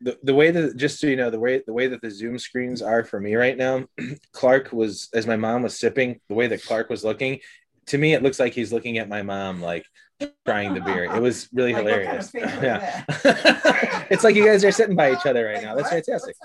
the, 0.00 0.18
the 0.22 0.34
way 0.34 0.50
that 0.50 0.76
just 0.76 1.00
so 1.00 1.06
you 1.06 1.16
know 1.16 1.30
the 1.30 1.38
way 1.38 1.62
the 1.66 1.72
way 1.72 1.86
that 1.88 2.00
the 2.02 2.10
zoom 2.10 2.38
screens 2.38 2.82
are 2.82 3.04
for 3.04 3.20
me 3.20 3.34
right 3.36 3.56
now 3.56 3.84
clark 4.32 4.72
was 4.72 5.08
as 5.14 5.26
my 5.26 5.36
mom 5.36 5.62
was 5.62 5.78
sipping 5.78 6.20
the 6.28 6.34
way 6.34 6.46
that 6.46 6.62
clark 6.64 6.88
was 6.90 7.04
looking 7.04 7.38
to 7.86 7.98
me 7.98 8.12
it 8.14 8.22
looks 8.22 8.38
like 8.40 8.52
he's 8.54 8.72
looking 8.72 8.98
at 8.98 9.08
my 9.08 9.22
mom 9.22 9.60
like 9.62 9.84
trying 10.46 10.72
the 10.74 10.80
beer 10.80 11.04
it 11.04 11.20
was 11.20 11.48
really 11.52 11.72
Like, 11.72 11.84
what 11.84 11.92
kind 11.92 12.18
of 12.18 12.30
hilarious 12.32 12.62
yeah 12.62 13.04
it's 14.10 14.24
like 14.24 14.34
you 14.36 14.44
guys 14.44 14.64
are 14.64 14.72
sitting 14.72 14.96
by 14.96 15.12
each 15.12 15.26
other 15.26 15.44
right 15.46 15.56
Like, 15.56 15.64
now 15.64 15.74
that's 15.74 15.90
what? 15.92 16.04
fantastic 16.06 16.36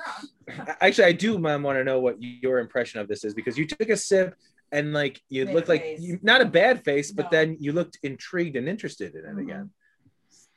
actually 0.81 1.05
i 1.05 1.11
do 1.11 1.37
mom 1.37 1.63
want 1.63 1.77
to 1.77 1.83
know 1.83 1.99
what 1.99 2.15
your 2.21 2.59
impression 2.59 2.99
of 2.99 3.07
this 3.07 3.23
is 3.23 3.33
because 3.33 3.57
you 3.57 3.65
took 3.67 3.89
a 3.89 3.97
sip 3.97 4.35
and 4.71 4.93
like 4.93 5.19
you 5.29 5.45
Made 5.45 5.51
a 5.51 5.55
looked 5.55 5.69
like 5.69 5.85
you, 5.99 6.19
not 6.21 6.41
a 6.41 6.45
bad 6.45 6.83
face 6.83 7.11
but 7.11 7.25
No. 7.25 7.29
then 7.31 7.57
you 7.59 7.71
looked 7.71 7.97
intrigued 8.03 8.55
and 8.55 8.67
interested 8.67 9.15
in 9.15 9.25
it 9.25 9.35
Mhm. 9.35 9.41
again 9.43 9.69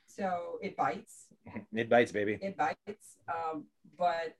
So 0.06 0.58
it 0.62 0.76
bites. 0.76 1.26
it 1.72 1.88
bites 1.88 2.12
baby 2.12 2.38
It 2.40 2.56
bites. 2.56 3.16
Um, 3.28 3.66
but 3.98 4.36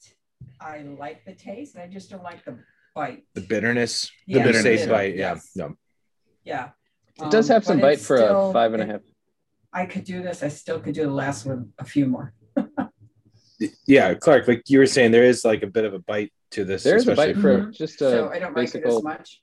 I 0.61 0.79
like 0.83 1.25
the 1.25 1.35
taste. 1.35 1.77
I 1.77 1.87
just 1.87 2.11
don't 2.11 2.23
like 2.23 2.45
the 2.45 2.59
bite. 2.95 3.25
the 3.35 3.41
bitterness 3.41 4.11
The 4.27 4.35
the 4.35 4.39
bitterness, 4.41 4.63
bitterness 4.63 4.87
bite 4.89 5.17
yeah 5.17 5.35
Yes. 5.35 5.51
no 5.57 5.77
Yeah. 6.45 6.71
It 7.23 7.31
does 7.31 7.49
Um, 7.51 7.55
have 7.55 7.65
some 7.65 7.81
bite 7.81 8.01
for 8.01 8.17
still- 8.19 8.51
a 8.51 8.53
five 8.53 8.73
and 8.75 8.83
a 8.83 8.87
half. 8.87 9.03
I 9.75 9.87
could 9.87 10.05
do 10.05 10.23
this. 10.23 10.43
I 10.43 10.49
still 10.49 10.81
could 10.81 10.95
do 10.95 11.05
the 11.05 11.11
last 11.25 11.47
one 11.47 11.73
a 11.79 11.85
few 11.85 12.05
more. 12.07 12.35
yeah, 13.87 14.13
Clark, 14.15 14.49
like 14.49 14.63
you 14.69 14.79
were 14.79 14.87
saying, 14.87 15.13
there 15.13 15.25
is 15.25 15.45
like 15.45 15.63
a 15.63 15.67
bit 15.67 15.85
of 15.85 15.95
a 15.95 15.99
bite 15.99 16.33
to 16.51 16.65
this. 16.65 16.83
There's 16.83 17.07
a 17.07 17.13
especially 17.13 17.35
bite 17.35 17.41
for 17.41 17.59
Mhm. 17.67 17.73
just 17.73 17.99
so 17.99 18.29
a 18.29 18.31
I 18.31 18.39
don't 18.39 18.55
like 18.57 18.69
it 18.69 18.73
basic 18.83 18.87
as 18.87 19.03
much. 19.03 19.43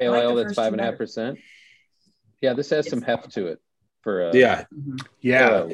Pale 0.00 0.12
like 0.12 0.22
ale 0.22 0.34
that's 0.34 0.46
first 0.48 0.56
five 0.56 0.70
two 0.70 0.74
and 0.74 0.80
a 0.80 0.84
half 0.84 0.92
better. 0.92 0.96
percent. 0.98 1.38
Yeah, 2.40 2.54
this 2.54 2.70
has 2.70 2.88
some 2.88 3.02
heft 3.02 3.30
to 3.32 3.46
it 3.48 3.60
for 4.02 4.28
a 4.30 4.36
Yeah, 4.36 4.64
Mhm. 4.74 5.06
Yeah. 5.20 5.48
pale 5.48 5.72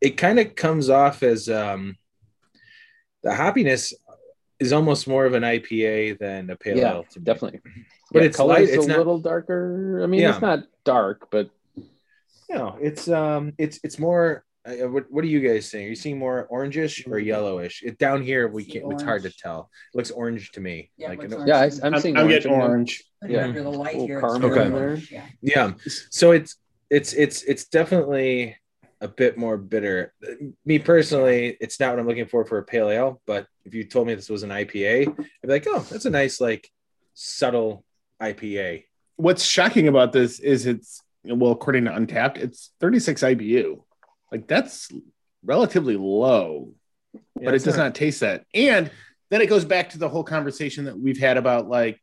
it 0.00 0.16
kind 0.16 0.38
of 0.38 0.54
comes 0.54 0.88
off 0.88 1.22
as 1.22 1.48
um 1.48 1.96
the 3.22 3.30
hoppiness 3.30 3.92
is 4.58 4.72
almost 4.72 5.06
more 5.06 5.24
of 5.26 5.34
an 5.34 5.42
IPA 5.42 6.18
than 6.18 6.50
a 6.50 6.56
pale 6.56 6.76
Yeah, 6.78 6.92
ale. 6.94 7.04
to 7.10 7.18
me. 7.20 7.24
definitely. 7.24 7.60
But 8.12 8.22
Yeah, 8.22 8.28
it's 8.28 8.38
light. 8.38 8.68
It's 8.68 8.84
a 8.84 8.88
not. 8.88 8.98
little 8.98 9.18
darker. 9.18 10.00
I 10.02 10.06
mean, 10.06 10.20
Yeah. 10.20 10.32
it's 10.32 10.40
not 10.42 10.64
dark, 10.84 11.30
but 11.30 11.50
No, 12.48 12.76
it's 12.80 13.08
um, 13.08 13.52
it's 13.58 13.78
it's 13.84 13.98
more. 13.98 14.44
Uh, 14.66 14.88
what, 14.88 15.10
what 15.10 15.24
are 15.24 15.28
you 15.28 15.40
guys 15.40 15.70
seeing? 15.70 15.86
Are 15.86 15.88
you 15.88 15.94
seeing 15.94 16.18
more 16.18 16.46
orangish 16.52 17.06
or 17.10 17.18
yellowish? 17.18 17.82
It 17.82 17.96
down 17.98 18.22
here 18.22 18.46
we 18.48 18.64
can't. 18.64 18.92
It's 18.92 19.02
hard 19.02 19.22
to 19.22 19.30
tell. 19.30 19.70
It 19.94 19.96
looks 19.96 20.10
orange 20.10 20.52
to 20.52 20.60
me. 20.60 20.90
Yeah, 20.98 21.08
like 21.08 21.22
an- 21.22 21.46
yeah, 21.46 21.58
I, 21.60 21.64
I'm 21.64 21.72
I'm, 21.82 21.94
I'm, 21.94 22.00
seeing 22.00 22.16
I'm 22.16 22.24
orange 22.26 22.42
getting 22.42 22.52
orange. 22.60 23.04
Yeah. 23.26 23.44
under 23.44 23.62
the 23.62 23.70
light 23.70 23.94
here. 23.96 24.18
it's 24.18 24.26
caramel 24.26 24.48
very 24.50 24.66
in 24.66 24.72
there. 24.72 24.82
orange, 24.82 25.10
Yeah. 25.10 25.26
yeah. 25.40 25.72
So 26.10 26.32
it's 26.32 26.56
it's 26.90 27.12
it's 27.14 27.42
it's 27.44 27.64
definitely 27.66 28.56
a 29.00 29.08
bit 29.08 29.38
more 29.38 29.56
bitter. 29.56 30.12
Me 30.66 30.78
personally, 30.78 31.56
it's 31.58 31.80
not 31.80 31.90
what 31.92 32.00
I'm 32.00 32.06
looking 32.06 32.26
for 32.26 32.44
for 32.44 32.58
a 32.58 32.62
pale 32.62 32.90
ale. 32.90 33.22
But 33.26 33.46
if 33.64 33.72
you 33.74 33.84
told 33.84 34.06
me 34.08 34.14
this 34.14 34.28
was 34.28 34.42
an 34.42 34.50
IPA, 34.50 35.08
I'd 35.08 35.16
be 35.42 35.48
like, 35.48 35.66
oh, 35.68 35.80
that's 35.90 36.04
a 36.04 36.10
nice 36.10 36.38
like 36.38 36.68
subtle 37.14 37.82
IPA. 38.20 38.84
What's 39.16 39.42
shocking 39.44 39.88
about 39.88 40.12
this 40.12 40.38
is 40.38 40.66
it's 40.66 41.00
well, 41.24 41.52
according 41.52 41.84
to 41.86 41.90
Untappd, 41.92 42.36
it's 42.38 42.72
36 42.80 43.22
IBU. 43.22 43.82
Like 44.30 44.46
that's 44.46 44.90
relatively 45.44 45.96
low, 45.96 46.74
but 47.34 47.54
it 47.54 47.64
does 47.64 47.76
not 47.76 47.94
taste 47.94 48.20
that. 48.20 48.44
And 48.54 48.90
then 49.30 49.40
it 49.40 49.48
goes 49.48 49.64
back 49.64 49.90
to 49.90 49.98
the 49.98 50.08
whole 50.08 50.24
conversation 50.24 50.84
that 50.86 50.98
we've 50.98 51.18
had 51.18 51.36
about 51.36 51.68
like, 51.68 52.00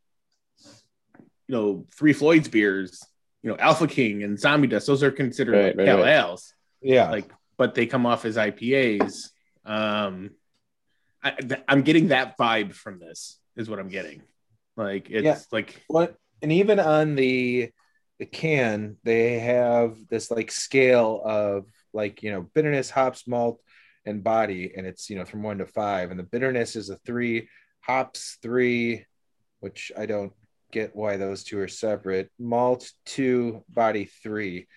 you 1.48 1.56
know, 1.56 1.86
Three 1.96 2.14
Floyds 2.14 2.48
beers, 2.50 3.04
you 3.44 3.50
know, 3.50 3.58
Alpha 3.58 3.88
King 3.88 4.24
and 4.24 4.40
Zombie 4.40 4.68
Dust. 4.68 4.88
Those 4.88 5.04
are 5.04 5.12
considered 5.12 5.54
Right, 5.54 5.66
like 5.68 5.78
right, 5.78 5.86
pale 5.86 6.00
right. 6.00 6.18
ales, 6.18 6.54
Yeah. 6.82 7.10
like, 7.10 7.30
but 7.58 7.74
they 7.76 7.86
come 7.86 8.06
off 8.06 8.26
as 8.26 8.36
IPAs. 8.38 9.30
Um, 9.66 10.32
I, 11.24 11.32
th- 11.32 11.62
I'm 11.68 11.82
getting 11.82 12.10
that 12.10 12.38
vibe 12.38 12.74
from 12.74 13.00
this. 13.00 13.40
Is 13.56 13.70
what 13.70 13.80
I'm 13.80 13.90
getting. 13.90 14.22
Like 14.76 15.10
it's 15.10 15.26
Yeah. 15.26 15.40
like 15.52 15.82
What 15.88 16.16
and 16.44 16.52
even 16.52 16.80
on 16.80 17.16
the 17.16 17.72
the 18.20 18.26
can, 18.28 18.98
they 19.04 19.40
have 19.40 19.96
this 20.10 20.30
like 20.30 20.52
scale 20.52 21.22
of 21.26 21.66
like 21.94 22.24
you 22.24 22.32
know 22.32 22.42
bitterness, 22.54 22.90
hops, 22.90 23.28
malt, 23.28 23.62
and 24.06 24.24
body, 24.24 24.74
and 24.76 24.86
it's 24.88 25.10
you 25.10 25.18
know 25.18 25.26
from 25.26 25.44
one 25.44 25.58
to 25.60 25.66
five, 25.66 26.12
and 26.12 26.20
the 26.20 26.24
bitterness 26.24 26.76
is 26.76 26.90
a 26.90 26.98
three, 26.98 27.50
hops 27.82 28.38
three, 28.42 29.06
which 29.60 29.92
I 29.98 30.06
don't 30.06 30.34
get 30.72 30.96
why 30.96 31.18
those 31.18 31.44
two 31.44 31.60
are 31.60 31.68
separate. 31.68 32.30
Malt 32.40 32.92
two, 33.06 33.64
body 33.70 34.06
three. 34.24 34.68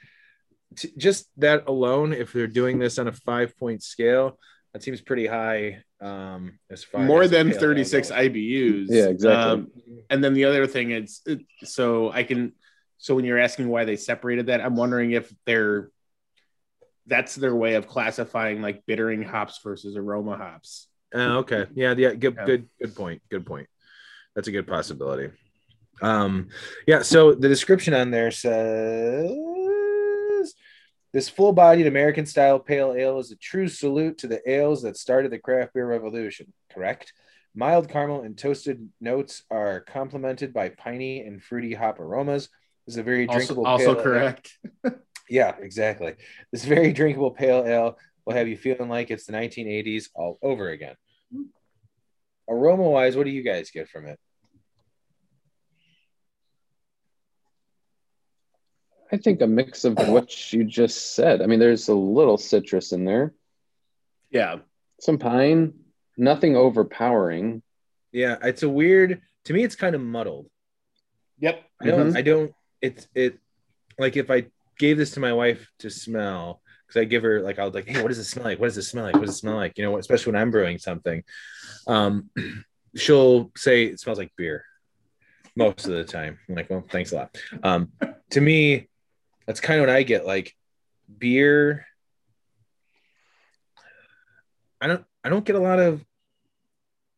T- 0.77 0.93
just 0.97 1.29
that 1.39 1.65
alone, 1.67 2.13
if 2.13 2.33
they're 2.33 2.47
doing 2.47 2.79
this 2.79 2.99
on 2.99 3.09
a 3.09 3.13
five 3.13 3.57
point 3.59 3.83
scale, 3.83 4.39
that 4.73 4.83
seems 4.83 5.01
pretty 5.01 5.27
high. 5.27 5.83
Um, 6.01 6.59
as 6.71 6.83
far 6.85 7.03
more 7.03 7.23
as 7.23 7.31
than 7.31 7.53
36 7.53 8.09
goes. 8.09 8.17
IBUs. 8.19 8.87
Yeah, 8.89 9.07
exactly. 9.09 9.53
Um, 9.53 9.71
and 10.09 10.25
then 10.25 10.33
the 10.33 10.45
other 10.47 10.67
thing 10.67 10.93
is, 10.93 11.21
it- 11.27 11.41
so 11.65 12.11
I 12.11 12.23
can, 12.23 12.53
so 12.97 13.15
when 13.17 13.25
you're 13.27 13.39
asking 13.39 13.69
why 13.69 13.85
they 13.85 13.97
separated 13.97 14.47
that, 14.47 14.61
I'm 14.63 14.77
wondering 14.77 15.11
if 15.13 15.31
they're, 15.45 15.91
that's 17.11 17.35
their 17.35 17.55
way 17.55 17.75
of 17.75 17.87
classifying 17.87 18.63
like 18.63 18.83
bittering 18.87 19.23
hops 19.23 19.61
versus 19.63 19.97
aroma 19.97 20.37
hops. 20.37 20.87
Oh, 21.13 21.39
okay. 21.39 21.67
Yeah, 21.75 21.95
yeah, 21.99 22.15
good 22.15 22.37
Yeah. 22.39 22.45
good 22.47 22.69
good 22.81 22.95
point. 22.97 23.21
Good 23.31 23.45
point. 23.45 23.69
That's 24.35 24.49
a 24.49 24.53
good 24.53 24.67
possibility. 24.67 25.31
Um 26.01 26.49
yeah, 26.87 27.03
so 27.03 27.35
the 27.35 27.49
description 27.49 27.93
on 27.93 28.11
there 28.11 28.31
says 28.31 29.35
this 31.13 31.29
full-bodied 31.29 31.89
American 31.89 32.25
style 32.25 32.61
pale 32.61 32.95
ale 32.97 33.19
is 33.19 33.33
a 33.33 33.37
true 33.37 33.67
salute 33.67 34.19
to 34.19 34.29
the 34.29 34.41
ales 34.49 34.83
that 34.83 34.97
started 34.97 35.33
the 35.33 35.41
craft 35.41 35.75
beer 35.75 35.87
revolution, 35.87 36.53
correct? 36.73 37.13
Mild 37.53 37.89
caramel 37.89 38.23
and 38.23 38.39
toasted 38.39 38.89
notes 39.01 39.43
are 39.51 39.81
complemented 39.81 40.55
by 40.55 40.69
piney 40.69 41.23
and 41.27 41.43
fruity 41.43 41.75
hop 41.75 41.99
aromas. 41.99 42.49
Is 42.87 42.97
a 42.97 43.03
very 43.03 43.27
drinkable 43.27 43.67
also 43.67 43.97
ale. 43.97 44.03
correct. 44.03 44.57
Yeah, 45.31 45.55
exactly. 45.61 46.17
This 46.53 46.65
very 46.65 46.93
drinkable 46.93 47.31
pale 47.31 47.65
ale 47.65 47.97
will 48.27 48.35
have 48.35 48.49
you 48.49 48.57
feeling 48.57 48.89
like 48.89 49.11
it's 49.11 49.25
the 49.27 49.33
1980s 49.33 50.09
all 50.15 50.39
over 50.43 50.69
again. 50.71 50.97
Aroma 52.49 52.83
wise, 52.83 53.17
what 53.17 53.25
do 53.25 53.31
you 53.31 53.43
guys 53.45 53.71
get 53.71 53.89
from 53.89 54.07
it? 54.07 54.19
I 59.13 59.17
think 59.17 59.41
a 59.41 59.47
mix 59.47 59.85
of 59.85 59.97
what 60.09 60.53
you 60.53 60.65
just 60.65 61.15
said. 61.15 61.43
I 61.43 61.47
mean, 61.47 61.59
there's 61.59 61.89
a 61.89 61.95
little 61.95 62.37
citrus 62.39 62.93
in 62.93 63.05
there, 63.05 63.35
Yeah. 64.31 64.61
some 65.01 65.19
pine, 65.19 65.75
nothing 66.17 66.57
overpowering. 66.57 67.63
Yeah, 68.13 68.37
it's 68.43 68.63
a 68.63 68.69
weird. 68.69 69.21
To 69.45 69.53
me, 69.53 69.63
it's 69.65 69.75
kind 69.77 69.95
of 69.95 70.01
muddled. 70.01 70.49
Yep. 71.39 71.65
I 71.81 71.85
don't. 71.87 72.11
Mhm. 72.13 72.17
I 72.17 72.23
don't. 72.23 72.55
It's 72.83 73.09
it. 73.15 73.39
Like 73.99 74.17
if 74.17 74.31
I 74.31 74.47
gave 74.81 74.97
this 74.97 75.13
to 75.13 75.21
my 75.21 75.33
wife 75.33 75.71
to 75.81 75.91
smell, 75.91 76.61
because 76.87 77.01
I 77.01 77.05
give 77.05 77.23
her 77.23 77.41
like 77.43 77.59
I 77.59 77.65
was 77.65 77.75
like, 77.75 77.87
hey, 77.87 78.01
what 78.03 78.09
does 78.09 78.19
it 78.19 78.25
smell 78.25 78.47
like? 78.47 78.59
What 78.59 78.67
does 78.67 78.79
it 78.79 78.83
smell 78.83 79.05
like? 79.05 79.15
What 79.15 79.27
does 79.27 79.37
it 79.37 79.39
smell 79.39 79.55
like? 79.57 79.77
You 79.79 79.85
know, 79.85 79.99
especially 79.99 80.33
when 80.33 80.41
I'm 80.43 80.51
brewing 80.51 80.79
something, 80.79 81.23
um, 81.87 82.31
she'll 82.97 83.53
say 83.57 83.85
it 83.85 84.01
smells 84.01 84.19
like 84.19 84.33
beer 84.37 84.65
most 85.55 85.85
of 85.87 85.93
the 85.93 86.05
time. 86.05 86.39
I'm 86.49 86.55
like, 86.57 86.71
well, 86.71 86.85
thanks 86.91 87.13
a 87.13 87.17
lot. 87.17 87.37
Um, 87.63 87.93
to 88.31 88.41
me, 88.41 88.89
that's 89.47 89.61
kind 89.61 89.79
of 89.81 89.87
what 89.87 89.95
I 89.95 90.03
get. 90.03 90.27
Like 90.27 90.57
beer. 91.19 91.87
I 94.81 94.87
don't. 94.87 95.05
I 95.23 95.29
don't 95.29 95.45
get 95.45 95.57
a 95.57 95.61
lot 95.61 95.79
of. 95.79 96.03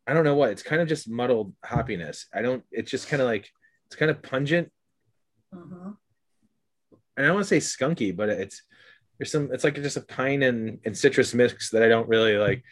I 0.06 0.14
don't 0.14 0.24
know 0.24 0.34
what. 0.34 0.50
It's 0.50 0.64
kind 0.64 0.82
of 0.82 0.88
just 0.88 1.08
muddled 1.08 1.54
hoppiness. 1.64 2.24
I 2.34 2.42
don't. 2.42 2.64
It's 2.72 2.90
just 2.90 3.08
kind 3.08 3.22
of 3.22 3.28
like 3.28 3.48
it's 3.86 3.94
kind 3.96 4.10
of 4.10 4.20
pungent 4.20 4.72
Mhm. 5.54 5.96
And 7.16 7.26
I 7.26 7.28
don't 7.28 7.36
want 7.36 7.48
to 7.48 7.60
say 7.60 7.76
skunky, 7.76 8.14
but 8.14 8.28
it's 8.28 8.62
there's 9.18 9.30
some 9.30 9.50
it's 9.52 9.64
like 9.64 9.74
just 9.76 9.96
a 9.96 10.02
pine 10.02 10.42
and, 10.42 10.80
and 10.84 10.96
citrus 10.96 11.34
mix 11.34 11.70
that 11.70 11.82
I 11.82 11.88
don't 11.88 12.08
really 12.08 12.36
like. 12.36 12.64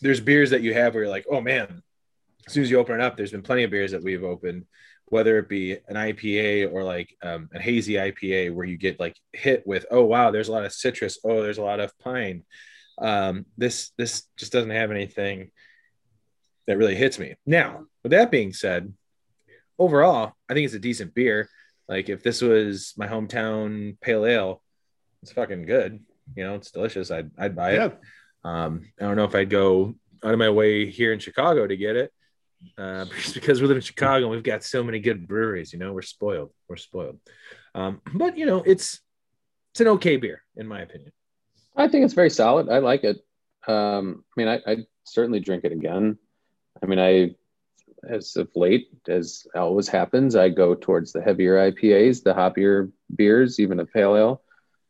There's 0.00 0.20
beers 0.20 0.50
that 0.50 0.62
you 0.62 0.74
have 0.74 0.94
where 0.94 1.04
you're 1.04 1.12
like, 1.12 1.26
oh 1.30 1.40
man, 1.40 1.82
as 2.46 2.52
soon 2.52 2.64
as 2.64 2.70
you 2.70 2.78
open 2.78 2.96
it 2.96 3.00
up, 3.00 3.16
there's 3.16 3.30
been 3.30 3.42
plenty 3.42 3.62
of 3.62 3.70
beers 3.70 3.92
that 3.92 4.02
we've 4.02 4.24
opened, 4.24 4.64
whether 5.06 5.38
it 5.38 5.48
be 5.48 5.72
an 5.72 5.94
IPA 5.94 6.72
or 6.72 6.82
like 6.82 7.16
um, 7.22 7.48
a 7.54 7.60
hazy 7.60 7.94
IPA 7.94 8.54
where 8.54 8.66
you 8.66 8.76
get 8.76 8.98
like 8.98 9.16
hit 9.32 9.64
with, 9.66 9.86
oh 9.90 10.04
wow, 10.04 10.30
there's 10.30 10.48
a 10.48 10.52
lot 10.52 10.64
of 10.64 10.72
citrus, 10.72 11.18
oh 11.24 11.42
there's 11.42 11.58
a 11.58 11.62
lot 11.62 11.80
of 11.80 11.96
pine. 11.98 12.44
Um, 12.98 13.46
this 13.56 13.92
this 13.96 14.24
just 14.36 14.52
doesn't 14.52 14.70
have 14.70 14.90
anything 14.90 15.50
that 16.66 16.78
really 16.78 16.94
hits 16.94 17.18
me. 17.18 17.36
Now, 17.46 17.84
with 18.02 18.12
that 18.12 18.30
being 18.30 18.52
said, 18.52 18.92
overall, 19.78 20.32
I 20.48 20.54
think 20.54 20.64
it's 20.64 20.74
a 20.74 20.78
decent 20.78 21.14
beer. 21.14 21.48
Like 21.88 22.08
if 22.08 22.22
this 22.22 22.40
was 22.42 22.94
my 22.96 23.06
hometown 23.06 23.98
pale 24.00 24.24
ale, 24.26 24.62
it's 25.22 25.32
fucking 25.32 25.66
good. 25.66 26.00
You 26.36 26.44
know, 26.44 26.54
it's 26.54 26.70
delicious. 26.70 27.10
I'd 27.10 27.30
I'd 27.38 27.56
buy 27.56 27.74
Yeah. 27.74 27.86
it. 27.86 27.98
Um, 28.44 28.82
I 29.00 29.04
don't 29.04 29.16
know 29.16 29.24
if 29.24 29.34
I'd 29.34 29.50
go 29.50 29.94
out 30.24 30.32
of 30.32 30.38
my 30.38 30.50
way 30.50 30.90
here 30.90 31.12
in 31.12 31.18
Chicago 31.18 31.66
to 31.66 31.76
get 31.76 31.96
it. 31.96 32.12
Uh, 32.78 33.04
just 33.20 33.34
because 33.34 33.60
we 33.60 33.66
live 33.68 33.76
in 33.76 33.82
Chicago 33.82 34.26
and 34.26 34.30
we've 34.30 34.42
got 34.42 34.62
so 34.64 34.82
many 34.84 35.00
good 35.00 35.26
breweries, 35.28 35.72
you 35.72 35.78
know, 35.78 35.92
we're 35.92 36.02
spoiled. 36.02 36.50
We're 36.68 36.76
spoiled. 36.76 37.18
Um, 37.74 38.00
but 38.14 38.36
you 38.38 38.46
know, 38.46 38.62
it's 38.62 39.00
it's 39.72 39.80
an 39.80 39.88
okay 39.88 40.16
beer 40.16 40.42
in 40.56 40.66
my 40.66 40.80
opinion. 40.80 41.12
I 41.76 41.88
think 41.88 42.04
it's 42.04 42.14
very 42.14 42.30
solid. 42.30 42.68
I 42.68 42.78
like 42.78 43.04
it. 43.04 43.18
Um, 43.66 44.24
I 44.36 44.40
mean, 44.40 44.48
I, 44.48 44.60
I 44.66 44.76
certainly 45.04 45.40
drink 45.40 45.64
it 45.64 45.72
again. 45.72 46.18
I 46.82 46.86
mean, 46.86 46.98
I, 46.98 47.34
as 48.08 48.36
of 48.36 48.48
late, 48.54 48.88
as 49.08 49.46
always 49.54 49.88
happens, 49.88 50.34
I 50.36 50.48
go 50.48 50.74
towards 50.74 51.12
the 51.12 51.22
heavier 51.22 51.56
IPAs, 51.70 52.22
the 52.22 52.34
hoppier 52.34 52.90
beers, 53.14 53.60
even 53.60 53.80
a 53.80 53.86
pale 53.86 54.16
ale. 54.16 54.42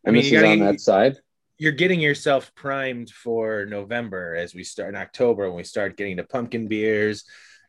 I 0.04 0.08
And 0.08 0.14
mean, 0.14 0.22
this 0.24 0.32
is 0.32 0.42
on 0.42 0.58
that 0.60 0.80
side. 0.80 1.16
You're 1.58 1.72
getting 1.72 2.00
yourself 2.00 2.52
primed 2.54 3.10
for 3.10 3.66
November 3.66 4.34
as 4.34 4.54
we 4.54 4.64
start 4.64 4.88
in 4.88 4.96
October 4.96 5.46
when 5.48 5.56
we 5.56 5.64
start 5.64 5.96
getting 5.96 6.16
to 6.16 6.24
pumpkin 6.24 6.66
beers 6.68 7.24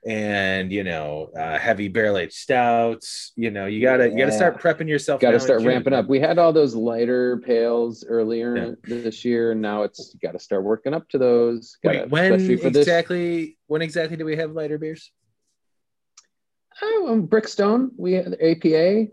and 0.06 0.70
you 0.70 0.84
know 0.84 1.30
uh, 1.38 1.58
heavy 1.58 1.88
barrel 1.88 2.18
aged 2.18 2.34
stouts. 2.34 3.32
You 3.36 3.52
know, 3.52 3.68
you 3.68 3.82
gotta 3.82 4.10
you 4.10 4.18
gotta 4.18 4.32
start 4.32 4.60
prepping 4.62 4.90
yourself. 4.90 5.22
Got 5.22 5.32
to 5.32 5.40
start 5.40 5.62
ramping 5.62 5.94
up. 5.94 6.08
We 6.08 6.20
had 6.20 6.38
all 6.40 6.52
those 6.52 6.74
lighter 6.76 7.38
pails 7.38 8.04
earlier 8.08 8.58
Yeah. 8.58 8.72
this 9.04 9.24
year, 9.24 9.52
and 9.52 9.62
now 9.62 9.84
it's 9.84 10.12
you 10.14 10.20
got 10.20 10.34
to 10.34 10.40
start 10.40 10.64
working 10.64 10.94
up 10.94 11.08
to 11.10 11.18
those. 11.18 11.78
Wait, 11.84 11.94
Gotta- 11.98 12.08
when 12.10 12.34
especially 12.34 12.58
for 12.58 12.70
this- 12.72 12.82
exactly? 12.88 13.58
When 13.68 13.82
exactly 13.82 14.18
do 14.18 14.26
we 14.26 14.36
have 14.38 14.52
lighter 14.54 14.78
beers? 14.78 15.12
Oh, 16.82 17.26
Brickstone. 17.28 17.92
We 17.98 18.14
had 18.14 18.36
APA. 18.42 19.08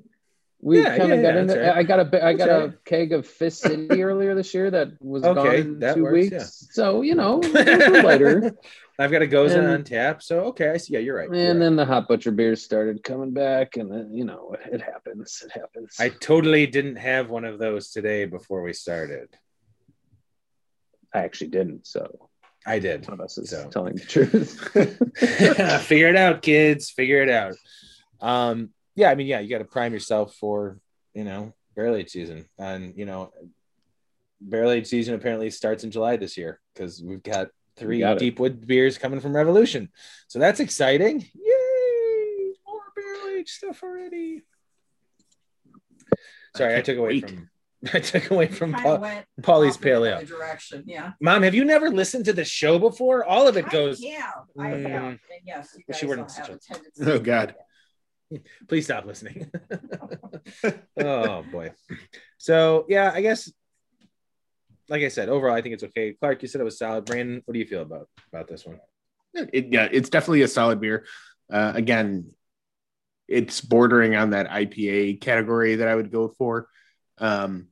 We 0.63 0.83
Yeah, 0.83 0.99
kind 0.99 1.13
of 1.13 1.19
yeah, 1.21 1.23
got 1.23 1.35
yeah, 1.35 1.41
into. 1.41 1.55
that's 1.55 1.67
right. 1.69 1.77
I 1.79 1.83
got 1.83 2.01
a 2.01 2.25
I 2.27 2.33
got 2.35 2.47
That's 2.49 2.51
a 2.65 2.67
right. 2.69 2.85
keg 2.85 3.13
of 3.13 3.27
Fist 3.27 3.61
City 3.63 4.03
earlier 4.03 4.35
this 4.35 4.53
year 4.53 4.71
that 4.71 4.89
was 5.01 5.25
Okay, 5.25 5.43
gone 5.43 5.55
in 5.55 5.79
that 5.81 5.95
two 5.95 6.03
works, 6.03 6.31
weeks. 6.31 6.69
So 6.73 7.01
you 7.03 7.15
know, 7.15 7.37
lighter. 7.55 8.55
I've 8.99 9.11
got 9.11 9.23
a 9.23 9.27
Gose 9.27 9.53
And- 9.57 9.67
on 9.67 9.85
tap, 9.85 10.23
so 10.23 10.41
okay, 10.49 10.69
I 10.69 10.77
see. 10.77 10.93
Yeah, 10.93 10.99
you're 10.99 11.17
right. 11.17 11.25
you're 11.31 11.35
and 11.35 11.59
right. 11.59 11.65
then 11.65 11.77
the 11.77 11.87
Hop 11.87 12.09
Butcher 12.09 12.31
beers 12.33 12.63
started 12.63 13.03
coming 13.03 13.31
back, 13.33 13.77
and 13.79 13.91
then 13.91 14.13
you 14.13 14.25
know 14.27 14.53
it, 14.67 14.75
it 14.75 14.83
happens. 14.83 15.43
It 15.47 15.53
happens. 15.59 15.97
I 15.99 16.11
totally 16.11 16.67
didn't 16.67 16.97
have 16.97 17.31
one 17.31 17.47
of 17.47 17.59
those 17.59 17.91
today 17.91 18.27
before 18.27 18.61
we 18.63 18.75
started. 18.75 19.29
I 21.15 21.21
actually 21.21 21.49
didn't. 21.49 21.87
So 21.87 22.29
I 22.67 22.79
did. 22.79 23.07
one 23.07 23.15
of 23.15 23.21
us 23.21 23.39
is 23.39 23.51
So. 23.51 23.69
telling 23.71 23.95
the 23.97 24.05
truth. 24.05 24.59
Figure 25.87 26.09
it 26.09 26.17
out, 26.17 26.43
kids. 26.43 26.91
Figure 26.91 27.23
it 27.23 27.31
out. 27.31 27.55
Um, 28.21 28.71
yeah, 28.95 29.11
I 29.11 29.15
mean, 29.15 29.27
yeah, 29.27 29.41
you 29.41 29.49
got 29.49 29.59
to 29.59 29.65
prime 29.65 29.93
yourself 29.93 30.35
for 30.35 30.79
you 31.15 31.25
know 31.25 31.55
barrel 31.75 31.95
age 31.97 32.11
season, 32.11 32.47
and 32.59 32.95
you 32.97 33.07
know, 33.07 33.33
barrel 34.41 34.71
age 34.73 34.87
season 34.89 35.15
apparently 35.15 35.51
starts 35.51 35.85
in 35.85 35.91
July 35.91 36.17
this 36.17 36.37
year 36.37 36.61
because 36.75 37.03
we've 37.03 37.23
got 37.23 37.49
three 37.77 38.01
got 38.01 38.17
it. 38.17 38.19
deep 38.19 38.39
wood 38.39 38.67
beers 38.67 38.99
coming 38.99 39.21
from 39.21 39.35
Revolution, 39.35 39.89
so 40.29 40.39
that's 40.39 40.61
exciting. 40.61 41.21
Yay! 41.35 42.53
More 42.67 42.83
barrel 42.95 43.39
age 43.39 43.49
stuff 43.51 43.83
already. 43.83 44.43
Sorry, 46.57 46.73
I, 46.73 46.77
can't 46.77 46.87
took 46.87 46.99
away 46.99 47.09
wait. 47.09 47.29
from 47.31 47.49
I 47.95 48.01
took 48.01 48.31
away 48.31 48.47
from 48.49 48.73
Kinda 48.75 48.83
Paul, 48.89 48.99
went 48.99 49.27
Pawleys 49.41 49.71
off 49.71 49.77
in 49.77 49.83
Pale 49.83 50.05
another 50.05 50.21
Ale. 50.21 50.27
Direction, 50.27 50.85
yeah. 50.87 51.13
Mom, 51.21 51.43
have 51.43 51.55
you 51.55 51.65
never 51.65 51.91
listened 51.91 52.27
to 52.27 52.33
the 52.33 52.45
show 52.45 52.79
before? 52.79 53.25
All 53.25 53.49
of 53.49 53.57
it 53.57 53.71
goes. 53.71 54.03
have, 54.05 54.45
I 54.59 54.69
have, 54.69 54.79
Mm. 54.81 55.07
and 55.09 55.21
yes, 55.47 55.77
you 55.77 55.95
she 55.95 56.05
will 56.05 56.11
wouldn't 56.11 56.33
have 56.33 56.51
a 56.51 56.59
tendency. 56.59 57.05
Oh, 57.07 57.19
God. 57.19 57.55
please 58.69 58.85
stop 58.85 59.07
listening. 59.07 59.51
oh 60.99 61.43
boy. 61.51 61.73
So 62.39 62.87
yeah, 62.89 63.11
I 63.15 63.23
guess 63.23 63.51
like 64.89 65.03
I 65.03 65.09
said, 65.09 65.29
overall 65.29 65.55
I 65.55 65.63
think 65.63 65.75
it's 65.75 65.85
okay. 65.85 66.13
Clark, 66.15 66.43
you 66.43 66.49
said 66.49 66.61
it 66.61 66.65
was 66.65 66.79
solid. 66.79 67.05
Brandon, 67.05 67.43
what 67.45 67.55
do 67.55 67.59
you 67.61 67.67
feel 67.67 67.83
about 67.83 68.09
about 68.33 68.47
this 68.49 68.65
one? 68.67 68.79
It, 69.35 69.69
yeah, 69.73 69.89
it's 69.91 70.11
definitely 70.11 70.43
a 70.43 70.49
solid 70.49 70.81
beer. 70.81 71.07
Uh, 71.53 71.73
again, 71.75 72.33
it's 73.29 73.61
bordering 73.61 74.17
on 74.17 74.31
that 74.31 74.49
IPA 74.49 75.21
category 75.21 75.77
that 75.77 75.89
I 75.89 75.95
would 75.95 76.11
go 76.11 76.29
for. 76.29 76.69
Um, 77.19 77.69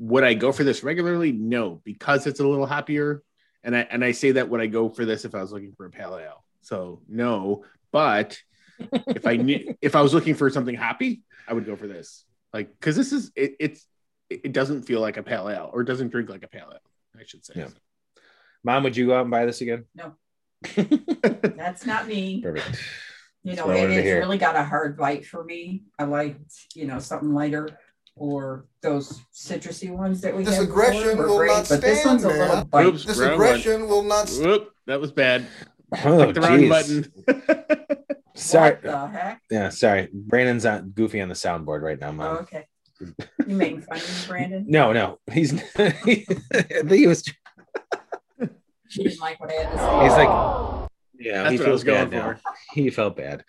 would 0.00 0.24
I 0.24 0.32
go 0.34 0.50
for 0.50 0.64
this 0.64 0.82
regularly? 0.82 1.30
No, 1.30 1.82
because 1.84 2.26
it's 2.26 2.40
a 2.40 2.48
little 2.48 2.66
hoppier. 2.66 3.20
And 3.62 3.76
I 3.76 3.80
and 3.80 4.02
I 4.02 4.12
say 4.12 4.32
that 4.32 4.48
would 4.48 4.60
I 4.60 4.66
go 4.66 4.88
for 4.88 5.04
this 5.04 5.26
if 5.26 5.34
I 5.34 5.42
was 5.42 5.52
looking 5.52 5.74
for 5.76 5.84
a 5.84 5.90
pale 5.90 6.18
ale. 6.18 6.42
So 6.62 7.02
no, 7.06 7.64
but 7.92 8.38
if 8.80 9.26
I 9.26 9.36
knew 9.36 9.76
if 9.82 9.94
I 9.94 10.00
was 10.00 10.14
looking 10.14 10.34
for 10.34 10.48
something 10.48 10.74
hoppy, 10.74 11.22
I 11.46 11.52
would 11.52 11.66
go 11.66 11.76
for 11.76 11.86
this. 11.86 12.24
Like 12.54 12.70
because 12.72 12.96
this 12.96 13.12
is 13.12 13.30
it, 13.36 13.56
it's 13.60 13.86
it 14.30 14.52
doesn't 14.52 14.82
feel 14.82 15.00
like 15.00 15.18
a 15.18 15.22
pale 15.22 15.50
ale 15.50 15.70
or 15.72 15.82
it 15.82 15.84
doesn't 15.84 16.08
drink 16.08 16.30
like 16.30 16.42
a 16.42 16.48
pale 16.48 16.70
ale, 16.72 17.20
I 17.20 17.24
should 17.26 17.44
say. 17.44 17.54
Yeah. 17.56 17.68
Mom, 18.64 18.84
would 18.84 18.96
you 18.96 19.06
go 19.06 19.16
out 19.16 19.22
and 19.22 19.30
buy 19.30 19.44
this 19.44 19.60
again? 19.60 19.84
No. 19.94 20.14
That's 20.76 21.84
not 21.84 22.06
me. 22.06 22.40
Perfect. 22.40 22.82
You 23.42 23.56
know, 23.56 23.70
it, 23.70 23.90
it's 23.90 24.04
hear. 24.04 24.18
really 24.18 24.38
got 24.38 24.56
a 24.56 24.64
hard 24.64 24.98
bite 24.98 25.24
for 25.24 25.42
me. 25.42 25.84
I 25.98 26.04
like, 26.04 26.36
you 26.74 26.86
know, 26.86 26.98
something 26.98 27.32
lighter 27.32 27.68
or 28.16 28.66
those 28.82 29.20
citrusy 29.32 29.90
ones 29.90 30.20
that 30.20 30.36
we 30.36 30.44
This 30.44 30.56
had 30.56 30.64
aggression 30.64 31.16
before 31.16 31.26
will 31.28 31.36
great, 31.38 31.48
not 31.48 31.68
but 31.68 31.80
this 31.80 32.04
one's 32.04 32.24
a 32.24 32.28
stand, 32.30 32.48
little 32.50 32.64
bite. 32.64 32.86
Oops. 32.86 33.04
This 33.04 33.18
Wrong 33.18 33.32
aggression 33.32 33.88
will 33.88 34.02
not. 34.02 34.28
st- 34.28 34.46
Whoop, 34.46 34.70
that 34.86 35.00
was 35.00 35.12
bad. 35.12 35.46
Oh, 36.04 36.24
Click 36.30 36.34
the 36.34 36.40
wrong 36.40 36.68
button. 36.68 37.96
Sorry. 38.34 38.70
What 38.72 38.82
the 38.82 39.06
heck? 39.08 39.42
Yeah, 39.50 39.68
sorry. 39.70 40.08
Brandon's 40.12 40.64
not 40.64 40.94
goofy 40.94 41.20
on 41.20 41.28
the 41.28 41.34
soundboard 41.34 41.82
right 41.82 41.98
now, 42.00 42.14
Oh, 42.20 42.36
okay. 42.42 42.64
You 43.00 43.56
making 43.56 43.82
fun 43.82 43.98
of 43.98 44.02
me, 44.08 44.26
Brandon? 44.28 44.64
No, 44.68 44.92
no. 44.92 45.18
He's 45.32 45.52
I 45.76 45.90
think 45.90 46.90
he 46.92 47.06
was 47.06 47.24
She 48.88 49.02
didn't 49.02 49.20
like 49.20 49.40
what 49.40 49.50
I 49.50 49.54
had 49.54 49.72
to 49.72 49.78
say. 49.78 50.02
he's 50.04 50.12
like 50.12 50.89
yeah, 51.20 51.42
That's 51.44 51.52
he 51.52 51.58
what 51.58 51.62
I 51.62 51.64
feels 51.66 51.72
was 51.74 51.84
going 51.84 52.10
bad 52.10 52.18
now. 52.18 52.32
for. 52.34 52.40
He 52.74 52.90
felt 52.90 53.16
bad. 53.16 53.44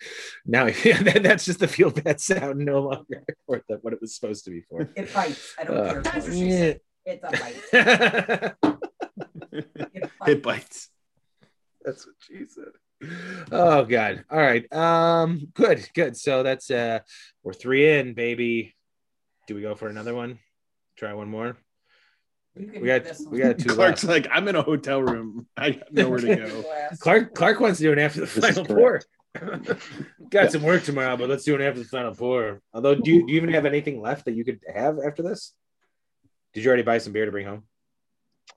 Now 0.46 0.66
he, 0.66 0.92
that- 1.06 1.22
that's 1.22 1.44
just 1.44 1.58
the 1.60 1.68
feel 1.68 1.90
bad 1.90 2.20
sound 2.20 2.58
no 2.60 2.80
longer 2.80 3.24
for 3.46 3.62
the, 3.68 3.76
what 3.82 3.92
it 3.92 4.00
was 4.00 4.14
supposed 4.14 4.44
to 4.44 4.50
be 4.50 4.60
for. 4.68 4.82
It 4.96 5.12
bites. 5.14 5.54
I 5.58 5.64
don't 5.64 5.76
Uh, 5.78 5.92
care. 5.92 6.02
That's 6.02 6.26
what 6.26 6.34
she 6.36 6.44
yeah. 6.46 6.58
said. 6.58 6.80
It's 7.04 7.24
a 7.24 7.30
bite. 7.30 8.72
It 9.52 9.64
it 9.92 10.10
bites. 10.20 10.42
bites. 10.42 10.88
That's 11.84 12.06
what 12.06 12.14
she 12.20 12.44
said. 12.46 12.72
Oh 13.50 13.84
god. 13.84 14.24
All 14.30 14.38
right. 14.38 14.72
Um 14.72 15.48
good, 15.54 15.88
good. 15.94 16.16
So 16.16 16.42
that's 16.44 16.70
uh 16.70 17.00
we're 17.42 17.52
three 17.52 17.98
in, 17.98 18.14
baby. 18.14 18.74
Do 19.48 19.56
we 19.56 19.62
go 19.62 19.74
for 19.74 19.88
another 19.88 20.14
one? 20.14 20.38
Try 20.96 21.12
one 21.14 21.28
more. 21.28 21.56
You 22.56 22.66
can 22.66 22.80
We 22.82 22.86
got 22.86 23.04
we 23.30 23.38
got 23.38 23.58
two 23.58 23.68
Clark's 23.74 24.04
left. 24.04 24.26
like, 24.26 24.32
I'm 24.36 24.46
in 24.48 24.56
a 24.56 24.62
hotel 24.62 25.00
room. 25.02 25.46
I 25.56 25.70
got 25.70 25.92
nowhere 25.92 26.18
to 26.18 26.36
go. 26.36 26.64
Clark 27.00 27.34
Clark 27.34 27.60
wants 27.60 27.78
to 27.78 27.84
do 27.84 27.92
it 27.92 27.98
after 27.98 28.20
the 28.20 28.26
This 28.26 28.44
final 28.56 28.64
pour. 28.66 29.00
correct. 29.34 29.80
got 30.30 30.52
some 30.52 30.62
work 30.62 30.82
tomorrow, 30.82 31.16
but 31.16 31.30
let's 31.30 31.44
do 31.44 31.54
it 31.54 31.60
after 31.62 31.80
the 31.80 31.86
final 31.88 32.14
pour. 32.14 32.60
Although, 32.74 32.94
do 32.96 33.10
you, 33.10 33.26
do 33.26 33.32
you 33.32 33.38
even 33.38 33.52
have 33.54 33.64
anything 33.64 34.00
left 34.02 34.26
that 34.26 34.32
you 34.34 34.44
could 34.44 34.60
have 34.72 34.98
after 34.98 35.22
this? 35.22 35.54
Did 36.52 36.64
you 36.64 36.68
already 36.68 36.82
buy 36.82 36.98
some 36.98 37.14
beer 37.14 37.24
to 37.24 37.32
bring 37.32 37.46
home? 37.46 37.62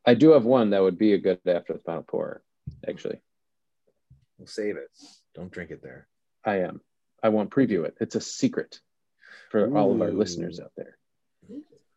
I 0.06 0.16
do 0.16 0.32
have 0.32 0.44
one 0.44 0.72
that 0.72 0.82
would 0.82 0.98
be 0.98 1.14
a 1.14 1.18
good 1.18 1.40
after 1.48 1.72
the 1.74 1.80
final 1.80 2.04
pour. 2.04 2.42
Actually, 2.88 3.22
We'll 4.38 4.48
save 4.48 4.76
it. 4.76 4.90
Don't 5.34 5.50
drink 5.52 5.72
it 5.72 5.82
there. 5.82 6.08
I 6.44 6.58
am. 6.60 6.82
I 7.24 7.30
won't 7.30 7.52
preview 7.52 7.86
it. 7.86 7.96
It's 8.02 8.16
a 8.16 8.22
secret 8.22 8.80
for 9.52 9.76
all 9.78 9.94
of 9.94 10.02
our 10.02 10.12
listeners 10.12 10.60
out 10.60 10.74
there. 10.76 10.98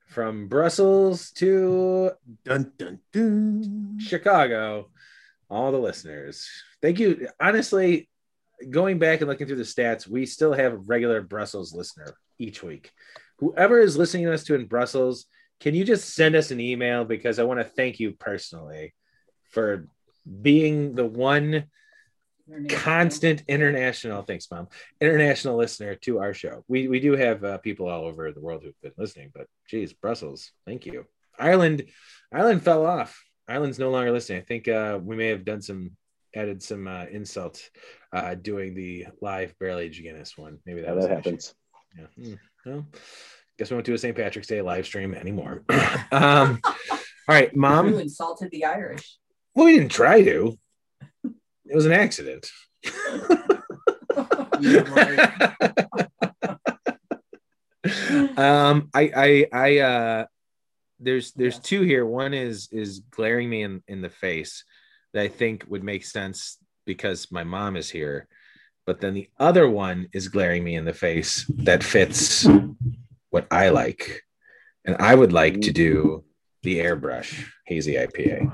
From 0.09 0.49
Brussels 0.49 1.31
to 1.33 2.13
Dun 2.45 2.73
dun 2.79 2.99
dun. 3.13 3.99
Chicago, 4.01 4.91
all 5.51 5.71
the 5.71 5.79
listeners. 5.79 6.49
Thank 6.81 6.99
you. 6.99 7.29
Honestly, 7.39 8.09
going 8.71 8.99
back 8.99 9.21
and 9.21 9.29
looking 9.29 9.47
through 9.47 9.57
the 9.57 9.63
stats, 9.63 10.09
we 10.09 10.27
still 10.27 10.53
have 10.53 10.73
a 10.73 10.79
regular 10.79 11.21
Brussels 11.21 11.75
listener 11.75 12.15
each 12.39 12.63
week. 12.63 12.91
Whoever 13.39 13.81
is 13.81 13.97
listening 13.97 14.25
to 14.27 14.35
us 14.35 14.45
to 14.45 14.55
in 14.55 14.67
Brussels, 14.67 15.27
can 15.61 15.75
you 15.75 15.85
just 15.85 16.15
send 16.15 16.35
us 16.35 16.51
an 16.51 16.61
email 16.61 17.05
because 17.05 17.39
I 17.39 17.45
want 17.45 17.61
to 17.61 17.65
thank 17.65 18.01
you 18.01 18.13
personally 18.13 18.95
for 19.51 19.89
being 20.41 20.95
the 20.95 21.07
one 21.07 21.65
constant 22.69 23.43
international 23.49 24.23
thanks 24.23 24.49
mom. 24.51 24.69
International 25.01 25.57
listener 25.57 25.95
to 25.97 26.19
our 26.21 26.33
show. 26.35 26.65
We 26.69 26.89
we 26.89 27.01
do 27.01 27.13
have 27.17 27.45
uh, 27.45 27.59
people 27.59 27.89
all 27.89 28.05
over 28.05 28.33
the 28.33 28.41
world 28.41 28.63
who've 28.65 28.81
been 28.83 28.93
listening 28.97 29.31
but 29.35 29.47
geez 29.69 29.93
brussels 29.93 30.53
thank 30.67 30.87
you. 30.87 31.05
Ireland 31.39 31.85
ireland 32.33 32.63
fell 32.63 32.85
off. 32.87 33.23
Ireland's 33.49 33.79
no 33.79 33.91
longer 33.91 34.13
listening. 34.13 34.41
I 34.43 34.45
think 34.45 34.69
uh 34.69 34.99
we 35.03 35.17
may 35.17 35.29
have 35.29 35.45
done 35.45 35.63
some 35.63 35.93
added 36.35 36.63
some 36.63 36.87
uh 36.89 37.05
insult 37.11 37.69
uh 38.13 38.35
doing 38.35 38.75
the 38.75 39.07
live 39.21 39.55
barrel 39.59 39.79
age 39.79 40.03
guinness 40.03 40.37
one. 40.37 40.59
Maybe 40.67 40.81
that 40.83 40.89
Yeah, 40.89 40.95
was 40.95 41.07
that 41.07 41.13
an 41.13 41.19
issue. 41.21 41.29
happens. 41.31 41.55
yeah 41.99 42.07
Hmm. 42.25 42.35
well 42.71 42.87
guess 43.59 43.71
we 43.71 43.75
won't 43.75 43.87
do 43.87 43.95
a 43.95 43.99
st 43.99 44.15
patrick's 44.17 44.47
day 44.49 44.63
live 44.63 44.87
stream 44.87 45.15
anymore. 45.15 45.65
Um 46.13 46.61
all 46.65 47.35
right 47.35 47.55
mom. 47.55 47.89
You 47.89 47.99
insulted 47.99 48.51
the 48.51 48.65
Irish. 48.65 49.17
well 49.55 49.67
we 49.67 49.73
didn't 49.77 49.91
try 49.93 50.23
to 50.23 50.59
it 51.69 51.75
was 51.75 51.87
an 51.87 51.93
accident. 51.93 52.51
Um 58.37 58.91
i 58.95 59.11
i 59.17 59.47
i 59.53 59.79
uh 59.79 60.27
there's 61.01 61.33
there's 61.33 61.59
two 61.59 61.83
here. 61.83 62.05
One 62.05 62.35
is 62.35 62.69
is 62.73 63.01
glaring 63.11 63.49
me 63.51 63.63
in 63.63 63.83
in 63.87 64.03
the 64.03 64.09
face 64.09 64.65
that 65.15 65.23
i 65.23 65.29
think 65.29 65.65
would 65.69 65.83
make 65.83 66.05
sense 66.05 66.59
because 66.85 67.31
my 67.33 67.45
mom 67.45 67.77
is 67.77 67.89
here 67.89 68.29
but 68.89 69.01
then 69.03 69.13
the 69.13 69.29
other 69.39 69.69
one 69.69 70.09
is 70.15 70.29
glaring 70.29 70.65
me 70.65 70.75
in 70.75 70.87
the 70.87 70.95
face 70.95 71.45
that 71.59 71.85
fits 71.85 72.47
what 73.29 73.47
I 73.51 73.69
like, 73.69 74.23
and 74.87 74.97
I 74.97 75.15
would 75.15 75.31
like 75.31 75.61
to 75.61 75.73
do 75.73 76.25
the 76.63 76.79
airbrush 76.79 77.45
hazy 77.67 77.97
IPA. 77.97 78.51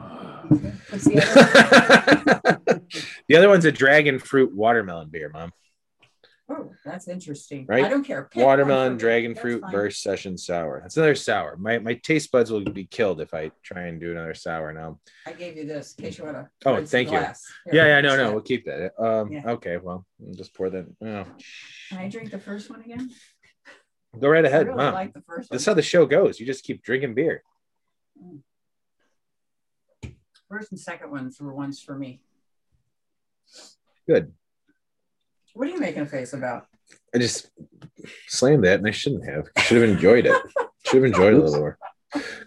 The 3.29 3.37
other? 3.37 3.49
one's 3.49 3.65
a 3.65 3.73
dragon 3.73 4.19
fruit 4.19 4.55
watermelon 4.55 5.09
beer, 5.11 5.29
mom. 5.33 5.53
oh, 6.51 6.73
that's 6.85 7.09
interesting. 7.09 7.65
Right? 7.67 7.85
I 7.85 7.89
don't 7.89 8.05
care. 8.05 8.29
Pick 8.31 8.43
Watermelon, 8.45 8.97
dragon 8.99 9.33
That's 9.33 9.41
fruit, 9.41 9.63
burst 9.71 10.03
session 10.03 10.37
sour. 10.37 10.81
That's 10.83 10.97
another 10.97 11.15
sour. 11.15 11.57
My 11.57 11.79
my 11.79 11.95
taste 11.95 12.31
buds 12.31 12.51
will 12.51 12.61
be 12.65 12.85
killed 12.85 13.21
if 13.23 13.33
I 13.33 13.51
try 13.63 13.83
and 13.87 13.99
do 14.01 14.11
another 14.11 14.35
sour 14.35 14.73
now. 14.73 14.99
I 15.27 15.33
gave 15.33 15.57
you 15.57 15.65
this 15.67 15.95
in 15.97 16.05
case 16.05 16.19
you 16.19 16.25
want 16.25 16.37
to. 16.37 16.49
Oh, 16.67 16.85
thank 16.85 17.11
you. 17.11 17.19
Here, 17.19 17.35
Yeah, 17.73 17.87
yeah, 17.87 18.01
no, 18.03 18.17
no, 18.17 18.33
we'll 18.33 18.43
keep 18.43 18.67
that. 18.67 18.93
Um, 19.03 19.33
Yeah. 19.33 19.53
okay, 19.53 19.79
well, 19.79 20.05
I'll 20.27 20.35
just 20.35 20.53
pour 20.55 20.69
that. 20.71 20.87
Oh. 21.01 21.25
Can 21.89 21.99
I 21.99 22.09
drink 22.09 22.31
the 22.31 22.39
first 22.39 22.69
one 22.71 22.83
again? 22.83 23.11
Go 24.21 24.29
right 24.29 24.45
I 24.45 24.49
ahead, 24.49 24.67
really 24.67 24.77
mom. 24.77 24.95
like 24.95 25.13
the 25.15 25.23
first 25.23 25.51
one. 25.51 25.55
This 25.57 25.63
is 25.63 25.67
how 25.67 25.75
the 25.75 25.83
show 25.83 26.05
goes. 26.07 26.39
You 26.39 26.47
just 26.47 26.63
keep 26.63 26.83
drinking 26.85 27.15
beer. 27.15 27.43
First 30.49 30.71
and 30.73 30.79
second 30.81 31.11
ones 31.11 31.41
were 31.41 31.53
ones 31.55 31.81
for 31.81 31.97
me. 31.99 32.21
Good. 34.07 34.33
What 35.55 35.69
are 35.69 35.71
you 35.71 35.81
making 35.81 36.03
a 36.03 36.07
face 36.07 36.33
about? 36.33 36.67
I 37.15 37.19
just 37.19 37.51
slammed 38.29 38.65
that, 38.65 38.79
and 38.79 38.87
I 38.87 38.91
shouldn't 38.91 39.25
have. 39.25 39.49
Should 39.65 39.81
have 39.81 39.89
enjoyed 39.89 40.27
it. 40.27 40.43
Should 40.85 41.03
have 41.03 41.13
enjoyed 41.13 41.35
it 41.35 41.39
a 41.39 41.43
little 41.43 41.61
more. 41.61 41.79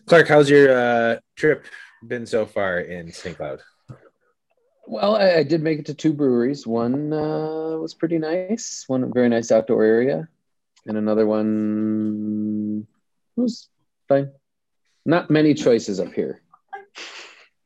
Clark, 0.06 0.28
how's 0.28 0.50
your 0.50 0.78
uh, 0.78 1.20
trip 1.36 1.66
been 2.06 2.26
so 2.26 2.46
far 2.46 2.80
in 2.80 3.12
St. 3.12 3.36
Cloud? 3.36 3.62
Well, 4.86 5.16
I, 5.16 5.38
I 5.38 5.44
did 5.44 5.62
make 5.62 5.80
it 5.80 5.86
to 5.88 5.94
two 5.94 6.14
breweries. 6.14 6.68
One 6.68 7.12
uh, 7.12 7.78
was 7.78 7.94
pretty 7.94 8.18
nice, 8.20 8.86
one 8.88 9.12
very 9.14 9.30
nice 9.30 9.52
outdoor 9.52 9.84
area, 9.84 10.28
and 10.86 10.98
another 10.98 11.26
one 11.26 12.88
was 13.36 13.68
fine. 14.08 14.32
Not 15.06 15.30
many 15.30 15.54
choices 15.54 16.00
up 16.00 16.14
here, 16.14 16.42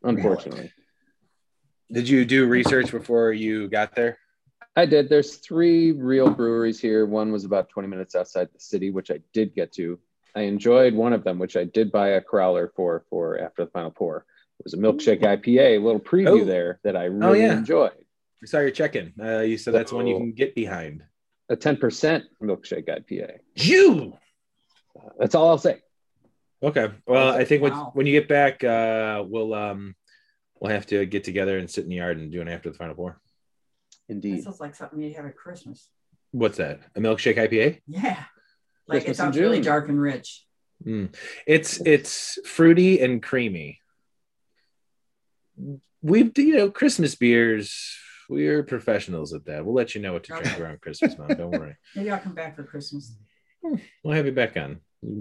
unfortunately. 0.04 0.72
Did 1.92 2.08
you 2.08 2.26
do 2.26 2.46
research 2.48 2.92
before 2.92 3.34
you 3.34 3.68
got 3.68 3.96
there? 3.96 4.18
I 4.76 4.86
did. 4.86 5.10
There's 5.10 5.36
three 5.38 5.92
real 5.92 6.30
breweries 6.30 6.80
here. 6.80 7.06
One 7.06 7.32
was 7.32 7.44
about 7.44 7.68
20 7.70 7.90
minutes 7.90 8.16
outside 8.16 8.48
the 8.54 8.60
city, 8.60 8.90
which 8.90 9.12
I 9.12 9.20
did 9.34 9.54
get 9.54 9.74
to. 9.74 10.00
I 10.34 10.42
enjoyed 10.42 10.94
one 10.94 11.12
of 11.12 11.26
them, 11.26 11.38
which 11.40 11.58
I 11.58 11.66
did 11.66 11.92
buy 11.92 12.10
a 12.10 12.22
crowler 12.22 12.70
for 12.74 13.04
for 13.10 13.38
after 13.40 13.66
the 13.66 13.72
final 13.72 13.92
pour. 13.92 14.26
It 14.60 14.64
was 14.64 14.74
a 14.74 14.78
milkshake 14.78 15.22
IPA, 15.22 15.78
a 15.78 15.80
little 15.80 16.00
preview 16.00 16.42
Oh. 16.44 16.46
there 16.46 16.80
that 16.84 16.96
I 16.96 17.06
really 17.06 17.42
yeah. 17.42 17.58
enjoyed. 17.58 17.92
I 18.42 18.46
saw 18.46 18.60
your 18.60 18.72
check-in. 18.72 19.14
Uh, 19.22 19.40
you 19.40 19.58
said 19.58 19.74
that's 19.74 19.92
one 19.92 20.08
you 20.08 20.18
can 20.18 20.32
get 20.32 20.56
behind. 20.56 21.04
A 21.50 21.58
10% 21.58 22.24
milkshake 22.42 22.88
IPA. 22.88 23.40
You. 23.56 24.14
Uh, 24.98 25.10
that's 25.20 25.36
all 25.36 25.50
I'll 25.50 25.58
say. 25.58 25.80
Okay. 26.64 26.92
Well, 27.06 27.34
I 27.34 27.44
think 27.44 27.62
when, 27.62 27.74
Wow. 27.74 27.92
when 27.94 28.06
you 28.06 28.14
get 28.18 28.30
back, 28.30 28.64
uh, 28.64 29.24
we'll 29.28 29.54
um, 29.54 29.96
we'll 30.62 30.72
have 30.72 30.86
to 30.86 31.06
get 31.06 31.24
together 31.26 31.58
and 31.58 31.70
sit 31.70 31.84
in 31.84 31.90
the 31.90 31.98
yard 31.98 32.18
and 32.18 32.32
do 32.32 32.40
an 32.40 32.48
after 32.48 32.70
the 32.70 32.78
final 32.78 32.96
pour. 32.96 33.20
That 34.08 34.14
Indeed. 34.16 34.44
sounds 34.44 34.60
like 34.62 34.76
something 34.76 35.02
you'd 35.02 35.16
have 35.16 35.26
at 35.26 35.36
Christmas. 35.36 35.90
What's 36.32 36.58
that? 36.58 36.80
A 36.96 37.02
milkshake 37.02 37.38
IPA? 37.38 37.82
Yeah. 37.88 38.24
Like 38.88 39.04
Christmas 39.06 39.18
it 39.18 39.18
sounds 39.18 39.38
really 39.38 39.60
dark 39.62 39.90
and 39.90 40.00
rich. 40.00 40.46
Mm. 40.86 41.14
It's 41.46 41.82
it's 41.86 42.40
fruity 42.46 43.00
and 43.02 43.22
creamy. 43.22 43.80
We've 46.02 46.32
you 46.38 46.58
know 46.58 46.72
Christmas 46.72 47.16
beers. 47.16 47.98
We're 48.30 48.64
professionals 48.64 49.34
at 49.34 49.46
that. 49.46 49.66
We'll 49.66 49.76
let 49.76 49.94
you 49.94 50.02
know 50.02 50.14
what 50.14 50.24
to 50.24 50.32
drink 50.32 50.48
Okay. 50.54 50.62
around 50.62 50.82
Christmas, 50.82 51.18
Mom. 51.18 51.28
Don't 51.28 51.52
worry. 51.52 51.76
Maybe 51.96 52.10
I'll 52.10 52.20
come 52.20 52.34
back 52.34 52.56
for 52.56 52.64
Christmas. 52.64 53.16
We'll 54.04 54.16
have 54.16 54.26
you 54.26 54.32
back 54.32 54.56
on. 54.58 54.80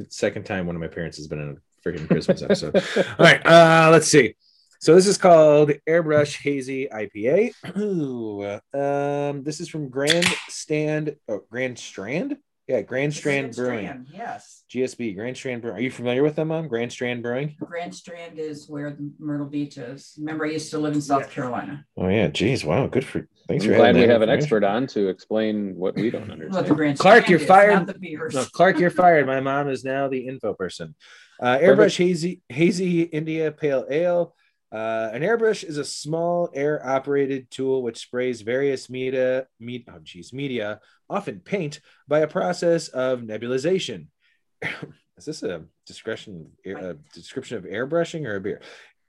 Second 0.08 0.46
time 0.46 0.66
one 0.66 0.76
of 0.76 0.80
my 0.80 0.88
parents 0.88 1.16
has 1.18 1.26
been 1.26 1.40
in 1.40 1.56
a 1.56 1.88
freaking 1.88 2.06
Christmas 2.06 2.42
episode. 2.42 2.76
All 2.76 3.14
right, 3.18 3.44
uh, 3.44 3.88
let's 3.90 4.06
see. 4.08 4.34
So 4.82 4.94
this 4.94 5.06
is 5.06 5.18
called 5.18 5.72
Airbrush 5.86 6.38
Hazy 6.38 6.88
IPA. 6.90 7.52
Ooh, 7.76 8.42
um, 8.78 9.42
this 9.42 9.60
is 9.60 9.68
from 9.68 9.90
Grand 9.90 10.26
Stand, 10.48 11.16
oh, 11.28 11.42
Grand 11.50 11.78
Strand. 11.78 12.38
Yeah, 12.66 12.80
Grand 12.80 13.12
Strand 13.12 13.54
Grand 13.54 13.56
Brewing, 13.56 13.84
Strand, 13.84 14.06
yes. 14.10 14.64
GSB, 14.70 15.16
Grand 15.16 15.36
Strand 15.36 15.60
Brewing. 15.60 15.76
Are 15.76 15.80
you 15.82 15.90
familiar 15.90 16.22
with 16.22 16.36
them, 16.36 16.48
Mom? 16.48 16.66
Grand 16.66 16.90
Strand 16.90 17.22
Brewing. 17.22 17.56
Grand 17.60 17.94
Strand 17.94 18.38
is 18.38 18.70
where 18.70 18.92
the 18.92 19.12
Myrtle 19.18 19.48
Beach 19.48 19.76
is. 19.76 20.14
Remember, 20.18 20.46
I 20.46 20.52
used 20.52 20.70
to 20.70 20.78
live 20.78 20.94
in 20.94 21.02
South 21.02 21.30
Carolina. 21.30 21.84
Oh 21.98 22.08
yeah, 22.08 22.28
geez, 22.28 22.64
wow, 22.64 22.86
good 22.86 23.04
for. 23.04 23.28
Thanks 23.48 23.64
I'm 23.64 23.72
for 23.72 23.76
glad 23.76 23.96
we 23.96 24.02
have 24.02 24.22
an 24.22 24.30
expert 24.30 24.64
on 24.64 24.86
to 24.88 25.08
explain 25.08 25.74
what 25.74 25.94
we 25.94 26.10
don't 26.10 26.30
understand. 26.30 26.54
What 26.54 26.66
the 26.66 26.72
understand. 26.72 26.76
Grand 26.76 26.98
Clark, 26.98 27.24
Strand 27.24 27.30
you're 27.30 27.40
is, 27.40 27.46
fired. 27.46 27.72
Not 27.74 27.86
the 27.86 27.98
beers. 27.98 28.34
No, 28.34 28.44
Clark, 28.44 28.78
you're 28.78 28.90
fired. 28.90 29.26
My 29.26 29.40
mom 29.40 29.68
is 29.68 29.84
now 29.84 30.08
the 30.08 30.26
info 30.26 30.54
person. 30.54 30.94
Uh, 31.38 31.58
airbrush 31.58 31.98
hazy 31.98 32.40
hazy 32.48 33.02
India 33.02 33.52
Pale 33.52 33.86
Ale. 33.90 34.34
Uh, 34.72 35.10
an 35.12 35.22
airbrush 35.22 35.64
is 35.64 35.78
a 35.78 35.84
small 35.84 36.48
air 36.54 36.84
operated 36.86 37.50
tool 37.50 37.82
which 37.82 37.98
sprays 37.98 38.42
various 38.42 38.88
media, 38.88 39.46
me, 39.58 39.84
oh 39.88 39.98
geez, 40.02 40.32
media, 40.32 40.80
often 41.08 41.40
paint, 41.40 41.80
by 42.06 42.20
a 42.20 42.28
process 42.28 42.88
of 42.88 43.20
nebulization. 43.20 44.06
is 44.62 45.24
this 45.24 45.42
a 45.42 45.64
discretion, 45.86 46.50
a 46.64 46.94
description 47.12 47.56
of 47.56 47.64
airbrushing 47.64 48.26
or 48.26 48.36
a 48.36 48.40
beer? 48.40 48.60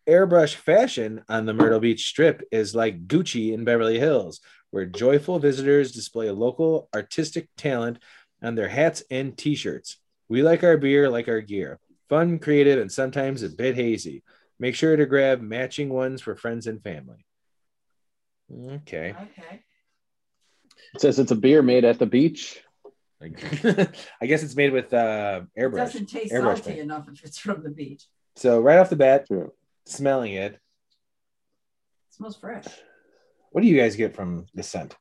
Airbrush 0.08 0.56
fashion 0.56 1.24
on 1.30 1.46
the 1.46 1.54
Myrtle 1.54 1.80
Beach 1.80 2.08
Strip 2.08 2.42
is 2.52 2.74
like 2.74 3.08
Gucci 3.08 3.54
in 3.54 3.64
Beverly 3.64 4.00
Hills, 4.00 4.42
where 4.72 4.86
joyful 4.86 5.38
visitors 5.38 5.92
display 5.92 6.32
local 6.32 6.90
artistic 6.96 7.50
talent 7.56 8.00
on 8.42 8.56
their 8.56 8.68
hats 8.68 9.04
and 9.12 9.38
t-shirts. 9.38 9.98
We 10.28 10.42
like 10.42 10.64
our 10.64 10.78
beer 10.78 11.08
like 11.08 11.28
our 11.28 11.42
gear. 11.42 11.80
Fun, 12.10 12.40
creative, 12.40 12.80
and 12.80 12.92
sometimes 12.92 13.44
a 13.44 13.50
bit 13.50 13.76
hazy. 13.76 14.24
Make 14.62 14.76
sure 14.76 14.96
to 14.96 15.08
grab 15.08 15.42
matching 15.42 15.90
ones 15.90 16.22
for 16.22 16.36
friends 16.36 16.68
and 16.68 16.84
family. 16.84 17.26
Okay. 18.54 19.16
Okay. 19.20 19.64
It 20.94 21.02
says 21.02 21.18
it's 21.18 21.32
a 21.32 21.36
beer 21.36 21.64
made 21.64 21.84
at 21.84 21.98
the 21.98 22.06
beach. 22.06 22.62
I 23.22 24.26
guess 24.28 24.44
it's 24.44 24.56
made 24.56 24.72
with 24.72 24.94
uh, 24.94 25.42
It 25.56 25.62
airbrush. 25.62 25.76
doesn't 25.78 26.06
taste 26.06 26.32
Airbrush 26.32 26.58
salty 26.58 26.70
paint. 26.74 26.80
enough 26.82 27.08
if 27.12 27.24
it's 27.24 27.40
from 27.40 27.64
the 27.64 27.72
beach. 27.72 28.06
So 28.36 28.60
right 28.60 28.78
off 28.78 28.92
the 28.92 28.96
bat, 28.96 29.26
True. 29.26 29.52
smelling 29.88 30.34
it, 30.34 30.54
It 30.54 30.60
smells 32.12 32.36
fresh. 32.38 32.66
what 33.52 33.62
do 33.62 33.68
you 33.68 33.76
guys 33.82 33.96
get 33.96 34.16
from 34.16 34.46
the 34.54 34.62
scent? 34.62 34.96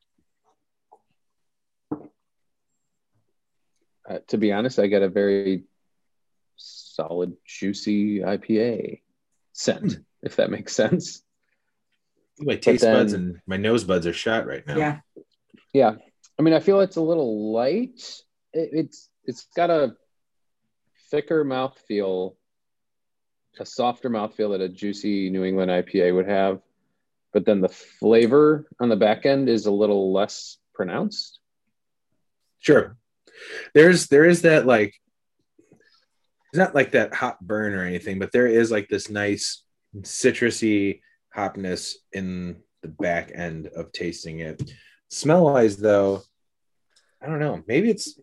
Uh, 4.09 4.17
to 4.29 4.37
be 4.39 4.51
honest, 4.51 4.79
I 4.79 4.87
get 4.87 5.03
a 5.03 5.07
very 5.09 5.65
solid, 6.57 7.33
juicy 7.45 8.19
IPA 8.21 9.01
scent, 9.63 9.93
hmm. 9.93 10.01
if 10.23 10.35
that 10.37 10.51
makes 10.51 10.73
sense. 10.73 11.23
My 12.39 12.55
taste 12.55 12.81
then- 12.81 12.95
buds 12.95 13.13
and 13.13 13.41
my 13.45 13.57
nose 13.57 13.83
buds 13.83 14.07
are 14.07 14.13
shot 14.13 14.47
right 14.47 14.65
now. 14.65 14.77
Yeah. 14.77 14.99
Yeah, 15.73 15.95
I 16.37 16.41
mean, 16.41 16.53
I 16.53 16.59
feel 16.59 16.81
it's 16.81 16.97
a 16.97 17.01
little 17.01 17.53
light. 17.53 18.01
It, 18.51 18.69
it's 18.73 19.09
it's 19.23 19.45
got 19.55 19.69
a 19.69 19.95
thicker 21.09 21.45
mouthfeel, 21.45 22.35
a 23.59 23.65
softer 23.65 24.09
mouthfeel 24.09 24.51
that 24.51 24.61
a 24.61 24.69
juicy 24.69 25.29
New 25.29 25.43
England 25.43 25.71
IPA 25.71 26.15
would 26.15 26.27
have, 26.27 26.61
but 27.31 27.45
then 27.45 27.61
the 27.61 27.69
flavor 27.69 28.65
on 28.79 28.89
the 28.89 28.95
back 28.95 29.25
end 29.25 29.49
is 29.49 29.65
a 29.65 29.71
little 29.71 30.11
less 30.11 30.57
pronounced. 30.73 31.39
Sure. 32.59 32.97
There's 33.73 34.07
there 34.07 34.25
is 34.25 34.41
that 34.41 34.65
like 34.65 34.95
it's 36.51 36.57
not 36.57 36.75
like 36.75 36.91
that 36.91 37.13
hot 37.13 37.39
burn 37.39 37.73
or 37.73 37.85
anything, 37.85 38.19
but 38.19 38.31
there 38.31 38.47
is 38.47 38.71
like 38.71 38.89
this 38.89 39.09
nice 39.09 39.63
citrusy 39.99 41.01
hopness 41.35 41.93
in 42.11 42.57
the 42.81 42.89
back 42.89 43.31
end 43.33 43.67
of 43.67 43.91
tasting 43.91 44.39
it. 44.39 44.61
Smell 45.09 45.45
wise 45.45 45.77
though, 45.77 46.21
I 47.21 47.27
don't 47.27 47.39
know. 47.39 47.63
Maybe 47.67 47.89
it's 47.89 48.19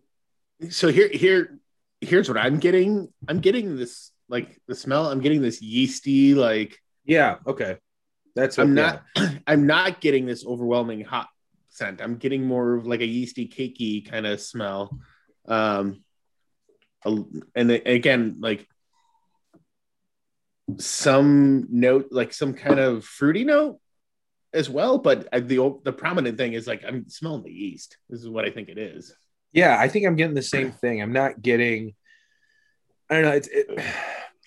so 0.69 0.89
here 0.89 1.07
here 1.07 1.59
here's 2.01 2.27
what 2.27 2.37
i'm 2.37 2.59
getting 2.59 3.07
i'm 3.27 3.39
getting 3.39 3.77
this 3.77 4.11
like 4.27 4.59
the 4.67 4.75
smell 4.75 5.07
i'm 5.07 5.21
getting 5.21 5.41
this 5.41 5.61
yeasty 5.61 6.33
like 6.33 6.77
yeah, 7.05 7.37
okay. 7.47 7.77
That's 8.35 8.57
what 8.57 8.65
i'm 8.65 8.77
yeah. 8.77 8.99
not 9.15 9.31
i'm 9.47 9.65
not 9.65 10.01
getting 10.01 10.25
this 10.25 10.45
overwhelming 10.45 11.01
hot 11.01 11.27
scent 11.69 12.01
i'm 12.01 12.17
getting 12.17 12.45
more 12.45 12.75
of 12.75 12.85
like 12.85 13.01
a 13.01 13.05
yeasty 13.05 13.47
cakey 13.47 14.09
kind 14.09 14.27
of 14.27 14.39
smell 14.39 14.99
um 15.47 16.03
and 17.05 17.71
again 17.71 18.37
like 18.39 18.67
some 20.77 21.65
note 21.69 22.07
like 22.11 22.31
some 22.33 22.53
kind 22.53 22.79
of 22.79 23.03
fruity 23.03 23.43
note 23.43 23.79
as 24.53 24.69
well 24.69 24.97
but 24.97 25.27
I- 25.33 25.39
the 25.39 25.79
the 25.83 25.93
prominent 25.93 26.37
thing 26.37 26.53
is 26.53 26.67
like 26.67 26.83
i'm 26.87 27.09
smelling 27.09 27.43
the 27.43 27.51
yeast 27.51 27.97
this 28.09 28.19
is 28.21 28.29
what 28.29 28.45
i 28.45 28.51
think 28.51 28.69
it 28.69 28.77
is 28.77 29.13
Yeah, 29.51 29.75
I 29.79 29.87
think 29.89 30.05
I'm 30.05 30.15
getting 30.15 30.35
the 30.35 30.43
same 30.43 30.71
thing. 30.71 31.01
I'm 31.01 31.11
not 31.11 31.41
getting. 31.41 31.95
I 33.09 33.13
don't 33.15 33.23
know. 33.23 33.31
It's. 33.39 33.47
It, 33.49 33.65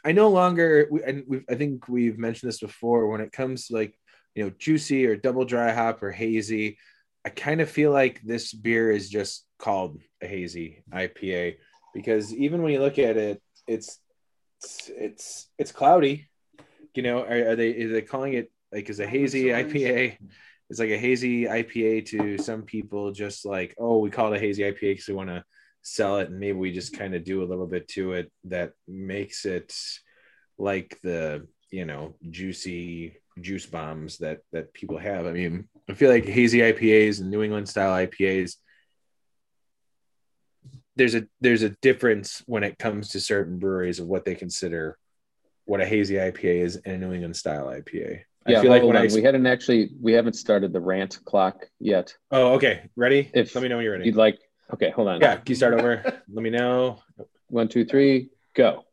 I 0.04 0.12
no 0.12 0.28
longer. 0.30 0.86
we- 0.92 1.02
And 1.02 1.24
we've. 1.26 1.44
I 1.50 1.56
think 1.56 1.88
we've 1.88 2.18
mentioned 2.18 2.48
this 2.48 2.60
before. 2.60 3.08
When 3.10 3.20
it 3.20 3.32
comes 3.32 3.66
to 3.66 3.74
like, 3.74 3.98
you 4.36 4.44
know, 4.44 4.52
juicy 4.64 5.06
or 5.08 5.16
double 5.16 5.44
dry 5.44 5.72
hop 5.72 6.04
or 6.04 6.12
hazy, 6.12 6.78
I 7.26 7.30
kind 7.30 7.60
of 7.60 7.68
feel 7.68 7.90
like 7.90 8.22
this 8.22 8.52
beer 8.54 8.92
is 8.92 9.10
just 9.10 9.44
called 9.58 9.98
a 10.22 10.26
hazy 10.28 10.84
IPA. 10.94 11.56
Because 11.94 12.34
even 12.34 12.62
when 12.62 12.72
you 12.72 12.80
look 12.80 12.98
at 12.98 13.16
it, 13.16 13.42
it's 13.66 13.98
it's 14.62 14.90
it's, 14.96 15.48
it's 15.58 15.72
cloudy. 15.72 16.28
You 16.94 17.02
know, 17.02 17.22
are, 17.22 17.50
are 17.50 17.56
they 17.56 17.82
are 17.84 17.92
they 17.92 18.02
calling 18.02 18.34
it 18.34 18.50
like 18.72 18.88
is 18.90 19.00
a 19.00 19.06
hazy 19.06 19.44
IPA? 19.44 20.18
It's 20.70 20.80
like 20.80 20.90
a 20.90 20.98
hazy 20.98 21.44
IPA 21.44 22.06
to 22.06 22.38
some 22.38 22.62
people, 22.62 23.12
just 23.12 23.44
like 23.44 23.74
oh, 23.78 23.98
we 23.98 24.10
call 24.10 24.32
it 24.32 24.36
a 24.36 24.40
hazy 24.40 24.62
IPA 24.62 24.80
because 24.80 25.08
we 25.08 25.14
want 25.14 25.28
to 25.28 25.44
sell 25.82 26.18
it, 26.18 26.30
and 26.30 26.38
maybe 26.38 26.56
we 26.56 26.72
just 26.72 26.96
kind 26.96 27.14
of 27.14 27.24
do 27.24 27.42
a 27.42 27.46
little 27.46 27.66
bit 27.66 27.88
to 27.88 28.12
it 28.12 28.32
that 28.44 28.72
makes 28.88 29.44
it 29.44 29.74
like 30.58 30.98
the 31.02 31.46
you 31.70 31.84
know 31.84 32.14
juicy 32.30 33.16
juice 33.40 33.66
bombs 33.66 34.18
that 34.18 34.40
that 34.52 34.72
people 34.72 34.98
have. 34.98 35.26
I 35.26 35.32
mean, 35.32 35.68
I 35.88 35.94
feel 35.94 36.10
like 36.10 36.24
hazy 36.24 36.60
IPAs 36.60 37.20
and 37.20 37.30
New 37.30 37.42
England 37.42 37.68
style 37.68 38.06
IPAs 38.06 38.56
there's 40.96 41.14
a 41.14 41.26
there's 41.40 41.62
a 41.62 41.70
difference 41.80 42.42
when 42.46 42.62
it 42.64 42.78
comes 42.78 43.08
to 43.10 43.20
certain 43.20 43.58
breweries 43.58 43.98
of 43.98 44.06
what 44.06 44.24
they 44.24 44.34
consider 44.34 44.98
what 45.64 45.80
a 45.80 45.86
hazy 45.86 46.14
IPA 46.14 46.62
is 46.64 46.76
and 46.76 46.96
a 47.02 47.06
New 47.06 47.12
England 47.14 47.36
style 47.36 47.66
IPA. 47.66 48.20
Yeah, 48.46 48.58
I 48.58 48.62
feel 48.62 48.70
like 48.70 48.82
hold 48.82 48.94
when 48.94 49.02
on. 49.04 49.10
I 49.10 49.14
we 49.14 49.22
hadn't 49.22 49.46
actually 49.46 49.90
we 50.00 50.12
haven't 50.12 50.34
started 50.34 50.72
the 50.72 50.80
rant 50.80 51.20
clock 51.24 51.64
yet. 51.78 52.14
oh 52.30 52.54
okay 52.54 52.90
ready 52.96 53.30
If 53.32 53.54
let 53.54 53.62
me 53.62 53.68
know 53.68 53.76
when 53.76 53.84
you're 53.84 53.92
ready 53.92 54.06
You'd 54.06 54.16
like 54.16 54.38
okay, 54.74 54.90
hold 54.90 55.08
on. 55.08 55.20
yeah 55.20 55.36
can 55.36 55.44
you 55.46 55.54
start 55.54 55.74
over 55.74 56.02
let 56.32 56.42
me 56.42 56.50
know 56.50 56.98
One, 57.48 57.68
two, 57.68 57.84
three, 57.84 58.30
go. 58.54 58.84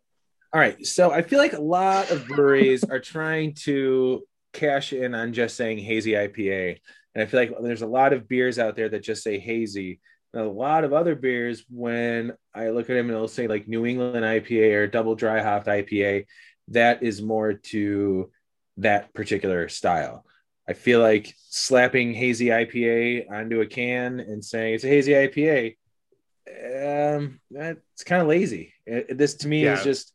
all 0.54 0.60
right 0.62 0.86
so 0.86 1.12
I 1.12 1.24
feel 1.24 1.39
like 1.39 1.54
a 1.54 1.62
lot 1.62 2.12
of 2.12 2.28
breweries 2.28 2.84
are 2.84 3.00
trying 3.00 3.56
to 3.66 4.24
cash 4.54 4.93
in 4.93 5.16
on 5.16 5.34
just 5.34 5.56
saying 5.58 5.80
hazy 5.80 6.12
IPA 6.12 6.78
and 7.16 7.24
I 7.24 7.26
feel 7.26 7.39
like 7.39 7.52
there's 7.62 7.82
a 7.82 7.88
lot 7.88 8.14
of 8.14 8.28
beers 8.28 8.60
out 8.60 8.76
there 8.76 8.89
that 8.89 9.02
just 9.04 9.24
say 9.24 9.39
hazy 9.39 10.00
a 10.34 10.43
lot 10.43 10.84
of 10.84 10.93
other 10.93 11.15
beers 11.15 11.63
when 11.69 12.34
I 12.53 12.69
look 12.69 12.89
at 12.89 12.93
them 12.93 13.07
and 13.07 13.11
it'll 13.15 13.27
say 13.27 13.47
like 13.47 13.67
New 13.67 13.86
England 13.86 14.23
IPA 14.25 14.75
or 14.75 14.88
double 14.88 15.15
dry 15.15 15.41
hopped 15.41 15.67
IPA 15.67 16.25
that 16.69 17.01
is 17.01 17.21
more 17.21 17.53
to 17.53 18.32
that 18.77 19.13
particular 19.13 19.67
style. 19.69 20.23
I 20.67 20.73
feel 20.73 21.01
like 21.01 21.34
slapping 21.49 22.13
hazy 22.13 22.47
IPA 22.47 23.32
onto 23.32 23.61
a 23.61 23.65
can 23.65 24.19
and 24.19 24.45
saying 24.45 24.75
it's 24.75 24.84
a 24.84 24.88
hazy 24.88 25.13
IPA, 25.13 25.77
um, 27.17 27.39
that's 27.49 28.03
kind 28.03 28.21
of 28.21 28.27
lazy. 28.27 28.73
It- 28.86 29.17
this 29.17 29.34
to 29.36 29.47
me 29.47 29.63
is 29.73 29.84
just, 29.84 30.13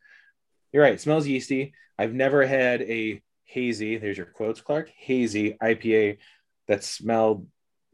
you're 0.72 0.82
right. 0.82 0.94
It 0.94 1.00
smells 1.00 1.26
yeasty. 1.26 1.72
I've 1.98 2.14
never 2.14 2.46
had 2.46 2.82
a 2.82 3.20
hazy. 3.44 3.96
There's 3.98 4.16
your 4.16 4.26
quotes, 4.26 4.60
Clark. 4.60 4.90
Hazy 4.96 5.56
IPA 5.60 6.18
that 6.68 6.84
smelled 6.84 7.46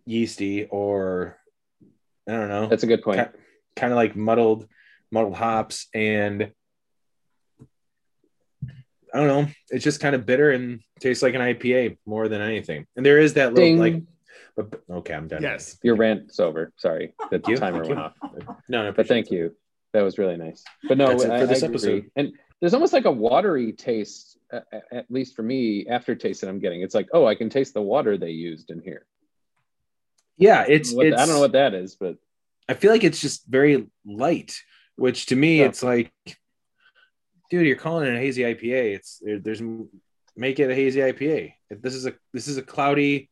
yeasty 0.06 0.66
or 0.66 1.38
I 2.30 2.34
don't 2.36 2.48
know 2.48 2.66
That's 2.68 2.82
a 2.82 2.86
good 2.86 3.02
point. 3.02 3.28
kind 3.76 3.92
of 3.92 3.96
like 3.96 4.16
muddled 4.16 4.66
muddled 5.10 5.34
hops 5.36 5.88
and 5.94 6.52
I 9.12 9.18
don't 9.18 9.26
know. 9.26 9.46
It's 9.70 9.82
just 9.82 10.00
kind 10.00 10.14
of 10.14 10.24
bitter 10.24 10.52
and 10.52 10.80
tastes 11.00 11.22
like 11.22 11.34
an 11.34 11.40
IPA 11.40 11.98
more 12.06 12.28
than 12.28 12.40
anything. 12.40 12.86
And 12.96 13.04
there 13.04 13.18
is 13.18 13.34
that 13.34 13.54
little 13.54 13.64
Ding. 13.68 13.78
like, 13.78 14.02
but 14.56 14.80
okay, 14.88 15.14
I'm 15.14 15.26
done. 15.26 15.42
Yes. 15.42 15.78
Your 15.82 15.96
rant's 15.96 16.38
over. 16.38 16.72
Sorry, 16.76 17.14
the 17.30 17.40
you. 17.48 17.56
timer 17.56 17.82
went 17.84 17.98
off. 17.98 18.12
No, 18.68 18.84
no, 18.84 18.92
But 18.92 19.08
thank 19.08 19.30
you. 19.32 19.56
That 19.92 20.02
was 20.02 20.18
really 20.18 20.36
nice. 20.36 20.62
But 20.86 20.96
no, 20.98 21.08
That's 21.08 21.24
it 21.24 21.30
I, 21.32 21.40
for 21.40 21.46
this 21.46 21.62
I 21.64 21.66
agree. 21.66 21.74
episode. 21.74 22.10
And 22.14 22.32
there's 22.60 22.74
almost 22.74 22.92
like 22.92 23.06
a 23.06 23.10
watery 23.10 23.72
taste, 23.72 24.38
uh, 24.52 24.60
at 24.92 25.06
least 25.10 25.34
for 25.34 25.42
me, 25.42 25.88
aftertaste 25.88 26.42
that 26.42 26.48
I'm 26.48 26.60
getting. 26.60 26.82
It's 26.82 26.94
like, 26.94 27.08
oh, 27.12 27.26
I 27.26 27.34
can 27.34 27.50
taste 27.50 27.74
the 27.74 27.82
water 27.82 28.16
they 28.16 28.30
used 28.30 28.70
in 28.70 28.80
here. 28.80 29.06
Yeah, 30.40 30.64
it's, 30.66 30.92
What- 30.92 31.06
it's 31.06 31.20
I 31.20 31.26
don't 31.26 31.34
know 31.36 31.40
what 31.40 31.52
that 31.52 31.74
is, 31.74 31.94
but 31.96 32.16
I 32.68 32.74
feel 32.74 32.90
like 32.90 33.04
it's 33.04 33.20
just 33.20 33.46
very 33.46 33.86
light, 34.06 34.56
which 34.96 35.26
to 35.26 35.36
me 35.36 35.58
Yeah. 35.60 35.66
it's 35.66 35.82
like, 35.82 36.10
dude, 37.50 37.66
you're 37.66 37.76
calling 37.76 38.08
it 38.08 38.14
a 38.16 38.18
hazy 38.18 38.42
IPA. 38.42 38.94
It's 38.96 39.18
there, 39.22 39.38
there's 39.38 39.62
make 40.36 40.58
it 40.58 40.70
a 40.70 40.74
hazy 40.74 41.00
IPA. 41.00 41.52
If 41.68 41.82
this 41.82 41.94
is 41.94 42.06
a 42.06 42.14
this 42.32 42.48
is 42.48 42.56
a 42.56 42.62
cloudy, 42.62 43.28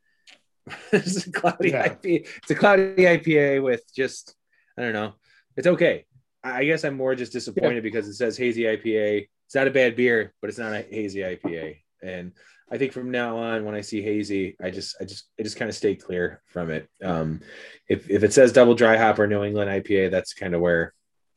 this 0.91 1.17
is 1.17 1.27
a 1.27 1.33
cloudy 1.33 1.71
Yeah. 1.71 1.89
IPA. 1.89 2.27
It's 2.39 2.51
a 2.51 2.55
cloudy 2.55 3.05
IPA 3.05 3.63
with 3.63 3.83
just 3.95 4.35
I 4.77 4.83
don't 4.83 4.93
know. 4.93 5.15
It's 5.57 5.67
okay. 5.67 6.05
I 6.45 6.59
I 6.61 6.65
guess 6.65 6.85
I'm 6.85 6.97
more 6.97 7.15
just 7.15 7.33
disappointed 7.33 7.83
because 7.83 8.07
it 8.09 8.15
says 8.15 8.37
hazy 8.37 8.63
IPA. 8.65 9.29
It's 9.47 9.55
not 9.55 9.67
a 9.67 9.71
bad 9.71 9.97
beer, 9.97 10.35
but 10.43 10.51
it's 10.51 10.59
not 10.59 10.73
a 10.75 10.83
hazy 10.83 11.21
IPA. 11.21 11.79
And 12.03 12.33
I 12.71 12.79
think 12.79 12.93
from 12.93 13.11
now 13.11 13.39
on, 13.39 13.65
when 13.65 13.75
I 13.75 13.81
see 13.81 14.03
hazy, 14.03 14.57
I 14.63 14.71
just, 14.71 14.97
I 15.01 15.05
just, 15.05 15.25
I 15.39 15.43
just 15.43 15.57
kind 15.57 15.69
of 15.69 15.75
stay 15.75 15.95
clear 15.95 16.43
from 16.47 16.71
it. 16.71 16.89
Um, 17.03 17.41
if 17.89 18.11
if 18.11 18.23
it 18.23 18.33
says 18.33 18.53
double 18.53 18.75
dry 18.75 18.97
hop 18.97 19.19
or 19.19 19.27
New 19.27 19.43
England 19.43 19.71
IPA, 19.71 20.11
that's 20.11 20.35
kind 20.35 20.55
of 20.55 20.61
where, 20.61 20.93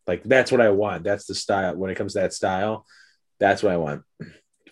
like, 0.08 0.24
that's 0.24 0.52
what 0.52 0.62
I 0.62 0.70
want. 0.70 1.04
That's 1.04 1.26
the 1.26 1.36
style. 1.36 1.76
When 1.76 1.90
it 1.90 1.96
comes 1.96 2.14
to 2.14 2.20
that 2.20 2.34
style, 2.34 2.86
that's 3.40 3.64
what 3.64 3.72
I 3.72 3.78
want 3.78 4.04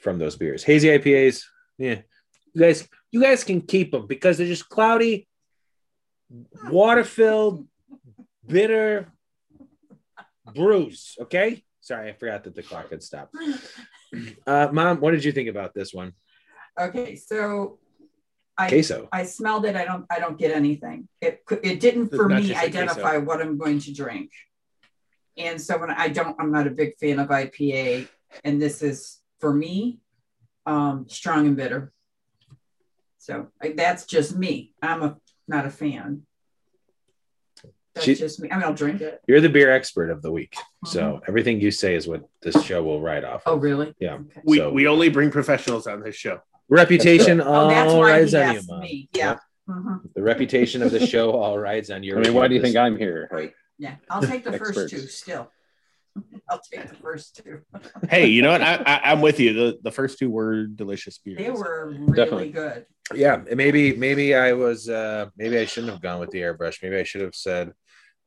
from 0.01 0.19
those 0.19 0.35
beers. 0.35 0.63
Hazy 0.63 0.89
IPAs, 0.89 1.43
yeah, 1.77 2.01
you 2.53 2.61
guys, 2.61 2.87
you 3.11 3.21
guys 3.21 3.43
can 3.43 3.61
keep 3.61 3.91
them 3.91 4.07
because 4.07 4.37
they're 4.37 4.47
just 4.47 4.67
cloudy, 4.67 5.27
water 6.69 7.03
filled, 7.03 7.67
bitter 8.45 9.07
brews. 10.53 11.15
Okay. 11.21 11.63
Sorry, 11.81 12.09
I 12.09 12.13
forgot 12.13 12.43
that 12.43 12.55
the 12.55 12.63
clock 12.63 12.91
had 12.91 13.01
stopped. 13.01 13.35
Uh, 14.45 14.67
Mom, 14.71 14.99
what 14.99 15.11
did 15.11 15.23
you 15.23 15.31
think 15.31 15.49
about 15.49 15.73
this 15.73 15.93
one? 15.93 16.13
Okay, 16.79 17.15
so 17.15 17.79
I 18.57 18.69
Queso. 18.69 19.07
I 19.11 19.23
smelled 19.25 19.65
it. 19.65 19.75
I 19.75 19.85
don't 19.85 20.05
I 20.09 20.19
don't 20.19 20.37
get 20.37 20.51
anything. 20.51 21.07
It 21.21 21.41
it 21.63 21.79
didn't 21.79 22.09
for 22.09 22.27
not 22.29 22.41
me 22.41 22.47
just 22.49 22.61
a 22.61 22.65
identify 22.65 23.17
what 23.17 23.41
I'm 23.41 23.57
going 23.57 23.79
to 23.81 23.93
drink. 23.93 24.31
And 25.37 25.61
so 25.61 25.77
when 25.77 25.89
I 25.89 26.09
don't, 26.09 26.35
I'm 26.39 26.51
not 26.51 26.67
a 26.67 26.69
big 26.69 26.97
fan 26.97 27.17
of 27.19 27.29
IPA, 27.29 28.09
and 28.43 28.61
this 28.61 28.81
is 28.81 29.19
for 29.39 29.53
me, 29.53 29.99
um, 30.65 31.05
strong 31.07 31.47
and 31.47 31.55
bitter. 31.55 31.93
So 33.19 33.47
like, 33.63 33.77
that's 33.77 34.05
just 34.05 34.35
me. 34.35 34.73
I'm 34.81 35.01
a 35.03 35.17
not 35.47 35.65
a 35.65 35.69
fan. 35.69 36.23
That's 37.95 38.05
She- 38.05 38.15
just 38.15 38.39
me. 38.39 38.49
I 38.51 38.55
mean, 38.55 38.63
I'll 38.65 38.73
drink 38.73 39.01
it. 39.01 39.21
You're 39.27 39.41
the 39.41 39.49
beer 39.49 39.71
expert 39.71 40.09
of 40.09 40.21
the 40.21 40.31
week. 40.31 40.55
So 40.85 41.21
everything 41.27 41.59
you 41.59 41.71
say 41.71 41.95
is 41.95 42.07
what 42.07 42.23
this 42.41 42.61
show 42.63 42.83
will 42.83 43.01
write 43.01 43.23
off. 43.23 43.43
Oh, 43.45 43.55
really? 43.55 43.93
Yeah. 43.99 44.15
Okay. 44.15 44.41
We, 44.43 44.57
So- 44.57 44.71
we 44.71 44.87
only 44.87 45.09
bring 45.09 45.31
professionals 45.31 45.87
on 45.87 46.01
this 46.03 46.15
show. 46.15 46.39
Reputation 46.69 47.41
Oh, 47.45 47.45
all 47.51 47.69
that's 47.69 47.93
why 47.93 48.11
rides 48.11 48.31
he 48.31 48.37
on 48.39 48.55
you, 48.55 48.61
Mom. 48.67 48.79
me. 48.81 49.09
Yeah. 49.13 49.37
Mhm. 49.67 50.13
The 50.15 50.21
reputation 50.23 50.81
of 50.81 50.91
the 50.91 51.05
show 51.05 51.31
all 51.39 51.57
rides 51.59 51.89
on 51.91 52.03
your. 52.03 52.19
I 52.19 52.21
mean, 52.23 52.33
why 52.33 52.47
do 52.47 52.55
you 52.55 52.61
think 52.61 52.75
I'm 52.75 52.97
here? 52.97 53.27
Right. 53.31 53.53
Yeah. 53.77 53.95
I'll 54.09 54.21
take 54.21 54.43
the 54.43 54.51
first 54.57 54.71
Experts. 54.71 54.91
two 54.91 55.07
still. 55.07 55.51
I'll 56.49 56.59
take 56.71 56.89
the 56.89 56.95
first 56.95 57.39
two. 57.43 57.61
Hey, 58.09 58.27
you 58.27 58.41
know 58.41 58.51
what? 58.51 58.61
I, 58.61 58.75
I, 58.85 59.11
I'm 59.11 59.21
with 59.21 59.39
you. 59.39 59.53
The, 59.53 59.79
the 59.83 59.91
first 59.91 60.17
two 60.17 60.29
were 60.29 60.65
delicious 60.65 61.17
beers. 61.19 61.37
They 61.37 61.51
were 61.51 61.89
really 61.91 62.13
Definitely. 62.15 62.49
good. 62.51 62.85
Yeah, 63.13 63.41
maybe 63.55 63.95
maybe 63.95 64.35
I 64.35 64.53
was 64.53 64.89
uh 64.89 65.27
maybe 65.37 65.57
I 65.57 65.65
shouldn't 65.65 65.91
have 65.93 66.01
gone 66.01 66.19
with 66.19 66.29
the 66.31 66.39
airbrush. 66.41 66.77
Maybe 66.83 66.97
I 66.97 67.03
should 67.03 67.21
have 67.21 67.35
said 67.35 67.71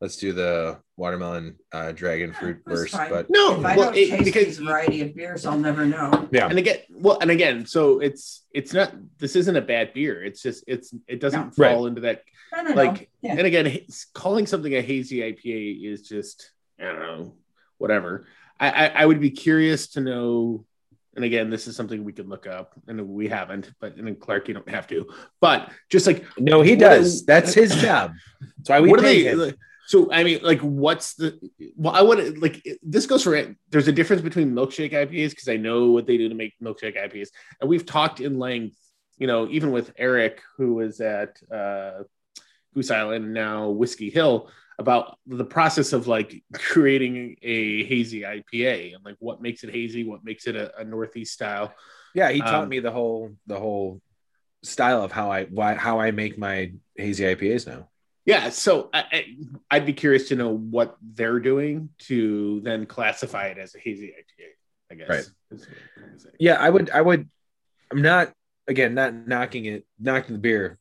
let's 0.03 0.17
do 0.17 0.33
the 0.33 0.79
watermelon 0.97 1.57
uh 1.73 1.93
dragon 1.93 2.33
fruit 2.33 2.59
That's 2.67 2.81
burst. 2.81 2.93
fine. 2.95 3.09
But 3.11 3.27
No, 3.31 3.59
if 3.61 3.65
I 3.65 3.77
well, 3.77 3.87
don't 3.87 3.97
it- 3.97 4.11
taste 4.11 4.25
because 4.25 4.45
these 4.47 4.59
variety 4.59 5.01
of 5.03 5.15
beers, 5.15 5.47
I'll 5.47 5.57
never 5.59 5.87
know. 5.87 6.29
yeah, 6.33 6.49
and 6.49 6.59
again, 6.59 6.79
well, 6.91 7.19
and 7.23 7.31
again, 7.31 7.65
so 7.65 8.01
it's 8.01 8.45
it's 8.53 8.73
not. 8.75 8.93
This 9.19 9.37
isn't 9.37 9.57
a 9.57 9.61
bad 9.63 9.95
beer. 9.95 10.23
It's 10.23 10.43
just 10.43 10.65
it's 10.67 10.93
it 11.07 11.21
doesn't 11.21 11.57
No. 11.57 11.65
fall 11.71 11.87
into 11.87 12.03
that. 12.03 12.23
Like, 12.75 13.09
Yeah. 13.23 13.37
and 13.39 13.47
again, 13.47 13.67
calling 14.13 14.47
something 14.47 14.75
a 14.75 14.83
hazy 14.83 15.21
IPA 15.23 15.91
is 15.91 16.03
just 16.03 16.51
I 16.81 16.85
don't 16.85 16.99
know, 17.01 17.35
whatever. 17.79 18.27
I, 18.61 18.69
I 18.71 18.87
I 19.03 19.07
would 19.07 19.21
be 19.21 19.31
curious 19.31 19.87
to 19.95 20.01
know. 20.01 20.67
And 21.15 21.27
again, 21.27 21.51
this 21.51 21.67
is 21.69 21.77
something 21.77 22.05
we 22.05 22.13
could 22.15 22.29
look 22.29 22.47
up, 22.47 22.73
and 22.89 22.99
we 23.09 23.29
haven't. 23.29 23.71
But 23.81 23.97
and 23.97 24.07
then 24.07 24.17
Clark, 24.17 24.49
you 24.49 24.55
don't 24.55 24.69
have 24.69 24.87
to. 24.89 25.07
But 25.41 25.71
just 25.91 26.07
like 26.07 26.25
no, 26.39 26.61
he 26.63 26.75
does. 26.75 27.07
is- 27.07 27.27
That's 27.27 27.53
his 27.55 27.75
job. 27.77 28.13
That's 28.59 28.71
why 28.71 28.81
we 28.81 28.89
what 28.91 29.01
are 29.01 29.03
pay 29.03 29.23
they 29.23 29.31
him. 29.49 29.55
So 29.93 30.11
i 30.13 30.25
mean 30.27 30.39
like 30.43 30.61
what's 30.61 31.09
the 31.21 31.29
well 31.77 31.95
i 31.95 32.03
want 32.09 32.19
to 32.21 32.29
like 32.41 32.57
this 32.83 33.07
goes 33.07 33.23
for 33.23 33.35
there's 33.71 33.89
a 33.89 33.97
difference 33.99 34.23
between 34.23 34.49
milkshake 34.59 34.93
ipas 35.03 35.31
because 35.31 35.49
i 35.49 35.57
know 35.67 35.91
what 35.91 36.07
they 36.07 36.17
do 36.23 36.29
to 36.29 36.35
make 36.43 36.53
milkshake 36.67 36.97
ipas 37.07 37.29
and 37.61 37.69
we've 37.71 37.87
talked 37.87 38.19
in 38.21 38.39
length 38.39 38.77
you 39.19 39.27
know 39.27 39.41
even 39.57 39.71
with 39.77 39.93
eric 40.09 40.41
who 40.57 40.69
was 40.81 41.01
at 41.01 41.33
uh 41.61 42.03
goose 42.75 42.91
island 42.91 43.35
now 43.35 43.69
whiskey 43.69 44.11
hill 44.19 44.51
about 44.79 45.19
the 45.27 45.45
process 45.45 45.93
of 45.93 46.07
like 46.07 46.43
creating 46.55 47.37
a 47.43 47.85
hazy 47.85 48.23
ipa 48.23 48.95
and 48.95 49.05
like 49.05 49.17
what 49.19 49.43
makes 49.43 49.63
it 49.65 49.71
hazy 49.71 50.05
what 50.05 50.25
makes 50.25 50.47
it 50.47 50.57
a, 50.57 50.67
a 50.81 50.85
northeast 50.85 51.33
style 51.35 51.69
Yeah, 52.15 52.31
he 52.31 52.41
taught 52.41 52.65
Um, 52.65 52.69
me 52.69 52.81
the 52.81 52.91
whole 52.99 53.37
the 53.47 53.59
whole 53.65 54.01
style 54.63 55.03
of 55.03 55.13
how 55.13 55.31
I 55.37 55.45
why 55.59 55.75
how 55.75 56.01
I 56.01 56.11
make 56.23 56.35
my 56.39 56.73
hazy 56.97 57.25
IPAs 57.25 57.67
now. 57.67 57.89
Yeah, 58.25 58.51
so 58.51 58.89
I, 58.95 59.05
I, 59.13 59.25
I'd 59.71 59.87
be 59.87 59.93
curious 59.93 60.29
to 60.29 60.37
know 60.37 60.51
what 60.57 60.97
they're 61.03 61.41
doing 61.41 61.89
to 62.01 62.61
then 62.63 62.87
classify 62.87 63.47
it 63.47 63.59
as 63.59 63.75
a 63.75 63.79
hazy 63.79 64.09
IPA. 64.09 64.47
I 64.91 64.95
guess. 64.95 65.09
Right. 65.09 65.19
is 65.19 65.33
what 65.51 65.69
I'm 65.97 66.05
gonna 66.05 66.19
say. 66.19 66.29
Yeah, 66.39 66.55
I 66.55 66.71
would 66.71 66.91
I 66.91 67.01
would 67.01 67.29
I'm 67.91 68.03
not 68.03 68.33
again 68.69 68.95
not 68.95 69.15
knocking 69.15 69.65
it 69.65 69.87
knocking 69.99 70.35
the 70.35 70.41
beer 70.41 70.79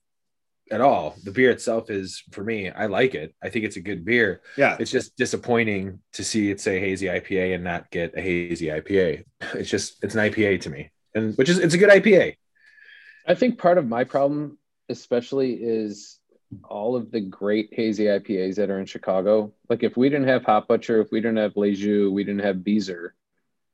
at 0.70 0.82
all. 0.82 1.16
The 1.24 1.32
beer 1.32 1.52
itself 1.52 1.89
is 1.89 2.24
for 2.32 2.44
me, 2.44 2.70
I 2.70 2.86
like 2.86 3.16
it. 3.16 3.34
I 3.44 3.50
think 3.50 3.66
it's 3.66 3.76
a 3.76 3.82
good 3.82 4.06
beer. 4.06 4.42
Yeah. 4.58 4.78
It's 4.80 4.92
just 4.92 5.16
disappointing 5.18 6.00
to 6.14 6.24
see 6.24 6.52
it 6.52 6.62
say 6.62 6.80
hazy 6.80 7.08
IPA 7.08 7.56
and 7.56 7.64
not 7.64 7.89
get 7.89 8.18
a 8.18 8.22
hazy 8.22 8.68
IPA. 8.68 9.26
It's 9.54 9.70
just 9.70 10.04
it's 10.04 10.16
an 10.16 10.22
IPA 10.22 10.62
to 10.62 10.70
me, 10.70 10.92
and 11.16 11.36
which 11.38 11.50
is 11.50 11.58
it's 11.58 11.74
a 11.74 11.78
good 11.78 11.89
IPA. 11.89 12.36
I 13.28 13.36
think 13.36 13.58
part 13.58 13.78
of 13.78 13.88
my 13.88 14.04
problem, 14.04 14.58
especially, 14.89 15.54
is 15.54 16.20
all 16.64 16.95
of 16.95 17.12
the 17.12 17.22
great 17.22 17.70
hazy 17.72 18.06
IPAs 18.06 18.56
that 18.56 18.70
are 18.70 18.80
in 18.80 18.86
Chicago. 18.86 19.54
Like 19.70 19.84
if 19.84 19.97
we 19.97 20.10
didn't 20.10 20.28
have 20.28 20.43
Hop 20.45 20.68
Butcher, 20.68 21.02
if 21.02 21.12
we 21.12 21.22
didn't 21.22 21.38
have 21.38 21.56
Lejeune, 21.56 22.14
we 22.14 22.24
didn't 22.24 22.43
have 22.43 22.64
Beezer. 22.64 23.16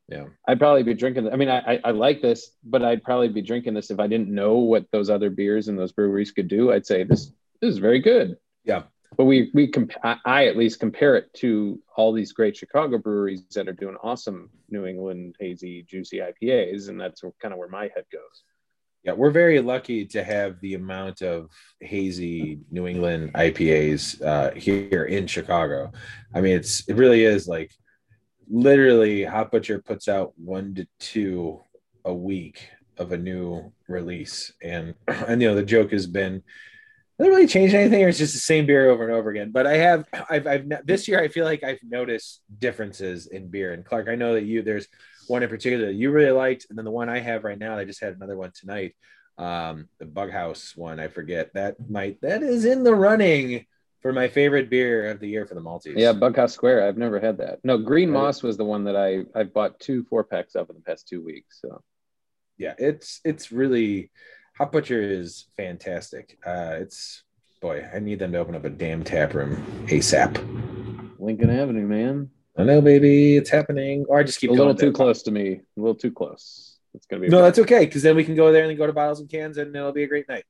Yeah. 0.08 0.26
I'd 0.48 0.60
probably 0.60 0.84
be 0.84 0.94
drinking. 0.94 1.32
I 1.32 1.36
mean, 1.36 1.50
I, 1.50 1.74
I 1.74 1.80
I 1.86 1.92
like 1.92 2.22
this, 2.22 2.52
but 2.64 2.84
I'd 2.84 3.04
probably 3.04 3.28
be 3.28 3.42
drinking 3.42 3.74
this 3.74 3.92
if 3.92 4.00
I 4.00 4.08
didn't 4.08 4.30
know 4.30 4.56
what 4.56 4.90
those 4.92 5.10
other 5.10 5.30
beers 5.30 5.68
and 5.68 5.78
those 5.78 5.92
breweries 5.92 6.32
could 6.32 6.48
do. 6.48 6.72
I'd 6.72 6.86
say 6.86 7.04
this 7.04 7.32
this 7.62 7.72
is 7.72 7.78
very 7.80 8.00
good. 8.00 8.38
Yeah. 8.64 8.84
But 9.18 9.26
we 9.26 9.52
we 9.54 9.68
comp- 9.68 9.98
I, 10.04 10.18
I 10.26 10.48
at 10.48 10.56
least 10.58 10.80
compare 10.80 11.18
it 11.18 11.34
to 11.36 11.82
all 11.96 12.14
these 12.14 12.32
great 12.32 12.56
Chicago 12.56 12.98
breweries 12.98 13.44
that 13.56 13.68
are 13.68 13.74
doing 13.74 13.98
awesome 14.02 14.50
New 14.70 14.86
England 14.86 15.36
hazy 15.40 15.84
juicy 15.84 16.20
IPAs, 16.20 16.88
and 16.88 17.00
that's 17.00 17.22
kind 17.42 17.54
of 17.54 17.58
where 17.58 17.70
my 17.70 17.90
head 17.94 18.06
goes. 18.12 18.44
Yeah, 19.04 19.14
we're 19.14 19.32
very 19.32 19.62
lucky 19.62 20.06
to 20.08 20.24
have 20.24 20.60
the 20.60 20.74
amount 20.74 21.22
of 21.22 21.50
hazy 21.80 22.60
New 22.72 22.88
England 22.88 23.34
IPAs 23.34 24.22
uh, 24.22 24.52
here 24.52 25.06
in 25.06 25.28
Chicago. 25.28 25.92
I 26.34 26.42
mean, 26.42 26.56
it's 26.56 26.88
it 26.90 26.96
really 26.96 27.24
is 27.24 27.48
like 27.48 27.72
literally 28.50 29.24
Hop 29.24 29.52
Butcher 29.52 29.80
puts 29.80 30.08
out 30.08 30.34
one 30.38 30.76
to 30.76 30.88
two 31.00 31.62
a 32.06 32.14
week 32.14 32.70
of 32.98 33.12
a 33.12 33.18
new 33.18 33.72
release, 33.88 34.54
and 34.62 34.94
and 35.08 35.42
you 35.42 35.48
know 35.48 35.56
the 35.56 35.64
joke 35.64 35.92
has 35.92 36.08
been 36.08 36.44
doesn't 37.18 37.34
really 37.34 37.48
change 37.48 37.74
anything, 37.74 38.04
or 38.04 38.10
it's 38.10 38.18
just 38.18 38.34
the 38.34 38.40
same 38.40 38.66
beer 38.66 38.90
over 38.90 39.04
and 39.04 39.14
over 39.14 39.30
again. 39.30 39.52
But 39.52 39.66
I 39.66 39.78
have 39.78 40.06
I've 40.30 40.46
I've 40.48 40.70
this 40.86 41.08
year 41.08 41.20
I 41.20 41.28
feel 41.28 41.46
like 41.46 41.64
I've 41.64 41.80
noticed 41.84 42.42
differences 42.60 43.28
in 43.28 43.50
beer. 43.50 43.74
And 43.74 43.84
Clark, 43.84 44.08
I 44.08 44.16
know 44.16 44.34
that 44.34 44.44
you 44.44 44.62
there's 44.62 44.88
one 45.28 45.44
in 45.44 45.50
particular 45.50 45.88
that 45.88 45.94
you 45.94 46.12
really 46.12 46.32
liked, 46.32 46.68
and 46.70 46.78
then 46.78 46.86
the 46.86 46.92
one 46.92 47.10
I 47.10 47.20
have 47.20 47.44
right 47.44 47.58
now. 47.58 47.78
I 47.78 47.86
just 47.86 48.02
had 48.02 48.14
another 48.14 48.38
one 48.38 48.52
tonight. 48.54 48.96
Um, 49.38 49.88
the 50.00 50.06
Bughouse 50.06 50.76
one, 50.76 51.00
I 51.00 51.08
forget 51.10 51.54
that 51.54 51.76
might 51.90 52.20
that 52.22 52.42
is 52.42 52.66
in 52.66 52.84
the 52.84 52.96
running 52.96 53.66
for 54.02 54.12
my 54.14 54.28
favorite 54.28 54.70
beer 54.70 55.12
of 55.12 55.20
the 55.20 55.28
year 55.28 55.46
for 55.46 55.54
the 55.54 55.62
Maltese. 55.62 55.96
Yeah, 55.98 56.14
Bughouse 56.14 56.52
Square. 56.52 56.88
I've 56.88 56.98
never 56.98 57.20
had 57.20 57.38
that. 57.38 57.60
No, 57.64 57.78
Green 57.78 58.12
Right. 58.12 58.22
Moss 58.24 58.42
was 58.42 58.58
the 58.58 58.66
one 58.66 58.86
that 58.86 58.96
I 58.96 59.26
I 59.40 59.44
bought 59.44 59.80
two 59.80 60.04
four 60.06 60.24
packs 60.24 60.56
of 60.56 60.70
in 60.70 60.76
the 60.76 60.82
past 60.82 61.08
two 61.08 61.24
weeks. 61.24 61.60
So 61.62 61.82
yeah, 62.58 62.74
it's 62.80 63.22
it's 63.24 63.52
really 63.52 64.12
Hop 64.58 64.72
Butcher 64.72 65.02
is 65.02 65.46
fantastic. 65.56 66.38
Uh, 66.44 66.78
it's 66.80 67.24
boy, 67.62 67.88
I 67.94 68.00
need 68.00 68.20
them 68.20 68.32
to 68.32 68.40
open 68.40 68.56
up 68.56 68.66
a 68.66 68.70
damn 68.70 69.04
tap 69.04 69.34
room 69.36 69.56
ASAP. 69.88 70.36
Lincoln 71.20 71.50
Avenue, 71.50 71.88
man, 71.88 72.30
I 72.58 72.64
know, 72.64 72.82
baby, 72.82 73.38
it's 73.38 73.50
happening. 73.50 74.06
Or 74.10 74.20
I 74.20 74.24
just 74.24 74.40
keep 74.40 74.50
a 74.50 74.54
little 74.54 74.74
too 74.74 74.88
there. 74.88 74.92
close 74.94 75.24
to 75.24 75.32
me. 75.32 75.62
A 75.78 75.80
little 75.80 75.96
too 75.96 76.12
close. 76.12 76.78
It's 76.94 77.06
gonna 77.06 77.22
be 77.22 77.30
No, 77.30 77.42
that's 77.42 77.60
okay 77.60 77.86
because 77.86 78.02
then 78.02 78.16
we 78.16 78.24
can 78.24 78.36
go 78.36 78.52
there 78.52 78.64
and 78.64 78.70
then 78.72 78.78
go 78.78 78.88
to 78.88 78.94
bottles 78.94 79.20
and 79.20 79.30
cans 79.30 79.58
and 79.58 79.76
it'll 79.76 79.92
be 79.92 80.04
a 80.04 80.08
great 80.08 80.28
night. 80.28 80.46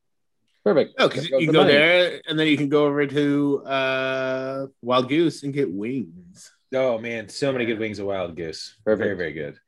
perfect. 0.63 0.97
No, 0.97 1.07
because 1.09 1.29
you 1.29 1.37
can 1.37 1.51
go 1.53 1.61
money. 1.61 1.73
there 1.73 2.21
and 2.27 2.39
then 2.39 2.47
you 2.47 2.55
can 2.57 2.69
go 2.69 2.85
over 2.85 3.05
to 3.05 3.63
uh, 3.65 4.67
Wild 4.81 5.09
Goose 5.09 5.43
and 5.43 5.53
get 5.53 5.69
wings. 5.71 6.51
Oh 6.73 6.97
man, 6.97 7.27
so 7.29 7.51
many 7.51 7.65
good 7.65 7.79
wings 7.79 7.99
of 7.99 8.05
Wild 8.05 8.35
Goose. 8.35 8.75
Perfect. 8.85 9.03
Very, 9.03 9.15
very 9.15 9.33
good. 9.33 9.59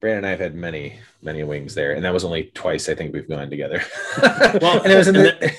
Brandon 0.00 0.18
and 0.18 0.26
I 0.26 0.30
have 0.30 0.40
had 0.40 0.54
many, 0.54 0.98
many 1.22 1.42
wings 1.42 1.74
there, 1.74 1.92
and 1.92 2.04
that 2.04 2.12
was 2.12 2.22
only 2.22 2.50
twice 2.54 2.88
I 2.88 2.94
think 2.94 3.14
we've 3.14 3.28
gone 3.28 3.48
together. 3.48 3.82
Well, 4.20 4.80
and 4.84 4.92
it 4.92 4.96
was 4.96 5.08
in 5.08 5.14
the. 5.14 5.56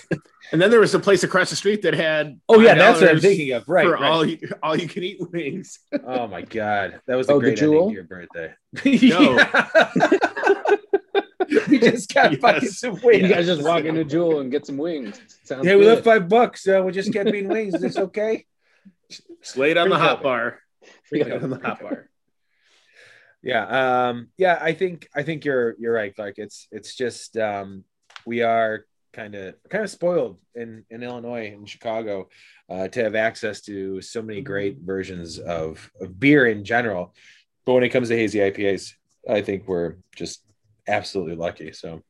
And 0.52 0.62
then 0.62 0.70
there 0.72 0.80
was 0.80 0.94
a 0.94 1.00
place 1.00 1.24
across 1.24 1.50
the 1.50 1.56
street 1.56 1.82
that 1.82 1.94
had 1.94 2.40
oh 2.48 2.60
yeah, 2.60 2.76
that's 2.76 3.02
what 3.02 3.10
I'm 3.10 3.20
thinking 3.20 3.52
of. 3.54 3.68
Right. 3.68 3.86
for 3.86 3.94
right. 3.94 4.04
all 4.04 4.26
you, 4.26 4.40
all 4.64 4.76
you 4.78 4.88
can 4.88 5.04
eat 5.04 5.20
wings. 5.32 5.80
Oh 6.06 6.28
my 6.28 6.42
god, 6.42 7.02
that 7.08 7.16
was 7.16 7.28
a 7.30 7.34
Oh, 7.34 7.36
the 7.36 7.48
great 7.52 7.62
ending 7.62 7.72
Jewel? 7.74 7.88
to 7.90 7.94
your 7.94 8.04
birthday. 8.06 8.54
No. 8.86 9.38
we 11.70 11.80
just 11.80 12.14
got 12.14 12.32
Yes. 12.32 12.42
fucking 12.42 12.70
some 12.70 13.00
wings. 13.04 13.24
You 13.24 13.28
guys 13.30 13.46
just 13.46 13.64
walk 13.64 13.84
into 13.86 14.04
Jewel 14.04 14.40
and 14.40 14.52
get 14.52 14.66
some 14.66 14.78
wings. 14.78 15.20
Sounds 15.44 15.66
Yeah, 15.66 15.76
we 15.76 15.82
good. 15.82 15.96
left 15.96 16.06
five 16.06 16.30
bucks. 16.30 16.64
So 16.64 16.84
we 16.84 16.92
just 16.92 17.12
kept 17.14 17.30
eating 17.30 17.48
wings. 17.50 17.74
Is 17.76 17.82
this 17.82 17.98
okay? 17.98 18.46
Slate 19.42 19.78
on 19.78 19.90
the 19.90 19.98
hot 19.98 20.22
bar. 20.24 20.60
Yeah. 21.12 21.24
Slate 21.26 21.44
on 21.44 21.50
the 21.50 21.60
hot 21.60 21.82
bar. 21.82 22.10
Yeah. 23.42 24.08
Um, 24.10 24.28
yeah, 24.38 24.58
I 24.60 24.74
think 24.74 25.08
I 25.16 25.24
think 25.24 25.46
you're 25.46 25.76
you're 25.80 25.94
right, 25.94 26.14
Clark. 26.16 26.36
It's 26.38 26.68
it's 26.72 26.96
just 26.96 27.38
um 27.38 27.84
we 28.26 28.42
are 28.42 28.86
kind 29.14 29.36
of 29.36 29.56
kind 29.70 29.84
of 29.84 29.90
spoiled 29.90 30.40
in 30.56 30.86
in 30.90 31.04
Illinois 31.04 31.52
and 31.54 31.68
Chicago 31.68 32.30
uh, 32.70 32.88
to 32.90 33.04
have 33.04 33.16
access 33.16 33.62
to 33.62 34.02
so 34.02 34.22
many 34.22 34.42
great 34.42 34.78
versions 34.80 35.40
of, 35.40 35.90
of 36.02 36.20
beer 36.20 36.48
in 36.48 36.64
general. 36.64 37.14
But 37.66 37.74
when 37.74 37.84
it 37.84 37.90
comes 37.90 38.10
to 38.10 38.16
hazy 38.16 38.40
IPAs, 38.40 38.94
I 39.30 39.42
think 39.42 39.68
we're 39.68 39.96
just 40.16 40.44
absolutely 40.88 41.36
lucky. 41.36 41.72
So 41.74 42.02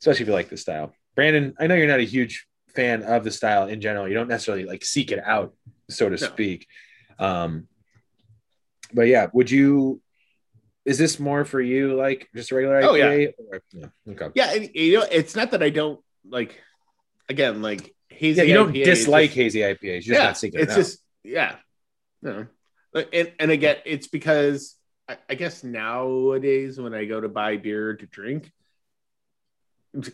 especially 0.00 0.22
if 0.22 0.28
you 0.28 0.34
like 0.34 0.48
the 0.48 0.56
style. 0.56 0.92
Brandon, 1.14 1.54
I 1.58 1.66
know 1.66 1.74
you're 1.74 1.86
not 1.86 2.00
a 2.00 2.04
huge 2.04 2.46
fan 2.74 3.02
of 3.02 3.24
the 3.24 3.30
style 3.30 3.68
in 3.68 3.80
general. 3.80 4.08
You 4.08 4.14
don't 4.14 4.28
necessarily 4.28 4.64
like 4.64 4.84
seek 4.84 5.12
it 5.12 5.20
out, 5.24 5.54
so 5.88 6.08
to 6.08 6.16
No. 6.16 6.16
speak. 6.16 6.66
Um 7.18 7.68
but 8.92 9.08
yeah, 9.08 9.28
would 9.32 9.50
you 9.50 10.00
is 10.84 10.98
this 10.98 11.18
more 11.18 11.44
for 11.44 11.60
you 11.60 11.94
like 11.94 12.28
just 12.34 12.52
a 12.52 12.54
regular 12.54 12.82
IPA? 12.82 12.88
Oh, 12.88 12.94
yeah. 12.94 13.26
Or- 13.50 13.62
yeah. 13.72 13.86
Okay. 14.10 14.28
Yeah, 14.34 14.52
and, 14.52 14.70
you 14.74 14.98
know, 14.98 15.06
it's 15.10 15.34
not 15.34 15.50
that 15.52 15.62
I 15.62 15.70
don't 15.70 15.98
like. 16.28 16.60
Again, 17.28 17.62
like 17.62 17.94
hazy. 18.10 18.42
Yeah, 18.42 18.46
you 18.48 18.54
don't 18.54 18.72
IPA 18.72 18.84
dislike 18.84 19.30
just- 19.30 19.36
hazy 19.36 19.60
IPAs. 19.60 19.80
You're 19.82 20.00
just 20.16 20.20
not 20.20 20.38
seeking 20.38 20.60
it 20.60 20.64
it's 20.64 20.72
out. 20.72 20.76
just 20.76 20.98
yeah 21.26 21.56
no 22.20 22.46
and, 22.94 23.32
and 23.40 23.50
again 23.50 23.76
it's 23.86 24.06
because 24.08 24.76
I, 25.08 25.16
I 25.28 25.34
guess 25.36 25.64
nowadays 25.64 26.78
when 26.78 26.92
i 26.92 27.06
go 27.06 27.18
to 27.18 27.30
buy 27.30 27.56
beer 27.56 27.96
to 27.96 28.06
drink 28.06 28.52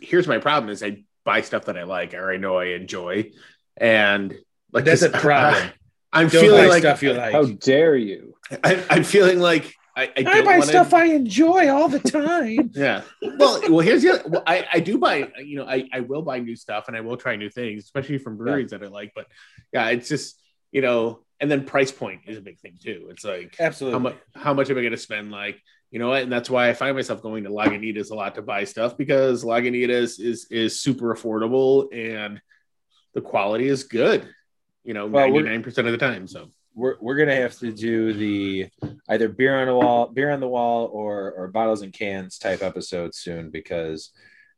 here's 0.01 0.29
my 0.29 0.39
problem 0.39 0.71
is 0.71 0.85
i 0.85 1.03
buy 1.25 1.41
stuff 1.41 1.65
that 1.65 1.77
i 1.77 1.83
like 1.83 2.15
or 2.15 2.31
i 2.33 2.37
know 2.37 2.59
i 2.59 2.67
enjoy 2.67 3.33
and 3.77 4.33
like 4.73 4.85
That's 4.85 5.03
a 5.03 5.11
problem. 5.11 5.71
i'm 6.13 6.29
Don't 6.29 6.43
feeling 6.43 6.63
buy 6.63 6.69
like 6.69 6.83
stuff 6.83 7.03
you 7.03 7.13
like. 7.13 7.33
How 7.33 7.45
dare 7.45 7.97
you? 7.97 8.35
I, 8.63 8.85
i'm 8.89 9.03
feeling 9.05 9.41
like 9.41 9.75
i, 9.97 10.05
I, 10.05 10.13
I 10.17 10.23
don't 10.23 10.45
buy 10.45 10.59
wanna- 10.59 10.63
stuff 10.67 10.95
I 10.95 11.07
enjoy 11.07 11.69
all 11.69 11.89
the 11.89 11.99
time. 11.99 12.71
yeah. 12.75 13.03
Well, 13.23 13.61
well, 13.69 13.81
here's 13.81 14.03
the 14.03 14.15
other. 14.15 14.29
Well, 14.29 14.43
I, 14.47 14.67
I 14.73 14.81
do 14.81 14.99
buy, 14.99 15.31
you 15.39 15.57
know, 15.57 15.67
I, 15.67 15.89
I 15.93 16.01
will 16.01 16.23
buy 16.23 16.39
new 16.39 16.57
stuff 16.57 16.89
and 16.89 16.97
I 16.97 17.01
will 17.01 17.17
try 17.17 17.37
new 17.37 17.51
things, 17.51 17.85
especially 17.85 18.19
from 18.19 18.37
breweries 18.37 18.71
that 18.71 18.83
I 18.83 18.87
like. 18.87 19.13
But 19.15 19.27
yeah, 19.73 19.89
it's 19.89 20.09
just, 20.09 20.41
you 20.73 20.81
know, 20.83 21.25
and 21.41 21.51
then 21.51 21.65
price 21.65 21.91
point 21.91 22.23
is 22.27 22.37
a 22.37 22.41
big 22.43 22.59
thing 22.61 22.77
too. 22.81 23.09
It's 23.11 23.25
like, 23.25 23.57
Absolutely. 23.59 23.95
how 23.95 23.99
much, 23.99 24.17
how 24.35 24.55
much 24.55 24.71
am 24.71 24.79
I 24.79 24.81
going 24.83 24.93
to 24.93 24.99
spend? 24.99 25.31
Like, 25.31 25.61
you 25.91 25.99
know 25.99 26.11
what? 26.11 26.23
And 26.23 26.31
that's 26.31 26.51
why 26.51 26.69
I 26.69 26.75
find 26.75 26.95
myself 26.95 27.23
going 27.23 27.45
to 27.45 27.51
Lagunitas 27.51 28.11
a 28.11 28.15
lot 28.15 28.35
to 28.37 28.43
buy 28.43 28.65
stuff 28.65 28.97
because 28.97 29.43
Lagunitas 29.45 30.21
is, 30.21 30.47
is 30.51 30.81
super 30.81 31.15
affordable 31.15 31.89
and 31.93 32.41
the 33.15 33.21
quality 33.21 33.67
is 33.67 33.85
good, 33.85 34.29
you 34.85 34.95
know, 34.95 35.07
Well, 35.07 35.29
99% 35.29 35.67
of 35.79 35.85
the 35.87 35.99
time. 35.99 36.29
So, 36.29 36.51
we're 36.81 36.97
we're 37.01 37.17
gonna 37.17 37.37
have 37.37 37.57
to 37.59 37.71
do 37.71 38.15
the 38.15 38.69
either 39.11 39.29
beer 39.29 39.61
on 39.61 39.67
the 39.67 39.75
wall, 39.75 40.07
beer 40.07 40.31
on 40.31 40.41
the 40.41 40.49
wall, 40.49 40.87
or 40.87 41.33
or 41.33 41.49
bottles 41.49 41.83
and 41.83 41.93
cans 41.93 42.39
type 42.39 42.63
episode 42.63 43.15
soon 43.15 43.51
because 43.51 44.11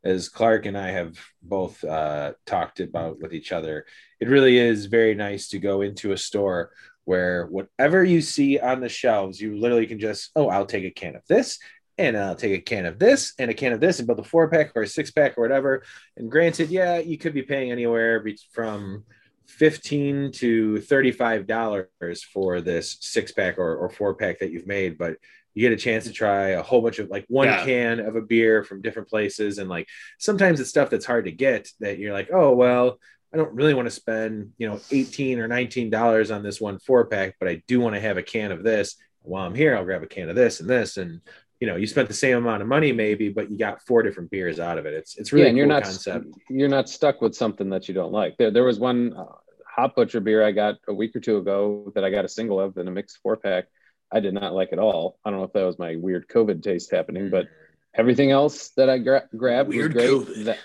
as 0.05 0.29
Clark 0.29 0.65
and 0.65 0.77
I 0.77 0.91
have 0.91 1.17
both 1.41 1.83
uh, 1.83 2.33
talked 2.45 2.79
about 2.79 3.19
with 3.21 3.33
each 3.33 3.51
other, 3.51 3.85
it 4.19 4.29
really 4.29 4.57
is 4.57 4.85
very 4.85 5.15
nice 5.15 5.49
to 5.49 5.59
go 5.59 5.81
into 5.81 6.13
a 6.13 6.17
store 6.17 6.71
where 7.05 7.47
whatever 7.47 8.03
you 8.03 8.21
see 8.21 8.57
on 8.57 8.79
the 8.79 8.89
shelves, 8.89 9.41
you 9.41 9.57
literally 9.57 9.87
can 9.87 9.99
just 9.99 10.31
oh, 10.35 10.47
I'll 10.47 10.65
take 10.65 10.85
a 10.85 10.91
can 10.91 11.15
of 11.17 11.23
this. 11.27 11.59
And 11.99 12.17
I'll 12.17 12.35
take 12.35 12.57
a 12.57 12.61
can 12.61 12.87
of 12.87 12.97
this 12.97 13.33
and 13.37 13.51
a 13.51 13.53
can 13.53 13.71
of 13.71 13.79
this 13.79 13.99
and 13.99 14.07
build 14.07 14.19
a 14.19 14.23
four 14.23 14.49
pack 14.49 14.71
or 14.75 14.81
a 14.81 14.87
six 14.87 15.11
pack 15.11 15.37
or 15.37 15.41
whatever. 15.43 15.83
And 16.17 16.31
granted, 16.31 16.71
yeah, 16.71 16.97
you 16.97 17.19
could 17.19 17.35
be 17.35 17.43
paying 17.43 17.71
anywhere 17.71 18.25
from 18.51 19.03
15 19.47 20.31
to 20.33 20.81
35 20.81 21.47
dollars 21.47 22.23
for 22.33 22.61
this 22.61 22.97
six 23.01 23.31
pack 23.31 23.57
or, 23.57 23.75
or 23.75 23.89
four 23.89 24.13
pack 24.15 24.39
that 24.39 24.51
you've 24.51 24.67
made 24.67 24.97
but 24.97 25.17
you 25.53 25.61
get 25.61 25.71
a 25.77 25.81
chance 25.81 26.05
to 26.05 26.11
try 26.11 26.49
a 26.49 26.63
whole 26.63 26.81
bunch 26.81 26.97
of 26.99 27.09
like 27.09 27.25
one 27.27 27.47
Yeah. 27.47 27.63
can 27.63 27.99
of 27.99 28.15
a 28.15 28.21
beer 28.21 28.63
from 28.63 28.81
different 28.81 29.09
places 29.09 29.57
and 29.59 29.69
like 29.69 29.87
sometimes 30.17 30.59
it's 30.59 30.69
stuff 30.69 30.89
that's 30.89 31.05
hard 31.05 31.25
to 31.25 31.31
get 31.31 31.69
that 31.79 31.99
you're 31.99 32.13
like 32.13 32.29
oh 32.33 32.53
well 32.53 32.97
i 33.33 33.37
don't 33.37 33.53
really 33.53 33.73
want 33.73 33.85
to 33.85 33.91
spend 33.91 34.51
you 34.57 34.67
know 34.67 34.79
18 34.91 35.39
or 35.39 35.47
19 35.47 35.89
dollars 35.89 36.31
on 36.31 36.41
this 36.43 36.59
one 36.59 36.79
four 36.79 37.05
pack 37.05 37.35
but 37.39 37.49
i 37.49 37.61
do 37.67 37.79
want 37.79 37.93
to 37.95 38.01
have 38.01 38.17
a 38.17 38.23
can 38.23 38.51
of 38.51 38.63
this 38.63 38.95
while 39.21 39.45
i'm 39.45 39.55
here 39.55 39.75
i'll 39.77 39.85
grab 39.85 40.03
a 40.03 40.07
can 40.07 40.29
of 40.29 40.35
this 40.35 40.59
and 40.59 40.69
this 40.69 40.97
and 40.97 41.21
you 41.63 41.67
know 41.69 41.77
you 41.77 41.87
spent 41.87 42.09
the 42.09 42.13
same 42.13 42.35
amount 42.35 42.61
of 42.61 42.67
money 42.67 42.91
maybe 42.91 43.29
but 43.29 43.49
you 43.49 43.57
got 43.57 43.81
four 43.87 44.03
different 44.03 44.29
beers 44.29 44.59
out 44.59 44.77
of 44.77 44.85
it 44.85 44.93
it's 44.93 45.15
it's 45.15 45.31
really 45.31 45.43
yeah, 45.43 45.49
and 45.49 45.57
you're 45.57 45.65
not 45.65 45.83
concept 45.83 46.25
you're 46.49 46.67
not 46.67 46.89
stuck 46.89 47.21
with 47.21 47.33
something 47.33 47.69
that 47.69 47.87
you 47.87 47.93
don't 47.93 48.11
like. 48.11 48.35
There, 48.35 48.51
there 48.51 48.65
was 48.65 48.79
one 48.79 49.13
uh, 49.13 49.23
Hop 49.65 49.95
Butcher 49.95 50.19
beer 50.19 50.43
I 50.43 50.51
got 50.51 50.75
a 50.89 50.93
week 50.93 51.15
or 51.15 51.21
two 51.21 51.37
ago 51.37 51.89
that 51.95 52.03
I 52.03 52.09
got 52.09 52.25
a 52.25 52.27
single 52.27 52.59
of 52.59 52.75
in 52.77 52.89
a 52.89 52.91
mixed 52.91 53.19
four 53.23 53.37
pack. 53.37 53.67
I 54.11 54.19
did 54.19 54.33
not 54.33 54.53
like 54.53 54.73
at 54.73 54.79
all. 54.79 55.19
I 55.23 55.29
don't 55.29 55.39
know 55.39 55.45
if 55.45 55.53
that 55.53 55.63
was 55.63 55.79
my 55.79 55.95
weird 55.95 56.27
COVID 56.27 56.61
taste 56.61 56.91
happening, 56.91 57.29
but 57.29 57.47
everything 57.95 58.29
else 58.29 58.71
that 58.71 58.89
I 58.89 58.97
gra- 58.97 59.29
grabbed 59.35 59.69
Weird 59.69 59.93
was 59.93 60.03
great. 60.03 60.11
COVID. 60.11 60.43
That 60.45 60.59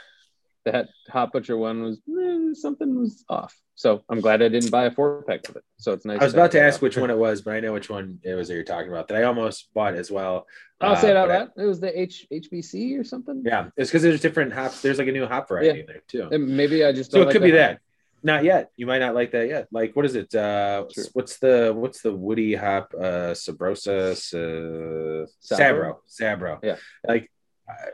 that 0.64 0.88
Hop 1.11 1.32
Butcher 1.32 1.57
one 1.57 1.82
was 1.82 2.01
something 2.55 2.99
was 2.99 3.24
off. 3.28 3.57
So 3.74 4.03
I'm 4.11 4.20
glad 4.20 4.42
I 4.42 4.49
didn't 4.49 4.70
buy 4.70 4.84
a 4.86 4.90
four 4.90 5.22
pack 5.22 5.49
of 5.49 5.57
it. 5.57 5.62
So 5.78 5.92
it's 5.92 6.05
nice. 6.05 6.20
I 6.20 6.24
was 6.24 6.32
about 6.34 6.51
to 6.53 6.61
ask 6.61 6.82
which 6.82 6.96
one 6.96 7.11
it 7.11 7.16
was, 7.18 7.42
but 7.42 7.55
I 7.55 7.61
know 7.61 7.72
which 7.72 7.88
one 7.88 8.18
it 8.24 8.34
was 8.34 8.49
that 8.49 8.55
you're 8.55 8.64
talking 8.64 8.90
about. 8.90 9.07
That 9.09 9.18
I 9.18 9.22
almost 9.24 9.72
bought 9.72 9.94
as 9.94 10.11
well. 10.11 10.46
I'll 10.80 10.96
say 10.96 11.11
it 11.11 11.16
Uh, 11.16 11.20
out 11.20 11.28
loud. 11.28 11.51
It 11.57 11.64
was 11.64 11.78
the 11.80 11.99
H 11.99 12.26
HBC 12.32 12.99
or 12.99 13.05
something. 13.05 13.42
Yeah, 13.44 13.70
it's 13.76 13.90
because 13.90 14.03
there's 14.03 14.20
different 14.20 14.53
hops. 14.53 14.82
There's 14.82 14.99
like 14.99 15.09
a 15.09 15.12
new 15.12 15.26
hop 15.26 15.49
variety 15.49 15.80
in 15.80 15.86
there 15.86 16.03
too. 16.09 16.28
And 16.30 16.57
maybe 16.57 16.84
I 16.84 16.92
just 16.92 17.12
So 17.12 17.22
it 17.22 17.26
like 17.26 17.32
could 17.34 17.42
be 17.42 17.51
the- 17.53 17.59
that. 17.59 17.80
Not 18.20 18.42
yet. 18.42 18.70
You 18.76 18.86
might 18.86 18.99
not 18.99 19.14
like 19.14 19.30
that 19.30 19.46
yet. 19.46 19.68
Like 19.70 19.94
what 19.94 20.05
is 20.05 20.16
it? 20.16 20.34
Uh 20.34 20.86
True. 20.92 21.05
what's 21.12 21.38
the 21.38 21.72
what's 21.72 22.03
the 22.03 22.12
woody 22.12 22.53
hop 22.57 22.92
uh 22.99 23.30
Sabrosa 23.32 24.11
uh, 24.34 25.26
Sabro? 25.40 25.99
Sabro. 26.09 26.59
Yeah. 26.64 26.76
Like 27.07 27.24
uh, 27.24 27.26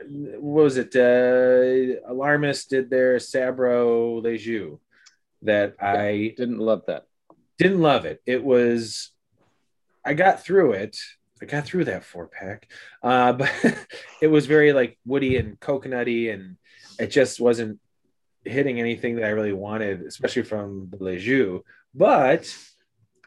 what 0.07 0.63
was 0.63 0.77
it? 0.77 0.95
Uh 0.95 1.99
Alarmist 2.09 2.69
did 2.69 2.89
their 2.89 3.17
Sabro 3.17 4.21
Lejeune 4.23 4.79
that 5.41 5.75
I 5.81 6.33
Didn't 6.37 6.59
love 6.59 6.83
that. 6.87 7.05
didn't 7.57 7.81
love 7.81 8.05
it. 8.05 8.21
It 8.25 8.43
was 8.43 9.11
I 10.05 10.13
got 10.13 10.43
through 10.43 10.73
it. 10.73 10.97
I 11.41 11.45
got 11.45 11.65
through 11.65 11.85
that 11.85 12.03
four 12.03 12.27
pack. 12.27 12.69
Uh 13.03 13.33
but 13.39 13.51
it 14.21 14.27
was 14.27 14.45
very 14.45 14.73
like 14.73 14.97
woody 15.05 15.37
and 15.37 15.59
coconutty 15.59 16.33
and 16.33 16.57
it 16.99 17.07
just 17.07 17.39
wasn't 17.39 17.79
hitting 18.45 18.79
anything 18.79 19.15
that 19.15 19.25
I 19.25 19.29
really 19.29 19.53
wanted, 19.53 20.01
especially 20.03 20.43
from 20.43 20.89
the 20.91 21.03
Lejeune. 21.03 21.61
But 21.93 22.55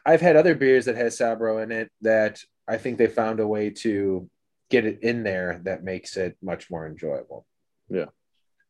I've 0.05 0.21
had 0.21 0.35
other 0.37 0.55
beers 0.55 0.85
that 0.85 0.95
has 0.95 1.17
Sabro 1.19 1.61
in 1.61 1.71
it 1.71 1.91
that 2.01 2.39
I 2.67 2.77
think 2.77 2.97
they 2.97 3.07
found 3.07 3.39
a 3.39 3.47
way 3.47 3.69
to 3.83 4.29
get 4.69 4.85
it 4.85 4.99
in 5.01 5.23
there 5.23 5.61
that 5.63 5.83
makes 5.83 6.17
it 6.17 6.37
much 6.41 6.69
more 6.69 6.87
enjoyable. 6.87 7.45
Yeah. 7.89 8.05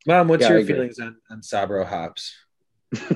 Mom, 0.07 0.27
what's 0.27 0.43
Yeah, 0.43 0.53
your 0.53 0.65
feelings 0.65 0.99
on, 0.99 1.17
on 1.29 1.41
Sabro 1.41 1.85
hops? 1.85 2.35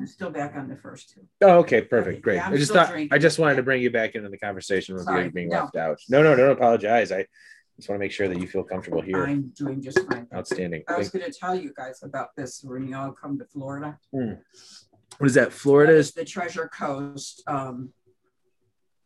I'm 0.00 0.06
still 0.06 0.30
back 0.30 0.54
on 0.56 0.68
the 0.68 0.76
first 0.76 1.10
two. 1.10 1.20
Oh, 1.42 1.58
okay, 1.58 1.82
perfect, 1.82 2.22
great. 2.22 2.36
Yeah, 2.36 2.46
I'm 2.46 2.56
just 2.56 2.72
thought 2.72 2.88
drinking. 2.90 3.14
I 3.14 3.18
just 3.18 3.38
wanted 3.38 3.56
to 3.56 3.62
bring 3.62 3.82
you 3.82 3.90
back 3.90 4.14
into 4.14 4.30
the 4.30 4.38
conversation 4.38 4.94
with 4.94 5.04
Sorry, 5.04 5.24
you 5.24 5.30
being 5.30 5.50
no. 5.50 5.60
left 5.60 5.76
out. 5.76 5.98
No, 6.08 6.22
no, 6.22 6.34
don't 6.34 6.50
apologize. 6.50 7.12
I 7.12 7.26
just 7.76 7.88
want 7.88 7.98
to 7.98 8.04
make 8.04 8.12
sure 8.12 8.28
that 8.28 8.40
you 8.40 8.46
feel 8.46 8.62
comfortable 8.62 9.02
here. 9.02 9.24
I'm 9.24 9.52
doing 9.56 9.82
just 9.82 9.98
fine. 10.10 10.26
Outstanding. 10.34 10.84
I 10.88 10.96
was 10.96 11.10
going 11.10 11.30
to 11.30 11.32
tell 11.38 11.54
you 11.54 11.72
guys 11.76 12.02
about 12.02 12.28
this 12.36 12.62
when 12.64 12.88
you 12.88 12.96
all 12.96 13.12
come 13.12 13.38
to 13.38 13.44
Florida. 13.44 13.98
What 14.10 15.26
is 15.26 15.34
that? 15.34 15.52
Florida's 15.52 16.12
the 16.12 16.24
Treasure 16.24 16.68
Coast. 16.68 17.42
Um, 17.46 17.92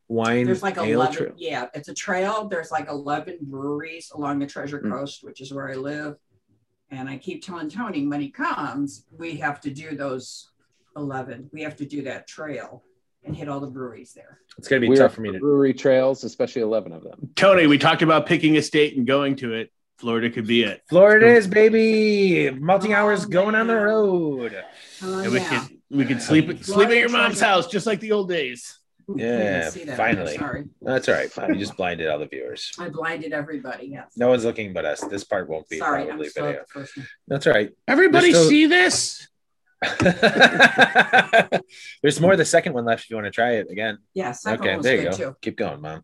wine 0.08 0.46
there's 0.46 0.62
like 0.62 0.76
ale 0.78 0.84
11, 0.84 1.16
trail. 1.16 1.32
yeah, 1.36 1.66
it's 1.74 1.88
a 1.88 1.94
trail. 1.94 2.48
There's 2.48 2.70
like 2.70 2.88
11 2.88 3.38
breweries 3.42 4.10
along 4.14 4.38
the 4.40 4.46
Treasure 4.46 4.80
Mm. 4.80 4.90
Coast, 4.90 5.24
which 5.24 5.40
is 5.40 5.52
where 5.52 5.70
I 5.70 5.74
live. 5.74 6.16
And 6.90 7.08
I 7.08 7.16
keep 7.16 7.44
telling 7.44 7.68
Tony 7.70 8.06
when 8.06 8.20
he 8.20 8.30
comes, 8.30 9.06
we 9.16 9.36
have 9.36 9.60
to 9.62 9.70
do 9.70 9.96
those 9.96 10.50
11. 10.96 11.50
We 11.52 11.62
have 11.62 11.76
to 11.76 11.86
do 11.86 12.02
that 12.02 12.26
trail 12.28 12.84
and 13.24 13.34
hit 13.34 13.48
all 13.48 13.58
the 13.60 13.66
breweries 13.66 14.12
there. 14.12 14.38
It's 14.58 14.68
gonna 14.68 14.80
be 14.80 14.88
We're 14.88 14.96
tough 14.96 15.14
for 15.14 15.22
me 15.22 15.32
to. 15.32 15.38
brewery 15.38 15.72
trails, 15.74 16.22
especially 16.24 16.62
eleven 16.62 16.92
of 16.92 17.02
them. 17.02 17.30
Tony, 17.34 17.66
we 17.66 17.78
talked 17.78 18.02
about 18.02 18.26
picking 18.26 18.56
a 18.58 18.62
state 18.62 18.96
and 18.96 19.06
going 19.06 19.34
to 19.36 19.54
it. 19.54 19.72
Florida 19.98 20.28
could 20.28 20.46
be 20.46 20.62
it. 20.64 20.82
Florida 20.88 21.26
is 21.28 21.46
baby. 21.46 22.50
Multi 22.50 22.92
hours 22.92 23.24
Oh, 23.24 23.28
going 23.28 23.54
on 23.54 23.66
the 23.66 23.76
road. 23.76 24.62
Oh, 25.02 25.18
And 25.20 25.32
we 25.32 25.38
yeah. 25.40 25.64
could 25.66 25.78
we 25.90 26.04
could 26.04 26.20
sleep 26.20 26.44
Florida 26.44 26.64
sleep 26.64 26.88
at 26.90 26.96
your 26.98 27.08
mom's 27.08 27.40
house 27.40 27.66
just 27.66 27.86
like 27.86 28.00
the 28.00 28.12
old 28.12 28.28
days. 28.28 28.78
Ooh, 29.10 29.16
Yeah, 29.18 29.68
that. 29.70 29.96
finally. 29.96 30.36
Sorry. 30.36 30.64
That's 30.82 31.08
all 31.08 31.14
right. 31.14 31.30
Fine. 31.30 31.54
You 31.54 31.60
just 31.60 31.76
blinded 31.76 32.08
all 32.08 32.18
the 32.18 32.26
viewers. 32.26 32.72
I 32.78 32.88
blinded 32.88 33.32
everybody. 33.32 33.86
Yes. 33.88 34.12
No 34.16 34.28
one's 34.30 34.44
looking 34.44 34.72
but 34.72 34.84
us. 34.84 35.00
This 35.02 35.24
part 35.24 35.48
won't 35.48 35.68
be 35.68 35.78
Sorry, 35.78 36.02
I'm 36.02 36.08
probably 36.08 36.28
video. 36.28 36.50
at 36.50 36.66
the 36.66 36.72
first 36.72 36.96
one. 36.96 37.06
That's 37.28 37.46
all 37.46 37.52
right. 37.52 37.70
Everybody 37.86 38.30
still- 38.30 38.48
see 38.48 38.66
this? 38.66 39.28
There's 42.02 42.20
more 42.20 42.32
of 42.32 42.38
the 42.38 42.44
second 42.44 42.72
one 42.72 42.84
left 42.84 43.04
if 43.04 43.10
you 43.10 43.16
want 43.16 43.26
to 43.26 43.30
try 43.30 43.52
it 43.56 43.70
again. 43.70 43.98
Yeah, 44.14 44.34
Okay, 44.46 44.78
there 44.80 44.96
you 44.96 45.10
go. 45.10 45.16
too. 45.16 45.36
Keep 45.42 45.56
going, 45.56 45.80
mom. 45.80 46.02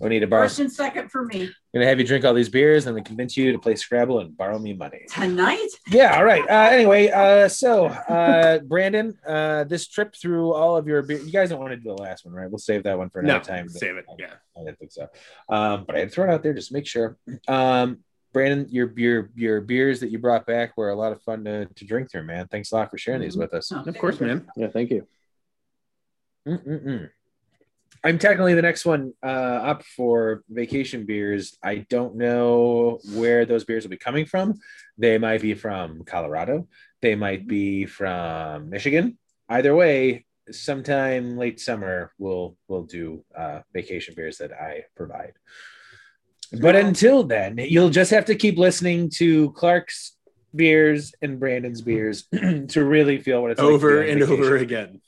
We 0.00 0.08
need 0.08 0.20
to 0.20 0.26
borrow. 0.26 0.44
First 0.44 0.58
and 0.58 0.72
second 0.72 1.10
for 1.10 1.24
me 1.24 1.44
I'm 1.44 1.52
gonna 1.72 1.86
have 1.86 1.98
you 2.00 2.06
drink 2.06 2.24
all 2.24 2.34
these 2.34 2.48
beers 2.48 2.86
and 2.86 2.96
then 2.96 3.04
convince 3.04 3.36
you 3.36 3.52
to 3.52 3.58
play 3.58 3.74
Scrabble 3.76 4.20
and 4.20 4.36
borrow 4.36 4.58
me 4.58 4.72
money. 4.72 5.02
tonight. 5.08 5.68
Yeah, 5.88 6.16
all 6.16 6.24
right. 6.24 6.42
Uh, 6.48 6.70
anyway, 6.74 7.08
uh, 7.10 7.48
so 7.48 7.86
uh, 7.86 8.58
Brandon, 8.60 9.16
uh, 9.26 9.64
this 9.64 9.86
trip 9.88 10.14
through 10.14 10.52
all 10.52 10.76
of 10.76 10.86
your 10.88 11.02
beer, 11.02 11.18
you 11.18 11.30
guys 11.32 11.50
don't 11.50 11.60
want 11.60 11.72
to 11.72 11.76
do 11.76 11.84
the 11.94 12.02
last 12.02 12.24
one, 12.24 12.34
right? 12.34 12.50
We'll 12.50 12.58
save 12.58 12.82
that 12.84 12.98
one 12.98 13.08
for 13.10 13.20
another 13.20 13.38
No, 13.38 13.44
time. 13.44 13.68
save 13.68 13.96
it. 13.96 14.04
Yeah. 14.18 14.34
I 14.60 14.64
didn't 14.64 14.78
think 14.78 14.92
so. 14.92 15.08
Um, 15.48 15.84
but 15.86 15.94
I 15.96 16.00
had 16.00 16.08
to 16.08 16.14
throw 16.14 16.24
it 16.24 16.30
out 16.30 16.42
there 16.42 16.54
just 16.54 16.68
to 16.68 16.74
make 16.74 16.86
sure. 16.86 17.16
Um, 17.48 17.98
Brandon, 18.32 18.66
your 18.68 18.92
your 18.96 19.30
your 19.36 19.60
beers 19.60 20.00
that 20.00 20.10
you 20.10 20.18
brought 20.18 20.44
back 20.44 20.76
were 20.76 20.90
a 20.90 20.96
lot 20.96 21.12
of 21.12 21.22
fun 21.22 21.44
to, 21.44 21.66
to 21.66 21.84
drink 21.84 22.10
through, 22.10 22.24
man. 22.24 22.48
Thanks 22.48 22.72
a 22.72 22.74
lot 22.74 22.90
for 22.90 22.98
sharing 22.98 23.20
these 23.20 23.36
with 23.36 23.54
us. 23.54 23.70
Oh, 23.70 23.84
Of 23.86 23.96
course, 23.96 24.18
man. 24.20 24.50
Yeah, 24.56 24.68
thank 24.68 24.90
you. 24.90 25.06
Mm-mm-mm. 26.48 27.10
I'm 28.04 28.18
technically 28.18 28.52
the 28.52 28.62
next 28.62 28.84
one 28.84 29.14
uh, 29.22 29.26
up 29.26 29.82
for 29.82 30.44
vacation 30.50 31.06
beers. 31.06 31.56
I 31.62 31.86
don't 31.88 32.16
know 32.16 33.00
where 33.14 33.46
those 33.46 33.64
beers 33.64 33.84
will 33.84 33.90
be 33.90 33.96
coming 33.96 34.26
from. 34.26 34.60
They 34.98 35.16
might 35.16 35.40
be 35.40 35.54
from 35.54 36.04
Colorado. 36.04 36.68
They 37.00 37.14
might 37.14 37.46
be 37.46 37.86
from 37.86 38.68
Michigan. 38.68 39.16
Either 39.48 39.74
way, 39.74 40.26
sometime 40.50 41.38
late 41.38 41.58
summer 41.58 42.12
we'll 42.18 42.56
we'll 42.68 42.82
do 42.82 43.24
uh, 43.34 43.60
vacation 43.72 44.14
beers 44.14 44.38
that 44.38 44.52
I 44.52 44.84
provide. 44.94 45.32
But 46.52 46.76
until 46.76 47.24
then, 47.24 47.56
you'll 47.58 47.90
just 47.90 48.10
have 48.10 48.26
to 48.26 48.34
keep 48.34 48.58
listening 48.58 49.10
to 49.16 49.50
Clark's 49.52 50.16
beers 50.54 51.14
and 51.22 51.40
Brandon's 51.40 51.80
beers 51.80 52.24
to 52.68 52.84
really 52.84 53.18
feel 53.18 53.42
what 53.42 53.52
it's 53.52 53.60
like 53.60 53.70
Over 53.70 54.02
on 54.02 54.08
and 54.08 54.22
over 54.22 54.56
again. 54.56 55.00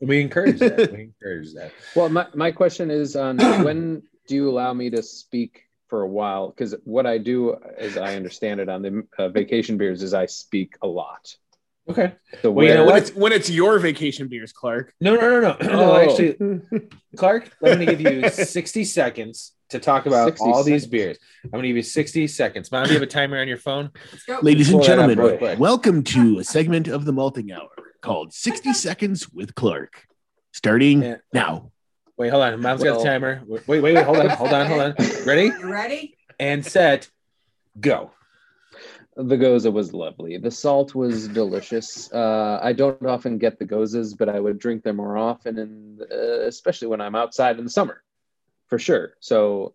We 0.00 0.20
encourage 0.20 0.58
that. 0.60 0.92
we 0.92 1.02
encourage 1.02 1.52
that. 1.54 1.72
Well, 1.94 2.08
my, 2.08 2.26
my 2.34 2.50
question 2.50 2.90
is 2.90 3.16
on 3.16 3.36
when 3.64 4.02
do 4.26 4.34
you 4.34 4.50
allow 4.50 4.72
me 4.72 4.90
to 4.90 5.02
speak 5.02 5.62
for 5.88 6.02
a 6.02 6.08
while? 6.08 6.48
Because 6.50 6.74
what 6.84 7.06
I 7.06 7.18
do, 7.18 7.56
as 7.76 7.96
I 7.96 8.16
understand 8.16 8.60
it 8.60 8.68
on 8.68 8.82
the 8.82 9.06
uh, 9.18 9.28
vacation 9.28 9.76
beers, 9.76 10.02
is 10.02 10.14
I 10.14 10.26
speak 10.26 10.76
a 10.82 10.86
lot. 10.86 11.34
Okay. 11.88 12.12
So 12.42 12.50
Well, 12.50 12.66
you 12.66 12.74
know 12.74 12.86
when 12.86 12.96
it's 12.96 13.10
when 13.14 13.32
it's 13.32 13.50
your 13.50 13.78
vacation 13.78 14.28
beers, 14.28 14.52
Clark. 14.52 14.94
No, 15.00 15.16
no, 15.16 15.28
no, 15.28 15.40
no. 15.40 15.56
no 15.72 15.92
Oh. 15.92 15.96
actually, 15.96 16.60
Clark, 17.16 17.50
I'm 17.62 17.74
going 17.74 17.86
to 17.86 17.96
give 17.96 18.00
you 18.00 18.28
60 18.28 18.84
seconds 18.84 19.52
to 19.70 19.78
talk 19.78 20.06
about 20.06 20.26
60 20.28 20.44
all 20.46 20.62
these 20.62 20.86
beers. 20.86 21.18
I'm 21.44 21.50
going 21.50 21.62
to 21.62 21.68
give 21.68 21.76
you 21.76 21.82
60 21.82 22.26
seconds. 22.28 22.70
Mom, 22.70 22.84
do 22.84 22.90
you 22.90 22.94
have 22.94 23.02
a 23.02 23.06
timer 23.10 23.40
on 23.40 23.48
your 23.48 23.56
phone? 23.56 23.90
Let's 24.12 24.24
go. 24.24 24.38
Ladies 24.42 24.72
and 24.72 24.82
gentlemen, 24.82 25.58
welcome 25.58 26.02
to 26.04 26.38
a 26.38 26.44
segment 26.44 26.86
of 26.88 27.04
the 27.04 27.12
malting 27.12 27.50
hour 27.52 27.70
called 28.00 28.32
60 28.34 28.72
Seconds 28.72 29.30
with 29.32 29.54
Clark. 29.54 30.06
Starting 30.52 31.02
Yeah. 31.02 31.16
now. 31.32 31.70
Wait, 32.16 32.28
hold 32.30 32.42
on. 32.42 32.60
Mom's 32.60 32.82
got 32.82 32.90
Well- 32.96 32.98
the 33.00 33.04
timer. 33.08 33.42
Wait, 33.46 33.66
wait, 33.68 33.80
wait. 33.80 33.96
Hold 34.04 34.18
on. 34.18 34.28
Hold 34.30 34.52
on. 34.52 34.66
Hold 34.66 34.80
on. 34.80 34.94
Ready? 35.26 35.44
You 35.46 35.70
ready? 35.72 36.16
And 36.38 36.64
set. 36.64 37.08
Go. 37.80 38.10
The 39.16 39.36
gose 39.36 39.70
was 39.70 39.92
lovely. 39.92 40.38
The 40.38 40.50
salt 40.50 40.94
was 40.94 41.28
delicious. 41.28 42.10
Uh, 42.12 42.58
I 42.62 42.72
don't 42.72 43.04
often 43.04 43.38
get 43.38 43.58
the 43.58 43.64
goses, 43.64 44.14
but 44.14 44.28
I 44.28 44.38
would 44.40 44.58
drink 44.58 44.82
them 44.82 44.96
more 44.96 45.18
often, 45.18 45.58
and 45.58 46.00
uh, 46.02 46.40
especially 46.46 46.88
when 46.88 47.00
I'm 47.00 47.14
outside 47.14 47.58
in 47.58 47.64
the 47.64 47.70
summer, 47.70 48.02
for 48.68 48.78
sure. 48.78 49.14
So, 49.20 49.74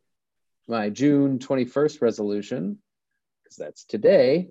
my 0.68 0.90
June 0.90 1.38
21st 1.38 2.02
resolution, 2.02 2.80
because 3.44 3.58
that's 3.58 3.84
today, 3.84 4.50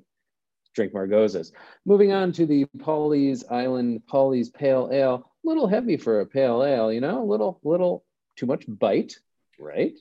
drink 0.74 0.92
more 0.92 1.06
goses. 1.06 1.52
Moving 1.84 2.12
on 2.12 2.32
to 2.32 2.46
the 2.46 2.66
Pawleys 2.78 3.44
Island 3.50 4.02
Pawleys 4.10 4.52
Pale 4.52 4.90
Ale. 4.92 5.14
A 5.14 5.48
little 5.48 5.66
heavy 5.66 5.96
for 5.96 6.20
a 6.20 6.26
pale 6.26 6.64
ale, 6.64 6.92
you 6.92 7.00
know, 7.00 7.22
a 7.22 7.24
little, 7.24 7.60
little 7.64 8.04
too 8.36 8.46
much 8.46 8.64
bite, 8.66 9.18
right? 9.58 9.92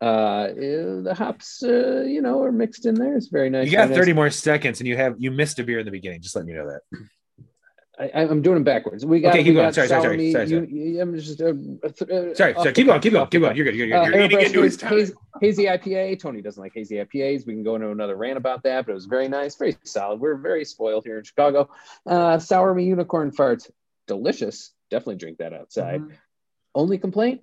Uh, 0.00 0.48
eh, 0.50 1.00
the 1.02 1.14
hops, 1.16 1.62
uh, 1.62 2.02
you 2.02 2.20
know, 2.20 2.42
are 2.42 2.52
mixed 2.52 2.86
in 2.86 2.94
there. 2.94 3.16
It's 3.16 3.28
very 3.28 3.50
nice. 3.50 3.66
You 3.66 3.72
got 3.72 3.88
very 3.88 3.90
nice. 3.90 3.98
30 3.98 4.12
more 4.14 4.30
seconds 4.30 4.80
and 4.80 4.88
you 4.88 4.96
have 4.96 5.14
you 5.18 5.30
missed 5.30 5.58
a 5.58 5.64
beer 5.64 5.78
in 5.78 5.84
the 5.84 5.92
beginning. 5.92 6.20
Just 6.20 6.34
letting 6.34 6.50
you 6.50 6.56
know 6.56 6.68
that. 6.68 6.80
I, 8.14 8.22
I'm 8.22 8.42
doing 8.42 8.54
them 8.54 8.64
backwards. 8.64 9.04
We 9.06 9.20
got. 9.20 9.30
Okay, 9.34 9.44
keep 9.44 9.54
going. 9.54 9.66
got 9.66 9.74
Sorry, 9.74 9.88
sorry, 9.88 10.02
sorry, 10.02 10.32
sorry, 10.32 10.48
sorry. 10.48 10.68
You- 10.72 11.00
I'm 11.00 11.14
just. 11.18 11.40
Uh, 11.40 11.46
uh, 11.84 12.34
Sorry, 12.34 12.54
sorry. 12.54 12.72
Keep 12.72 12.86
going. 12.86 13.00
Keep 13.00 13.12
going. 13.12 13.28
Keep 13.28 13.40
going. 13.42 13.56
You're 13.56 13.64
good. 13.64 13.74
You're 13.76 13.86
good. 13.88 13.94
Uh, 13.94 14.02
You're. 14.04 14.14
You're 14.14 14.24
eating 14.24 14.40
into 14.40 14.62
his 14.62 14.76
time. 14.76 14.92
haze- 14.98 15.12
hazy 15.40 15.64
IPA. 15.64 16.18
Tony 16.20 16.40
doesn't 16.42 16.62
like 16.62 16.72
hazy 16.74 16.96
IPAs. 16.96 17.46
We 17.46 17.52
can 17.54 17.62
go 17.62 17.74
into 17.76 17.90
another 17.90 18.16
rant 18.16 18.36
about 18.36 18.62
that, 18.64 18.86
but 18.86 18.92
it 18.92 18.94
was 18.94 19.06
very 19.06 19.28
nice, 19.28 19.56
very 19.56 19.76
solid. 19.84 20.20
We're 20.20 20.36
very 20.36 20.64
spoiled 20.64 21.04
here 21.04 21.18
in 21.18 21.24
Chicago. 21.24 21.70
Uh, 22.06 22.38
sour 22.38 22.74
me 22.74 22.84
unicorn 22.84 23.30
farts, 23.30 23.70
delicious. 24.06 24.72
Definitely 24.90 25.16
drink 25.16 25.38
that 25.38 25.52
outside. 25.52 26.00
Mhm. 26.00 26.12
Only 26.74 26.98
complaint: 26.98 27.42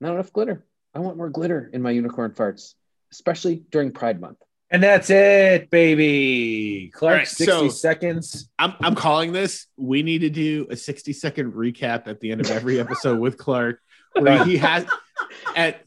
not 0.00 0.14
enough 0.14 0.32
glitter. 0.32 0.64
I 0.94 0.98
want 1.00 1.16
more 1.16 1.30
glitter 1.30 1.70
in 1.72 1.80
my 1.82 1.90
unicorn 1.90 2.32
farts, 2.32 2.74
especially 3.12 3.64
during 3.70 3.92
Pride 3.92 4.20
Month. 4.20 4.38
And 4.72 4.82
that's 4.82 5.10
it, 5.10 5.68
baby. 5.70 6.90
Clark, 6.94 7.12
All 7.12 7.18
right, 7.18 7.28
60 7.28 7.44
so- 7.44 7.68
seconds. 7.68 8.48
I'm, 8.58 8.72
I'm 8.80 8.94
calling 8.94 9.32
this. 9.32 9.66
We 9.76 10.02
need 10.02 10.20
to 10.20 10.30
do 10.30 10.66
a 10.70 10.76
60 10.76 11.12
second 11.12 11.52
recap 11.52 12.08
at 12.08 12.20
the 12.20 12.32
end 12.32 12.40
of 12.40 12.50
every 12.50 12.80
episode 12.80 13.18
with 13.18 13.36
Clark, 13.36 13.80
where 14.18 14.44
he 14.44 14.56
has 14.56 14.86
at 15.54 15.84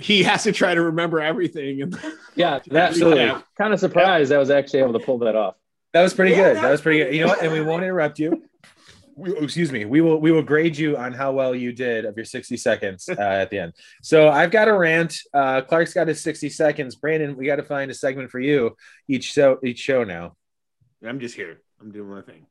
he 0.00 0.22
has 0.24 0.42
to 0.44 0.52
try 0.52 0.74
to 0.74 0.82
remember 0.82 1.20
everything. 1.20 1.82
And 1.82 1.98
Yeah, 2.36 2.60
that 2.68 2.90
Absolutely. 2.90 3.24
Yeah. 3.24 3.42
kind 3.56 3.72
of 3.74 3.80
surprised 3.80 4.32
I 4.32 4.38
was 4.38 4.50
actually 4.50 4.80
able 4.80 4.92
to 4.94 5.04
pull 5.04 5.18
that 5.18 5.34
off. 5.36 5.56
That 5.92 6.02
was 6.02 6.14
pretty 6.14 6.32
Yeah, 6.32 6.36
good. 6.48 6.56
that 6.56 6.62
That 6.62 6.70
was 6.70 6.78
was 6.78 6.80
pretty 6.82 6.98
good. 7.04 7.14
You 7.14 7.22
know 7.22 7.28
what? 7.28 7.42
And 7.42 7.52
we 7.52 7.60
won't 7.60 7.82
interrupt 7.82 8.18
you. 8.20 8.42
We, 9.18 9.36
excuse 9.36 9.72
me. 9.72 9.84
We 9.84 10.00
will 10.00 10.20
we 10.20 10.30
will 10.30 10.42
grade 10.42 10.76
you 10.76 10.96
on 10.96 11.12
how 11.12 11.32
well 11.32 11.54
you 11.54 11.72
did 11.72 12.04
of 12.04 12.16
your 12.16 12.24
60 12.24 12.56
seconds 12.56 13.08
uh, 13.08 13.14
at 13.18 13.50
the 13.50 13.58
end. 13.58 13.72
So 14.02 14.28
I've 14.28 14.50
got 14.50 14.68
a 14.68 14.72
rant. 14.72 15.18
Uh, 15.34 15.60
Clark's 15.62 15.92
got 15.92 16.06
his 16.08 16.20
60 16.22 16.48
seconds. 16.50 16.94
Brandon, 16.94 17.36
we 17.36 17.46
got 17.46 17.56
to 17.56 17.64
find 17.64 17.90
a 17.90 17.94
segment 17.94 18.30
for 18.30 18.38
you 18.40 18.76
each 19.08 19.32
show 19.32 19.58
each 19.64 19.78
show 19.80 20.04
now. 20.04 20.36
I'm 21.04 21.20
just 21.20 21.34
here. 21.34 21.60
I'm 21.80 21.90
doing 21.90 22.08
my 22.10 22.22
thing. 22.22 22.46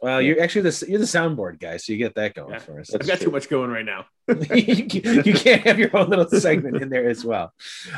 Well, 0.00 0.22
you're 0.22 0.40
actually 0.40 0.70
the 0.70 0.86
you're 0.88 1.00
the 1.00 1.04
soundboard 1.06 1.58
guy, 1.58 1.76
so 1.76 1.92
you 1.92 1.98
get 1.98 2.14
that 2.14 2.34
going 2.34 2.52
Yeah. 2.52 2.58
for 2.60 2.78
us. 2.78 2.94
I've 2.94 3.04
got 3.04 3.18
too 3.18 3.32
much 3.32 3.48
going 3.48 3.70
right 3.70 3.84
now. 3.84 4.06
you 4.28 4.34
you 5.24 5.34
can't 5.34 5.62
have 5.66 5.78
your 5.78 5.96
own 5.96 6.08
little 6.08 6.28
segment 6.28 6.80
in 6.80 6.88
there 6.88 7.08
as 7.08 7.24
well. 7.24 7.52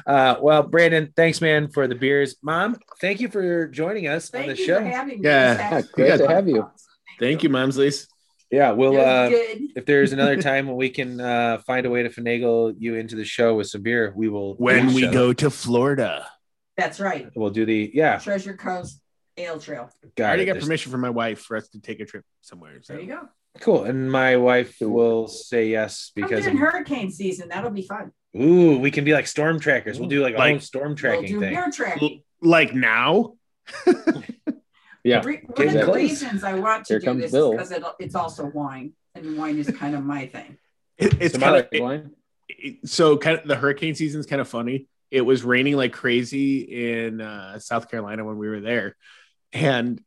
Uh, 0.07 0.37
well, 0.41 0.63
Brandon, 0.63 1.13
thanks, 1.15 1.43
man, 1.43 1.69
for 1.69 1.87
the 1.87 1.95
beers. 1.95 2.37
Mom, 2.43 2.79
thank 3.03 3.21
you 3.21 3.29
for 3.29 3.69
joining 3.69 4.07
us 4.09 4.31
Thank 4.31 4.49
on 4.49 4.55
the 4.55 4.59
you 4.59 4.67
show. 4.67 4.79
for 4.79 4.87
having 4.87 5.21
me. 5.21 5.29
Yeah. 5.29 5.83
Great 5.93 6.17
to 6.19 6.29
have 6.29 6.49
you. 6.49 6.71
Thank 7.19 7.43
you, 7.43 7.51
Momsleys. 7.51 8.07
Yeah, 8.51 8.73
we'll 8.73 9.01
uh, 9.01 9.29
good. 9.29 9.59
if 9.77 9.87
there's 9.87 10.13
another 10.13 10.41
time 10.43 10.67
when 10.67 10.77
we 10.77 10.91
can 10.91 11.21
uh, 11.21 11.59
find 11.67 11.87
a 11.87 11.91
way 11.91 12.03
to 12.03 12.09
finagle 12.09 12.75
you 12.79 12.95
into 12.97 13.15
the 13.17 13.25
show 13.25 13.55
with 13.55 13.69
some 13.69 13.83
beer, 13.83 14.13
we 14.17 14.29
will. 14.29 14.55
When 14.57 14.93
we 14.93 15.03
so. 15.03 15.13
go 15.13 15.33
to 15.33 15.51
Florida, 15.51 16.27
That's 16.77 16.99
right. 16.99 17.29
we'll 17.37 17.51
do 17.51 17.65
the 17.65 17.91
yeah. 17.95 18.19
Treasure 18.19 18.55
Coast 18.57 19.01
Ale 19.37 19.59
Trail. 19.61 19.89
I 20.05 20.09
Got 20.17 20.27
already 20.27 20.43
it. 20.43 20.47
got 20.47 20.53
There's- 20.55 20.65
permission 20.65 20.91
from 20.93 21.01
my 21.01 21.11
wife 21.11 21.41
for 21.41 21.57
us 21.57 21.69
to 21.69 21.81
take 21.81 22.01
a 22.01 22.05
trip 22.07 22.25
somewhere. 22.41 22.81
So 22.83 22.95
There 22.95 23.03
you 23.03 23.09
go. 23.09 23.29
Cool, 23.61 23.85
and 23.85 24.11
my 24.11 24.37
wife 24.37 24.77
will 24.81 25.27
say 25.27 25.69
yes 25.69 26.13
Come 26.17 26.23
because 26.29 26.45
during 26.45 26.59
hurricane 26.59 27.11
season. 27.11 27.49
That'll 27.49 27.71
be 27.71 27.83
fun. 27.83 28.13
ooh, 28.37 28.79
we 28.79 28.91
can 28.93 29.05
be 29.05 29.13
like 29.13 29.27
storm 29.27 29.59
trackers. 29.61 29.99
We'll 29.99 30.09
do 30.09 30.23
like 30.23 30.35
a 30.35 30.39
Like- 30.39 30.51
whole 30.53 30.61
storm 30.61 30.89
We'll 30.89 30.97
tracking 30.97 31.27
do 31.27 31.41
thing. 31.41 31.55
beer 31.55 31.71
tracking. 31.73 32.23
like 32.43 32.75
now, 32.75 33.35
Yeah. 35.05 35.23
Re- 35.25 35.43
One 35.47 35.67
of 35.69 35.73
the 35.75 35.83
close. 35.85 35.97
reasons 35.97 36.45
I 36.45 36.55
want 36.55 36.85
to 36.87 36.95
Here 36.95 37.01
do 37.15 37.21
this 37.21 37.33
Bill. 37.33 37.53
is 37.53 37.69
because 37.69 37.73
it, 37.73 37.83
it's 37.99 38.15
also 38.15 38.47
wine, 38.47 38.93
and 39.15 39.37
wine 39.39 39.59
is 39.59 39.71
kind 39.71 39.95
of 39.95 40.05
my 40.05 40.27
thing. 40.27 40.59
it, 40.99 41.15
it's 41.21 41.33
Some 41.35 41.41
kind 41.43 41.57
other 41.57 41.69
of 41.73 41.81
Wine? 41.83 42.11
so 42.85 43.17
kind 43.17 43.39
of 43.39 43.47
the 43.49 43.57
hurricane 43.57 43.95
season 43.95 44.21
is 44.21 44.27
kind 44.27 44.41
of 44.41 44.49
funny. 44.49 44.87
It 45.11 45.23
was 45.23 45.43
raining 45.43 45.77
like 45.77 45.93
crazy 45.93 47.05
in 47.07 47.21
uh, 47.21 47.59
South 47.59 47.91
Carolina 47.91 48.25
when 48.25 48.37
we 48.39 48.49
were 48.49 48.61
there, 48.61 48.97
and 49.53 50.01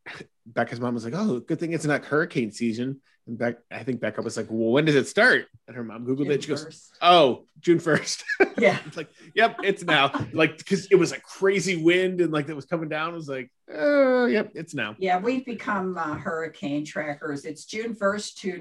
Becca's 0.46 0.80
mom 0.80 0.94
was 0.94 1.04
like, 1.06 1.14
"Oh, 1.16 1.40
good 1.40 1.60
thing 1.60 1.74
it's 1.74 1.86
not 1.86 2.06
hurricane 2.06 2.52
season." 2.52 3.02
And 3.26 3.38
Beck, 3.38 3.60
I 3.72 3.84
think 3.84 4.02
Becca 4.02 4.22
was 4.22 4.36
like, 4.36 4.48
"Well, 4.50 4.72
when 4.72 4.84
does 4.84 4.96
it 4.96 5.08
start?" 5.08 5.46
And 5.68 5.78
her 5.78 5.84
mom 5.84 6.06
googled 6.06 6.30
it. 6.30 6.44
She 6.44 6.50
goes, 6.50 6.66
First. 6.66 6.98
"Oh, 7.02 7.46
June 7.62 7.80
1st. 7.80 8.24
Yeah. 8.58 8.78
it's 8.86 8.98
like, 8.98 9.10
"Yep, 9.34 9.60
it's 9.64 9.84
now." 9.84 10.12
Like 10.34 10.58
because 10.58 10.88
it 10.88 10.96
was 10.96 11.12
like 11.12 11.24
crazy 11.24 11.82
wind 11.82 12.20
and 12.20 12.34
like 12.34 12.50
it 12.50 12.56
was 12.56 12.66
coming 12.66 12.90
down. 12.90 13.12
It 13.14 13.16
was 13.16 13.30
like, 13.30 13.50
"Oh, 13.74 14.26
yep, 14.26 14.52
it's 14.56 14.74
now." 14.74 14.96
Yeah, 15.00 15.20
we've 15.20 15.46
become 15.46 15.98
uh, 15.98 16.16
hurricane 16.16 16.84
trackers. 16.86 17.46
It's 17.46 17.64
June 17.64 17.96
1st 17.96 18.36
to 18.42 18.58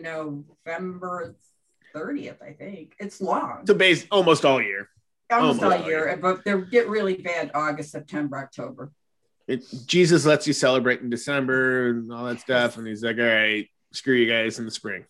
November 0.66 1.34
30th, 1.94 2.40
I 2.42 2.52
think. 2.52 2.94
It's 3.00 3.20
long, 3.20 3.66
So 3.66 3.74
base 3.74 4.06
almost 4.10 4.44
all 4.44 4.62
year. 4.62 4.88
almost 5.30 5.62
almost 5.62 5.80
all 5.82 5.88
year, 5.88 6.16
but 6.22 6.44
they 6.44 6.58
get 6.70 6.88
really 6.88 7.16
bad 7.16 7.50
August, 7.54 7.90
September, 7.90 8.38
October. 8.38 8.92
It, 9.48 9.64
Jesus 9.86 10.24
lets 10.24 10.46
you 10.46 10.52
celebrate 10.52 11.00
in 11.00 11.10
December 11.10 11.90
and 11.90 12.12
all 12.12 12.26
that 12.26 12.38
stuff, 12.40 12.78
and 12.78 12.86
he's 12.86 13.02
like, 13.02 13.18
"All 13.18 13.24
right, 13.24 13.68
screw 13.92 14.14
you 14.14 14.30
guys 14.30 14.58
in 14.58 14.64
the 14.64 14.70
spring." 14.70 15.04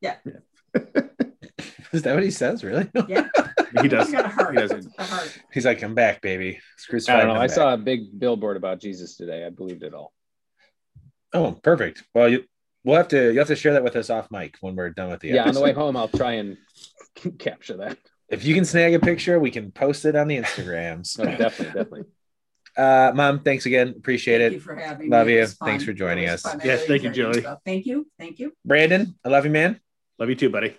Yeah. 0.00 0.16
Is 1.92 2.02
that 2.02 2.14
what 2.14 2.22
he 2.22 2.30
says? 2.30 2.64
Really? 2.64 2.90
Yeah, 3.06 3.28
He 3.82 3.88
does. 3.88 4.06
He's 4.06 4.14
got 4.14 4.24
a 4.24 4.28
heart. 4.28 4.54
He 4.54 4.60
doesn't. 4.60 4.92
He's 5.52 5.66
like, 5.66 5.82
I'm 5.82 5.94
back, 5.94 6.22
baby. 6.22 6.58
Screw 6.78 6.98
I 7.08 7.18
don't 7.18 7.28
know. 7.28 7.34
I 7.34 7.46
back. 7.46 7.54
saw 7.54 7.74
a 7.74 7.76
big 7.76 8.18
billboard 8.18 8.56
about 8.56 8.80
Jesus 8.80 9.16
today. 9.16 9.44
I 9.44 9.50
believed 9.50 9.82
it 9.82 9.92
all. 9.92 10.12
Oh, 11.34 11.52
perfect. 11.62 12.04
Well, 12.14 12.28
you 12.28 12.44
we'll 12.84 12.96
have 12.96 13.08
to 13.08 13.32
you 13.32 13.38
have 13.38 13.48
to 13.48 13.56
share 13.56 13.74
that 13.74 13.84
with 13.84 13.96
us 13.96 14.10
off 14.10 14.30
mic 14.30 14.56
when 14.60 14.74
we're 14.74 14.90
done 14.90 15.10
with 15.10 15.20
the 15.20 15.28
Yeah, 15.28 15.46
on 15.46 15.54
the 15.54 15.60
way 15.60 15.72
home, 15.72 15.96
I'll 15.96 16.08
try 16.08 16.32
and 16.32 16.56
capture 17.38 17.76
that. 17.78 17.98
If 18.28 18.44
you 18.44 18.54
can 18.54 18.64
snag 18.64 18.94
a 18.94 19.00
picture, 19.00 19.38
we 19.38 19.50
can 19.50 19.70
post 19.70 20.06
it 20.06 20.16
on 20.16 20.28
the 20.28 20.38
Instagrams. 20.38 21.18
No, 21.18 21.24
definitely, 21.24 21.66
definitely. 21.66 22.02
Uh, 22.76 23.12
Mom, 23.14 23.40
thanks 23.40 23.66
again. 23.66 23.88
Appreciate 23.90 24.38
Thank 24.38 24.52
it. 24.52 24.54
you 24.54 24.60
for 24.60 24.74
having 24.74 25.10
Love 25.10 25.26
me. 25.26 25.34
It 25.34 25.48
you. 25.48 25.66
Thanks 25.66 25.84
for 25.84 25.92
joining 25.92 26.28
us. 26.28 26.42
fun. 26.42 26.60
I 26.60 26.64
Yes, 26.64 26.86
thank 26.86 27.02
you, 27.02 27.08
enjoyed 27.10 27.34
Joey. 27.34 27.42
stuff. 27.42 27.58
Thank 27.66 27.86
you. 27.86 28.06
Thank 28.18 28.38
you. 28.38 28.52
Brandon, 28.64 29.14
I 29.24 29.28
love 29.28 29.44
you, 29.44 29.50
man. 29.50 29.78
Love 30.18 30.28
you 30.30 30.34
too, 30.34 30.48
buddy. 30.50 30.74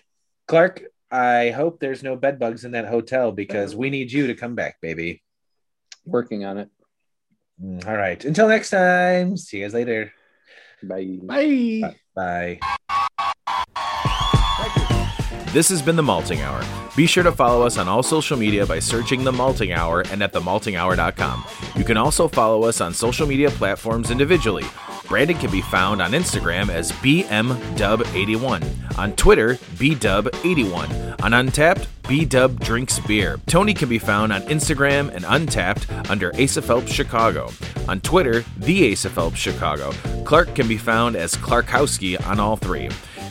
Clark, 0.47 0.83
I 1.11 1.51
hope 1.51 1.79
there's 1.79 2.01
no 2.03 2.15
bed 2.15 2.39
bugs 2.39 2.65
in 2.65 2.71
that 2.71 2.87
hotel 2.87 3.31
because 3.31 3.75
we 3.75 3.89
need 3.91 4.11
you 4.11 4.27
to 4.27 4.33
come 4.35 4.55
back, 4.55 4.81
baby. 4.81 5.21
Working 6.05 6.43
on 6.45 6.57
it. 6.57 6.69
Mm, 7.63 7.85
All 7.87 7.95
right. 7.95 8.23
Until 8.25 8.47
next 8.47 8.71
time. 8.71 9.37
See 9.37 9.59
you 9.59 9.65
guys 9.65 9.73
later. 9.75 10.11
Bye. 10.81 11.19
Bye. 11.21 11.95
Bye. 12.15 12.59
This 15.51 15.69
has 15.69 15.83
been 15.83 15.95
The 15.95 16.03
Malting 16.03 16.41
Hour. 16.41 16.63
Be 16.95 17.07
sure 17.07 17.23
to 17.23 17.31
follow 17.31 17.65
us 17.65 17.79
on 17.79 17.87
all 17.87 18.03
social 18.03 18.37
media 18.37 18.67
by 18.67 18.77
searching 18.77 19.23
The 19.23 19.31
Malting 19.31 19.71
Hour 19.71 20.01
and 20.11 20.21
at 20.21 20.31
themaltinghour.com. 20.31 21.43
You 21.75 21.83
can 21.83 21.97
also 21.97 22.27
follow 22.27 22.65
us 22.65 22.81
on 22.81 22.93
social 22.93 23.25
media 23.25 23.49
platforms 23.49 24.11
individually. 24.11 24.65
Brandon 25.07 25.37
can 25.37 25.49
be 25.49 25.61
found 25.61 26.03
on 26.03 26.11
Instagram 26.11 26.69
as 26.69 26.91
BMDub81, 26.91 28.97
on 28.99 29.11
Twitter, 29.13 29.55
BDub81, 29.55 31.23
on 31.23 31.31
Untappd, 31.31 31.87
BDub 32.03 32.59
Drinks 32.59 32.99
Beer. 32.99 33.39
Tony 33.47 33.73
can 33.73 33.89
be 33.89 33.97
found 33.97 34.31
on 34.31 34.43
Instagram 34.43 35.09
and 35.15 35.25
Untappd 35.25 36.11
under 36.11 36.31
Asa 36.39 36.61
Phelps 36.61 36.91
Chicago. 36.91 37.49
On 37.87 37.99
Twitter, 38.01 38.45
The 38.57 38.91
Asa 38.91 39.09
Phelps 39.09 39.39
Chicago. 39.39 39.93
Clark 40.25 40.53
can 40.53 40.67
be 40.67 40.77
found 40.77 41.15
as 41.15 41.33
Clarkowski 41.35 42.23
on 42.27 42.39
all 42.39 42.55
three. 42.55 42.89